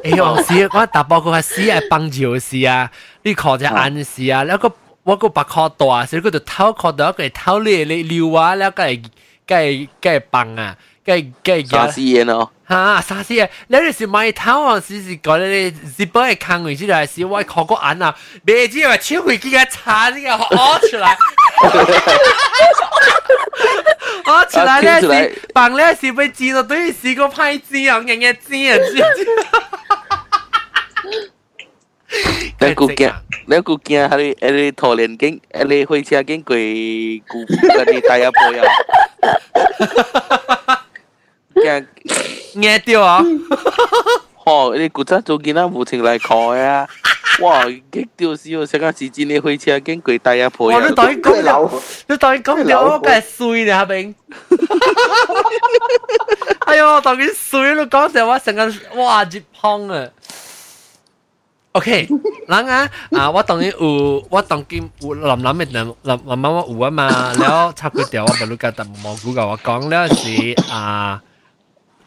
[0.03, 2.91] 哎呦，是我大包个系死系帮住事啊，
[3.23, 4.71] 你靠只暗事啊，แล้วก็
[5.03, 9.03] 我个白靠大，所以佢就偷靠到佢偷你你撩啊，แล้วก็系
[9.47, 12.51] ก็系ก็系帮啊，ก็ 系ก็系沙士嘢咯。
[12.69, 18.15] 吓，沙士嘢，你哋是买偷啊，是是讲你日本嘅坑位之类，是我靠个眼啊，
[18.47, 21.17] 未知话超会几个叉呢个屙出来。
[24.25, 29.03] 我出来咧是放咧是被知道对试过派知啊，人嘅知啊知。
[32.59, 33.11] 你估惊？
[33.47, 34.07] 你估惊？
[34.07, 36.55] 系你系你拖连经，系你开车经过
[37.27, 38.63] 古嗰啲大一波呀？
[41.62, 43.24] 惊惊掉啊！
[44.44, 46.88] 哦，你古早做囡仔无情来考啊！
[47.40, 48.66] 哇，激掉死我！
[48.66, 50.64] 想讲是真的火车经过大家陪。
[50.64, 51.70] 哇，你当伊讲了，
[52.08, 54.14] 你当伊讲了，我该衰咧，阿明。
[56.60, 60.08] 哎呦，当佢衰，你讲成我成个哇，一胖啊
[61.72, 62.08] ！OK，
[62.48, 71.22] 人啊啊，我當然有，我當今有諗諗嘅諗諗諗我有啊嘛，然後插佢條我咪錄架，但冇估夠我講咧是啊。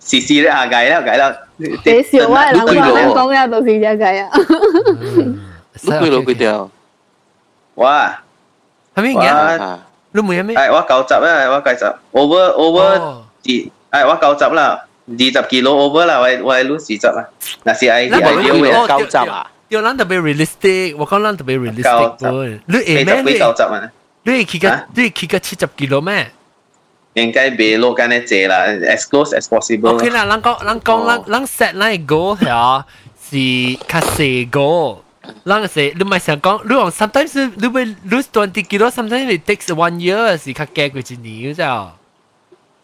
[0.00, 1.36] 是咧下计啦计啦。
[1.56, 1.66] 你
[2.02, 4.30] 笑我系谂讲讲嘅，到时只计啊。
[5.84, 6.70] 碌佢攞佢掉。
[7.76, 8.18] 哇！
[8.94, 9.78] 系咩嘢？
[10.12, 10.56] 你冇咩？
[10.56, 17.28] 系我九十啦，我九十 over over 二，系我九十啦，二十几攞 over 啦，我我系攞四十啦。
[17.64, 19.46] 嗱是系系九十啊。
[19.68, 22.60] 要谂特别 realistic，我讲谂特别 realistic 喎。
[22.66, 23.22] 你诶咩？
[23.32, 23.90] 你九十啊？
[24.22, 26.30] 你企个你企个七十几攞咩？
[27.14, 29.94] 应该别落紧一只啦，as close as possible。
[29.94, 32.84] OK 啦，咱讲咱讲咱咱 set 那个 goal 系
[33.28, 34.98] 是较细 goal，
[35.44, 41.96] 咱是你咪想讲，你讲 sometimes 你会 lose twenty kilo，sometimes it takes one year 是较加过一年，知道？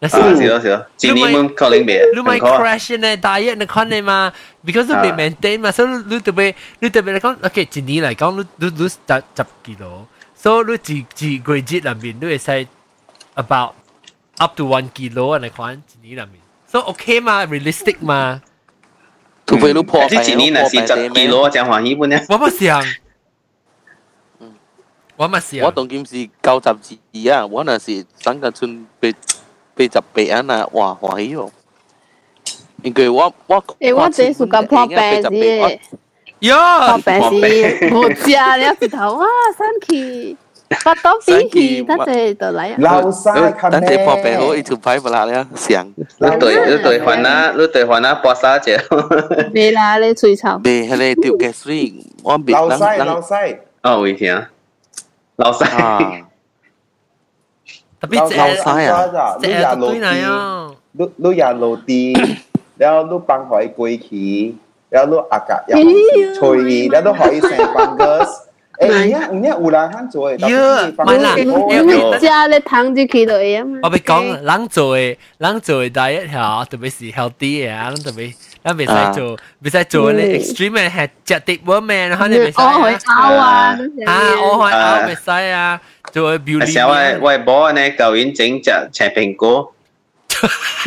[0.01, 4.33] 啊，是咯是咯，一年冇可能未，你咪 crash 呢 diet 你看你嘛，
[4.65, 10.05] because 你未 maintain 嘛，所以你特别你特别嚟讲，OK，一年嚟讲，你你 lose 十十 kilo，
[10.35, 12.67] 所以你一一个月入面你会使
[13.35, 13.71] about
[14.37, 18.41] up to one kilo 嚟看一年入面，所以 OK 嘛，realistic 嘛。
[19.45, 22.25] 除非你破即一年若是十 kilo，真欢喜本咧。
[22.29, 22.81] 我冇想，
[25.17, 25.65] 我冇想。
[25.65, 29.13] 我当今是九十二啊，我那是三个村被
[29.75, 31.51] 被十八啊那，哇欢喜哦！
[32.83, 35.79] 因为我我诶，我这是个破病啫，
[36.41, 39.25] 哟，破病是冇食了一头哇，
[39.57, 40.37] 生气。
[40.83, 42.75] 发到边去，得只就嚟啊！
[42.79, 45.87] 老晒看等阵破病好，一条牌不啦咧，想。
[45.95, 48.75] 你对你对还啊，你对还啊，搏杀者。
[49.53, 50.59] 未啦，你吹臭。
[50.63, 51.93] 未系你掉嘅水，
[52.23, 53.59] 我别老晒老晒。
[53.83, 54.43] 哦，会听。
[55.35, 55.65] 老晒。
[58.01, 59.37] 特别老晒啊！
[59.41, 59.99] 你廿落地，
[60.91, 62.13] 你你廿落地，
[62.77, 64.55] 然后你放开归去，
[64.89, 65.77] 然后你阿格又
[66.33, 68.27] 吹，然后你可以成 fungus。
[68.27, 68.29] 诶，
[68.79, 73.79] 而家而家有人肯做嘅，呀，咪啦，因为家咧躺住佢就会啊嘛。
[73.83, 82.57] 我俾讲，人做嘅，人做嘅第一条，特别是 healthy 嘅，人特别，人未使做，未使做咧 extreme 系食啲 woman，可能未使。
[82.57, 83.77] 我去拗啊，
[84.07, 85.79] 啊，我去拗未使啊，
[86.11, 86.73] 做 beauty。
[86.73, 89.71] 成我我波呢，旧年整只赤苹果，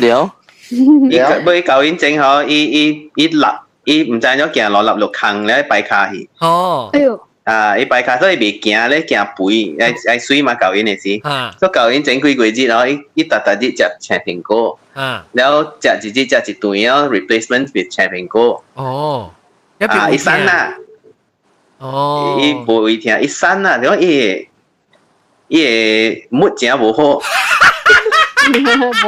[0.00, 0.30] 了，
[0.70, 3.46] 伊佢旧年整好，伊伊伊立，
[3.84, 6.28] 伊唔知咗行落立落坑咧，摆卡去。
[6.40, 6.90] 哦。
[6.92, 7.18] 哎呦。
[7.44, 7.78] 啊！
[7.78, 11.20] 伊摆卡所以未行咧，行肥，爱爱水嘛，旧年嘅事。
[11.28, 14.76] 啊，所以旧年整几个月，然后伊伊特特啲食青苹果。
[14.94, 18.64] 啊，然后食一只食一段，然后 replacement with 青苹果。
[18.74, 19.30] 哦，
[19.78, 20.74] 一边一山啦。
[21.78, 22.36] 哦。
[22.40, 24.48] 伊无会听，一山啦，然后伊
[25.46, 27.22] 伊个木真无好。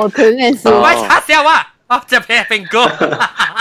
[0.00, 0.68] 无断嘅事。
[0.68, 1.66] 我叉烧啊！
[1.88, 2.86] 哦，食青苹果。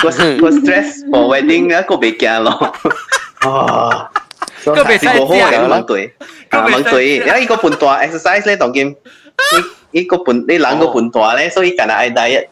[0.04, 2.76] 个个 stress for wedding 啊，个未惊咯。
[3.44, 4.08] 哦。
[4.66, 6.14] 个袂使好嘅问对，
[6.50, 8.96] 啊问对，然后伊个半大 exercise 咧，当今，
[9.92, 12.48] 伊伊个半你人个半大咧，所以近日爱 diet。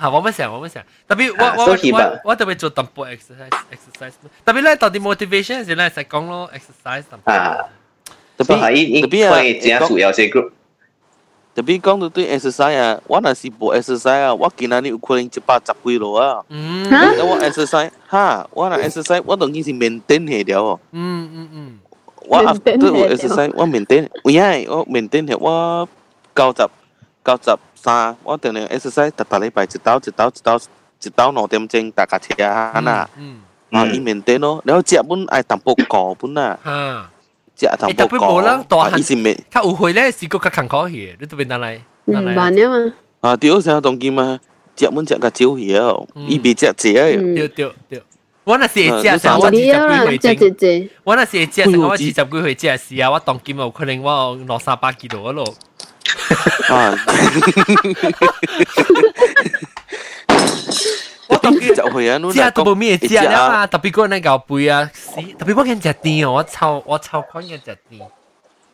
[0.00, 4.12] 吓，我乜想，我乜想，特别我我我我特别做淡薄 exercise exercise，
[4.44, 7.32] 特别咧到啲 motivation 时咧，实讲咯 exercise 淡薄。
[7.32, 7.56] 啊，
[8.36, 10.50] 特别系伊伊佢正主要系 group。
[11.59, 14.95] tapi kong tu tu exercise ah, wa na si bo exercise ah, wa kina ni
[14.95, 16.39] ukuran cepat cak kui lo ah.
[16.47, 16.87] Hmm.
[17.19, 18.79] Wa exercise ha, wa mm, mm, mm.
[18.79, 20.79] na exercise wa dong si maintain he dia oh.
[20.95, 21.71] Hmm hmm hmm.
[22.31, 24.07] Wa after wa exercise wa maintain.
[24.23, 25.83] Ya, wa maintain he wa
[26.31, 26.71] cao tập
[27.27, 30.31] cao tập xa wa teng ne exercise ta ta lai bai chỉ tao chỉ tao
[30.31, 30.57] chỉ tao
[30.99, 33.03] chỉ tao no tem cheng ta ka chia na.
[33.19, 33.43] Hmm.
[33.71, 36.79] Ma i maintain no, แล้วเจ็บบุญไอ้ตําปกกอบุญน่ะฮะ
[37.96, 38.34] 薄高。
[38.34, 41.80] 无人大汉，伊是未，较有会咧是个较艰苦去，你特别难来。
[42.06, 42.92] 嗯，慢啊嘛。
[43.20, 44.38] 啊，对，成当今啊，
[44.76, 47.34] 食本食较少嘢，伊别食济啊。
[47.34, 48.02] 对对对。
[48.44, 49.52] 我那是会食，我二
[50.10, 50.90] 十几岁整。
[51.02, 55.54] 我那是会食，我二十几岁食是啊，我当今有可能我落三百几度咯。
[56.68, 56.94] 啊！
[61.48, 64.90] 我当今就会啊，食都冇咩食啦嘛，特别嗰那嚿背啊，
[65.38, 68.00] 特别我见食甜哦，我超我超讨厌食甜。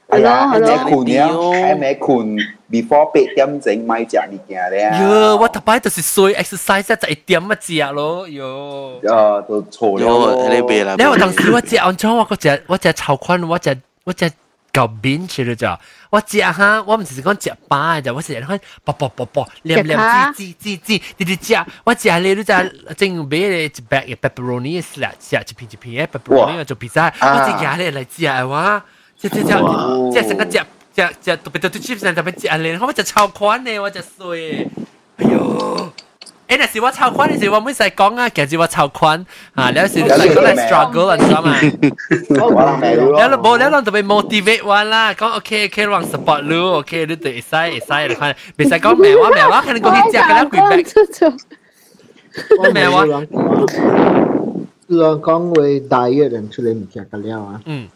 [0.09, 1.52] 系啊，系咪困了？
[1.55, 2.36] 系咪困？
[2.70, 4.90] before 八点整买食物件咧？
[4.90, 9.09] 哟，我特摆就是睡 exercise 就一点乜食咯，哟。
[9.14, 10.48] 啊，都错咗。
[10.48, 10.97] 你别啦。
[10.98, 14.31] 你话当时我食安装我个食我食炒款，我食我食
[14.72, 15.78] 嚿面出嚟咋？
[16.14, 19.98] 我食哈，我唔是讲食饱咋，我食看啵啵啵啵，黏黏
[20.35, 28.85] 滋滋滋滋，你哋食我食你都食整买咧一百嘅 pepperoni 食食一片一片嘅 pepperoni 做 pizza，我食廿咧嚟食嘅话。
[29.16, 30.64] 即即即即成个只
[30.94, 34.66] 只只特别到 chips 上特别只咧，我只超宽呢，我只衰，
[35.18, 35.93] 哎呦！
[36.48, 39.24] 诶，那时我超宽，那时我每次讲啊，其实我超宽
[39.55, 41.60] 啊，有时嚟讲嚟 struggle，你知嘛？
[42.28, 43.59] 有冇冇？
[43.70, 50.85] 有特别 motivate 我啦，讲 OK OK，让 support 你，OK，你对会使会使，你看，别使讲咩话咩话，可能讲去食嘅啦，攰逼。
[52.59, 53.05] 我咩话？
[54.89, 57.60] 人讲为大约人出嚟唔食嘅了啊。
[57.66, 57.86] 嗯。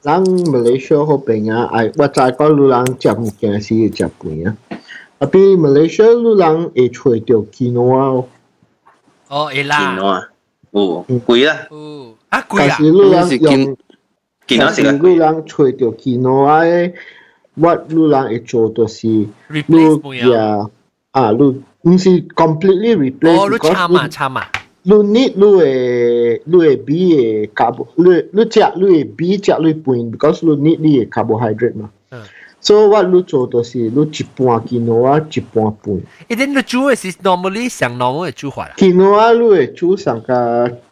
[0.00, 4.56] 咱 Malaysia 好平啊，哎，我知讲路人食物件是要食贵啊。
[5.19, 8.23] tapi Malaysia lu lang e chui tio quinoa
[9.29, 9.77] oh e la.
[9.77, 10.19] Quinoa.
[10.71, 13.75] U gui la u a gui la lu lang yung
[14.47, 16.95] quinoa si lu lang chui tio quinoa e
[17.59, 19.27] what lu lang e cho to si
[19.67, 20.63] lu ya
[21.11, 21.31] à?
[21.35, 24.59] lu không si completely replace ờ, oh lu chama à, chama à?
[24.85, 25.73] lu need lu e
[26.47, 30.11] lu e bi e carbo lu lu chia lu e bi chia lu e point
[30.11, 31.87] because lu need ni e carbohydrate mà.
[32.60, 36.00] 所以我你做就是你一半见到啊，一半半。
[36.28, 38.72] 一定你煮嘅是 normally 上 normal 嘅煮法啦。
[38.78, 40.32] 见到啊，你会煮上个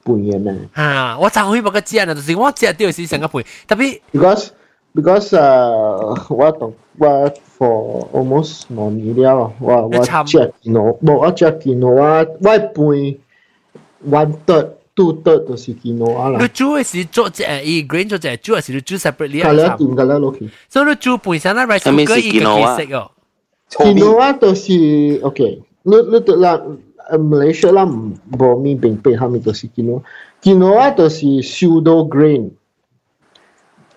[0.04, 0.54] 半嘅咩？
[0.74, 4.48] 啊，我昨晚不过食啊，就是我食到是上个半，特别 because
[4.94, 13.16] because 诶，我同我 for almost 两年了，我我食见到，冇我食见到啊，我半。
[14.04, 14.66] one third
[14.96, 16.38] two third 都是 quinoa 啦。
[16.40, 19.50] 你煮嘅时做只诶 grain 做只煮嘅时你煮 separately 啊。
[19.50, 20.48] 系啦，点㗎啦，Loki。
[20.68, 22.40] 所以你煮本身咧 rice cooker 已经几
[22.86, 23.10] 识哦。
[23.70, 26.60] quinoa 都是 OK，你你得啦，
[27.12, 32.50] Malaysia 啦唔冇咪并并下面都是 quinoa。quinoa 都是 pseudo grain，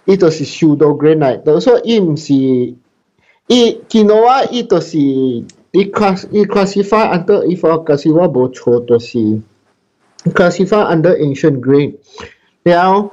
[0.06, 2.76] 伊都是 pseudo grain 嚟，都所以唔是伊
[3.90, 5.46] quinoa 伊都是伊
[5.92, 9.42] class 伊 classify under 伊个个是我冇错都是。
[10.35, 11.97] classify under ancient grain.
[12.65, 13.13] Now,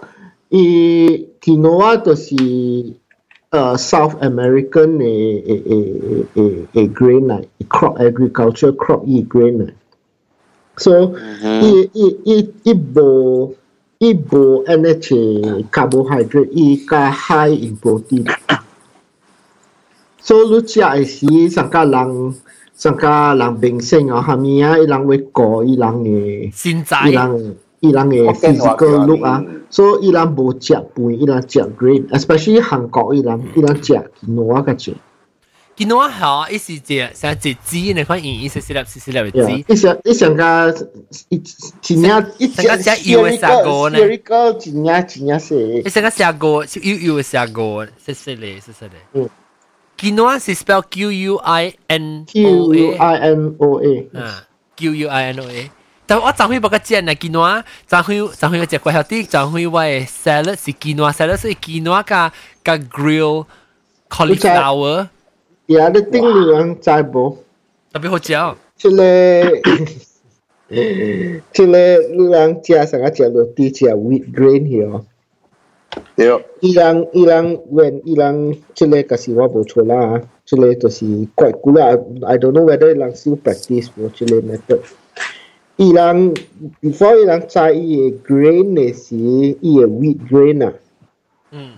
[0.49, 2.35] e, quinoa 就是
[3.51, 5.55] uh, South American a a
[6.35, 9.73] a a grain 嚟，crop agriculture crop 依 grain 嚟。
[10.77, 11.13] So，
[11.61, 13.55] 依依依依部
[13.99, 15.69] 依部 energy mm-hmm.
[15.71, 18.25] carbohydrate 依加 high in protein。
[20.21, 22.35] So，你食嘅時，成家人。
[22.76, 34.94] 上加人明星啊，下面啊，伊人会过伊人嘅，现在伊人伊人嘅 physical look 啊，所以伊人无食饭，伊人食 green，especially 韩国伊人伊人食genoa 嘅啫。
[35.76, 39.64] genoa 好，伊是只成只枝，你看伊伊是细粒细细粒嘅枝。
[39.72, 40.68] 伊上伊上加
[41.28, 43.98] 一一领一只只油嘅砂锅呢？
[44.14, 45.82] 一个一领一领是。
[45.82, 48.90] 伊上加砂锅，油油嘅砂锅，细细粒细细粒。
[49.14, 49.30] 嗯。
[49.98, 54.08] Quinoa 是 spell Q U I N O A。Q U I N O A。
[54.18, 54.46] 啊，
[54.76, 55.70] Q U I N O A。
[56.04, 62.32] 但我昨天不个见呢 quinoa，昨天昨天我食过后啲，昨天我嘅 salad 是 quinoa，salad 是 quinoa 加
[62.64, 63.46] 加 grill
[64.10, 65.08] cauliflower。
[65.66, 67.38] 呀，你顶你人知无？
[67.92, 68.56] 特别好食。
[68.76, 68.96] 即个
[71.52, 75.04] 即个你人食成个食落地食 wheat grain 喎。
[76.16, 76.44] 对。
[76.60, 81.86] 伊人伊人 when 伊人即个可是我无错啦，即个就是怪古啦。
[82.26, 84.80] I don't know whether 人 still practice 无即个 method。
[85.76, 86.34] 伊人
[86.80, 90.72] before 伊人知伊个 grain 嘅是伊个 wheat grain 啊。
[91.50, 91.72] 嗯。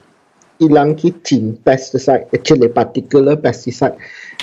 [0.59, 3.95] 伊人去浸 pesticide，即个 particular pesticide。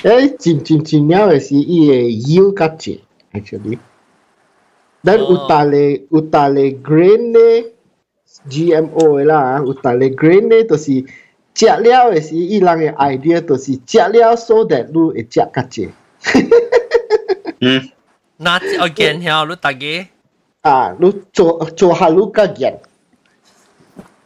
[0.04, 3.00] 诶，浸浸浸了嘅是伊个 yield 较济，
[3.34, 3.78] actually。
[5.04, 7.66] 但有大咧有大咧 grain 咧。
[8.50, 10.86] GMO 啦，有大个 grain 咧，就是
[11.54, 15.90] 食了诶是伊人诶 idea，就是食了 so that 你会食较济。
[17.60, 17.90] 嗯，
[18.38, 20.08] 那我见晓你大家
[20.62, 22.80] 啊，你做做下你较见。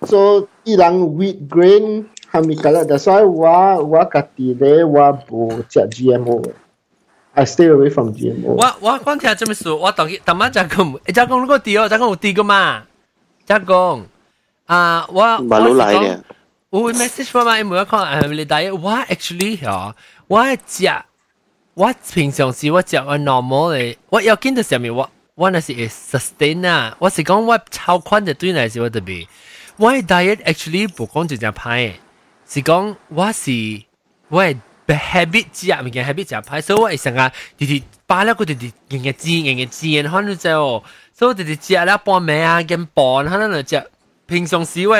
[0.03, 8.53] 所以伊人 wheat grain 哈咪个啦，但所以我我家己咧我无食 GMO。I stay away from GMO。
[8.55, 12.83] 我我讲听这么说，我当佢，但系就讲，一讲如果啲哦，就讲有啲个嘛。
[13.50, 14.04] 即講
[14.66, 16.20] 啊，我我係講，
[16.70, 19.96] 我會 message 我嘛，每一個誒你睇，我 actually 嚇，
[20.28, 20.88] 我食
[21.74, 29.26] 我平常時我食我 normal 嘅，我要見到上面我我那是 sustain 啊，我是講我超寬就對嚟是我特別，
[29.78, 31.94] 我 diet actually 不講就隻派，
[32.48, 33.50] 是講我是
[34.28, 34.44] 我
[34.89, 40.83] 系 habit 食物件 habit 食派，所以我系成日直直巴了个直直日日煎日日煎，可能就。
[41.17, 43.85] 所以直直食了半暝啊，跟饭，可能就食。
[44.27, 44.95] 平常时我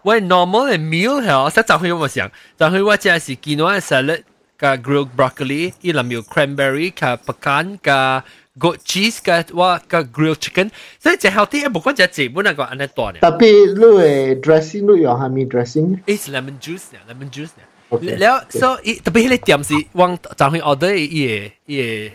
[0.00, 4.22] 我 normal 嘅 meal 系，实就系我想，就系我食是见到 salad
[4.56, 8.24] 加 grilled broccoli，伊里面有 cranberry 加 pecan 加
[8.58, 13.18] goat cheese 加我加 grilled chicken，所以食 healthy 不过食基本那个安尼多呢。
[13.20, 17.64] 特别你嘅 dressing 你用系咪 dressing？It's lemon juice 呢，lemon juice 呢。
[17.92, 22.10] แล้ว所以特别迄个店是往就系 order 伊个伊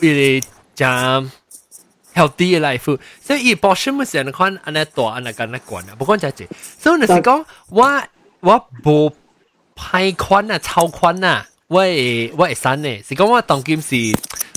[0.00, 1.30] 个伊个酱。
[2.12, 8.02] healthy 嘅 life，所以伊 portion 咪成款安尼大安尼咁安尼管啊，不管只只，所以你是讲我
[8.40, 9.12] 我无
[9.76, 13.94] 派款啊，超款啊，我会我会散呢，是讲我当今是，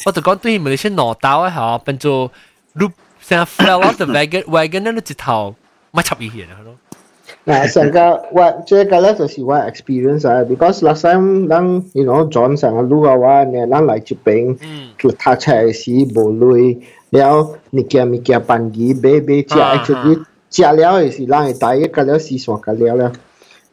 [0.04, 2.32] 我就讲对咪先攞刀啊，吓，变做
[2.74, 2.92] 路
[3.22, 5.56] 成 fell off the wagon wagon 那一头，
[5.92, 6.76] 咪插伊去啦，咯。
[7.48, 8.00] 嗱，成个
[8.32, 11.64] 我这个咧就是我 experience 啊，because last time 咱
[11.94, 14.58] you know John 成个路嘅话，呢咱来这边，
[15.00, 16.80] 佢踏车时无累。
[17.14, 23.12] 了物件物件办机买买食，actually 食了嘅是咱会大一个了时线个了了。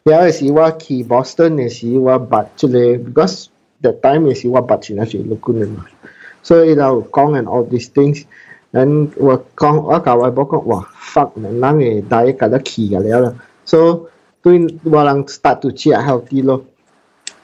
[0.03, 3.47] 了嘅时我去 Boston 嘅时我捌即个，because
[3.81, 5.85] that time 嘅时我捌是那是陆军嘅嘛，
[6.43, 8.25] 所以就讲 and all these things。
[8.69, 13.33] 人我讲我教我冇讲哇 fuck 人嘅大一觉得气嘅了啦
[13.65, 14.07] ，so
[14.41, 14.53] 对
[14.83, 16.63] 我人 start to 食 healthy 咯。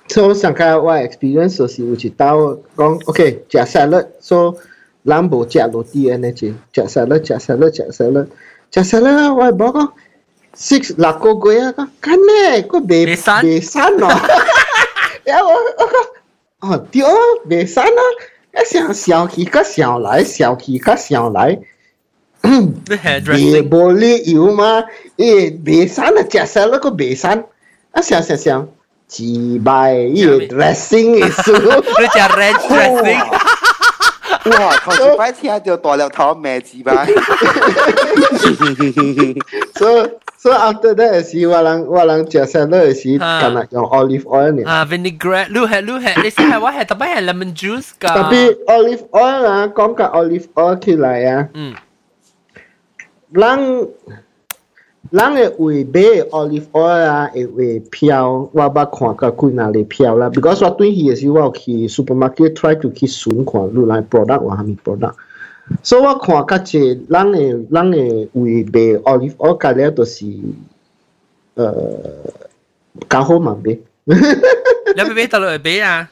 [0.10, 2.38] so 上个我 experience 就是有一道
[2.76, 4.56] 讲 OK 食 salad，so
[5.06, 8.28] 咱无食落地安尼只，食 salad 食 salad 食 salad
[8.72, 9.91] 食 salad 我冇讲
[10.56, 13.41] six 六个月啊，讲紧咧个未未散
[13.98, 14.10] 咯，
[15.24, 17.10] 然后我我讲哦对哦
[17.45, 18.02] 未散啊。
[18.60, 19.99] 一想小气个小
[22.41, 22.49] 来，
[22.88, 24.84] 小气个小来，你冇理由嘛？
[25.18, 27.44] 诶，未散啊，食晒那个未散，
[27.91, 28.68] 啊想想想，
[29.07, 33.24] 几百嘢 dressing 嘅数，你 食 red dressing。
[34.49, 34.78] 哇！
[34.78, 37.06] 头先摆听到大粒头咩字吧？
[39.76, 40.10] 所以。
[40.40, 44.64] So after that 是我人我人食食咧是干那用 olive oil 呢。
[44.69, 48.07] 啊 vinaigrette，你系你系你是系我系特别系 lemon juice 噶。
[48.10, 51.48] 特别 olive oil 啊，讲个 olive oil 起来啊。
[51.56, 51.74] 嗯。
[53.32, 53.88] 人
[55.10, 60.30] 人嘅胃买 olive oil 啊，会会飘，我捌看个几哪里飘啦。
[60.30, 65.14] because 我对佢嘅时我去 supermarket try to 去选看，如来 product 或系咪 product。
[65.84, 70.26] 所以我看较济咱诶咱诶为卖 olive oil 加了都是
[71.56, 71.76] 呃
[73.10, 73.78] 较好嘛卖。
[74.06, 76.10] 你要买到落会买啊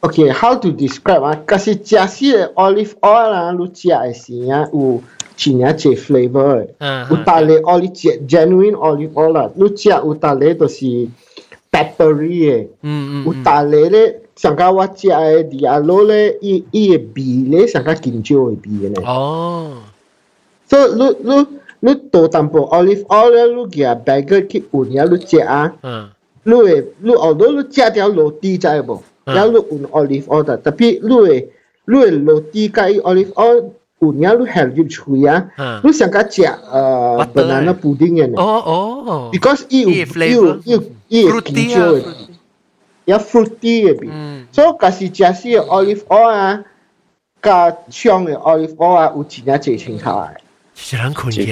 [0.00, 1.42] Okay, how to describe 啊？
[1.44, 5.02] 可是食死嘅 olive oil 啊，你食嘅时啊有
[5.35, 6.67] Chinache flavor.
[6.79, 7.13] Uh-huh.
[7.13, 7.89] Utale oli
[8.25, 9.47] genuine olive oil lah.
[9.57, 11.09] Lucia utale to si
[11.73, 12.63] peppery eh.
[12.85, 14.03] Mm, mm, utale le
[14.37, 17.85] sang ka wa chia đi e, di alo le i i e bi le sang
[17.85, 19.01] ka kinh jo e bi le.
[19.01, 19.81] Oh.
[20.69, 21.37] So lu lu
[21.81, 25.63] lu to tampo olive oil le lu gia bagel ki unia lu chia a.
[25.81, 26.05] Uh.
[26.45, 29.01] Lu e lu although lu chia dia lo ti jai e bo.
[29.25, 29.33] Uh.
[29.33, 31.49] Ya lu un olive oil ta tapi lu e
[31.89, 35.50] lu e lo ti kai olive oil punya lu hel ju chuya
[35.82, 40.78] lu sangka cia uh, banana pudding ya oh oh because i you you
[41.10, 41.74] i fruity
[43.06, 44.06] ya fruity ya bi
[44.52, 46.62] so kasi cia si olive oil ah
[47.42, 50.36] ka chiong e olive oil ah u chi nya che ching ka ai
[50.78, 51.42] 是人困嘅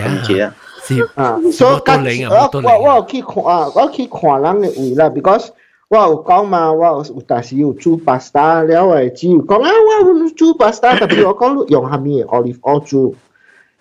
[1.16, 5.50] 啊，所以我我我去看啊，我去看人嘅胃啦，because
[5.90, 9.70] 我有讲嘛，我有但是有煮 pasta 了诶，只有讲啊，
[10.04, 13.14] 我有煮 pasta，特别我讲用下面 olive oil 煮。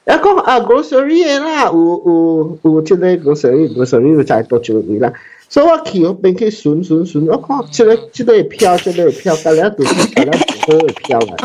[0.05, 5.11] 一讲啊，grocery 嘅啦，有有有即个 grocery，grocery 就在多少位啦。
[5.49, 11.35] 所以我去嗰边去选选选，我讲即个即个票，即个票，隔离都是隔离好嘅票啦。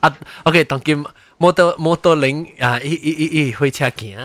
[0.00, 1.04] 啊，OK，当今
[1.36, 4.16] 摩托摩托零啊，一一一一会车行。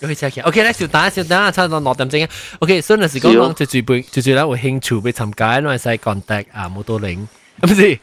[0.00, 7.26] 去车嘅，OK 咧，小蛋小蛋啊，差唔多六点钟啊，OK，所以嗰时讲讲最最背最最咧会兴趣被参加，因为使 contact 啊摩托零，
[7.60, 8.00] 系咪先？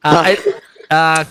[0.00, 0.24] 啊
[0.88, 1.26] 啊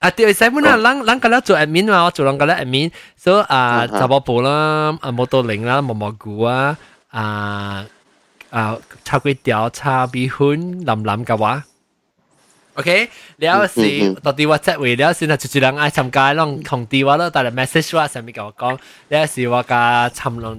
[0.00, 0.10] 啊！
[0.10, 6.76] 对，使本啊，人人个咧做 admin 嘛，我做人个咧 admin，所以啊，杂货部啦，啊摩托零啦，毛毛菇啊，
[7.08, 7.86] 啊
[8.50, 11.64] 啊炒粿条、炒米粉、淋淋嘅话。
[12.78, 18.76] OK，了是到底我即位了是，就就人爱参加，拢同电话咯，但系 message 话上面甲我讲，
[19.10, 20.58] 了是我甲参拢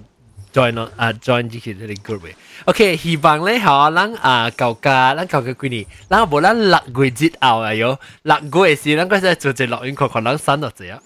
[0.54, 2.34] join 咯，啊 join 呢个呢个 group 嘅。
[2.64, 11.00] OK，希望咧吓咱啊旧家，咱旧家几年，咱无咱六月节后啊有六月时，咱嗰阵做只录音，看看咱生落只啊。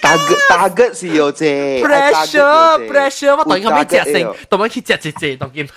[0.00, 1.44] target target 是有只
[1.82, 5.68] pressure pressure，我当然可以食成，当然去食一只当然。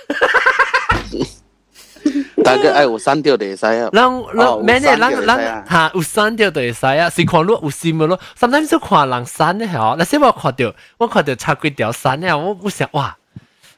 [2.43, 3.89] 大概爱有删掉就会使啊。
[3.91, 4.95] 人人咩呢？
[4.97, 7.09] 人人吓有删掉就会使啊。
[7.09, 8.19] 是看你有心嘅咯。
[8.39, 9.95] sometimes 就看人删咧吓。
[9.97, 13.17] 那些我看到，我看到插几条删咧，我我想哇，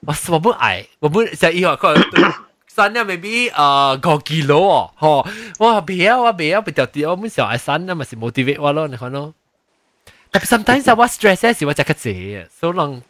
[0.06, 1.96] 我我不爱，我不想以后看
[2.76, 9.34] 删咧，maybe 呃五 kilo 哦，吼，我不要我不要不条条，我唔想爱删，那咪是 motivate 我咯，你看咯。
[10.32, 13.02] 但系 sometimes 我 stress 咧是我食较济，so long。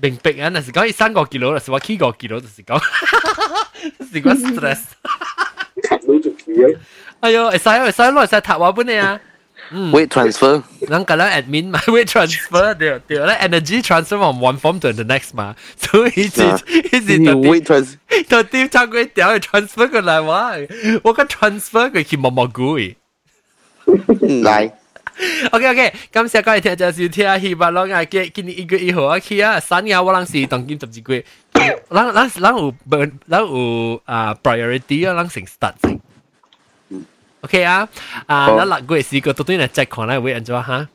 [0.00, 0.48] 明白啊！
[0.50, 2.80] 若是講伊瘦五幾多，若是我起五幾多，就是講，
[4.10, 4.78] 是我 stress。
[7.20, 9.20] 哎呦，會使會使，攞會使讀我本嚟啊！
[9.70, 16.42] 嗯，weight transfer，人講啦，admin 嘛，weight transfer 對對啦，energy transfer from one form to the next 嘛，所以一直
[16.92, 17.96] 一直到 weight transfer，
[18.28, 20.52] 到啲差鬼屌去 transfer 過來哇，
[21.02, 22.94] 我個 transfer 佢去毛毛菇嘅，
[24.44, 24.72] 來。
[25.51, 31.23] OK OK，感谢各位听众收听，希望攞嘅今年一月一号啊，去啊，三月我谂是当今十几个月，
[31.89, 32.73] 咱咱咱有
[33.29, 35.99] 咱有啊 priority 啊，咱先 start 先。
[37.41, 37.87] OK 啊，
[38.25, 40.87] 啊，咱六个月试过到底嚟 check 看咧会安怎哈？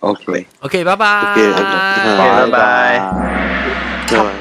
[0.00, 2.98] OK OK，拜拜，拜拜。
[4.08, 4.35] 拜拜。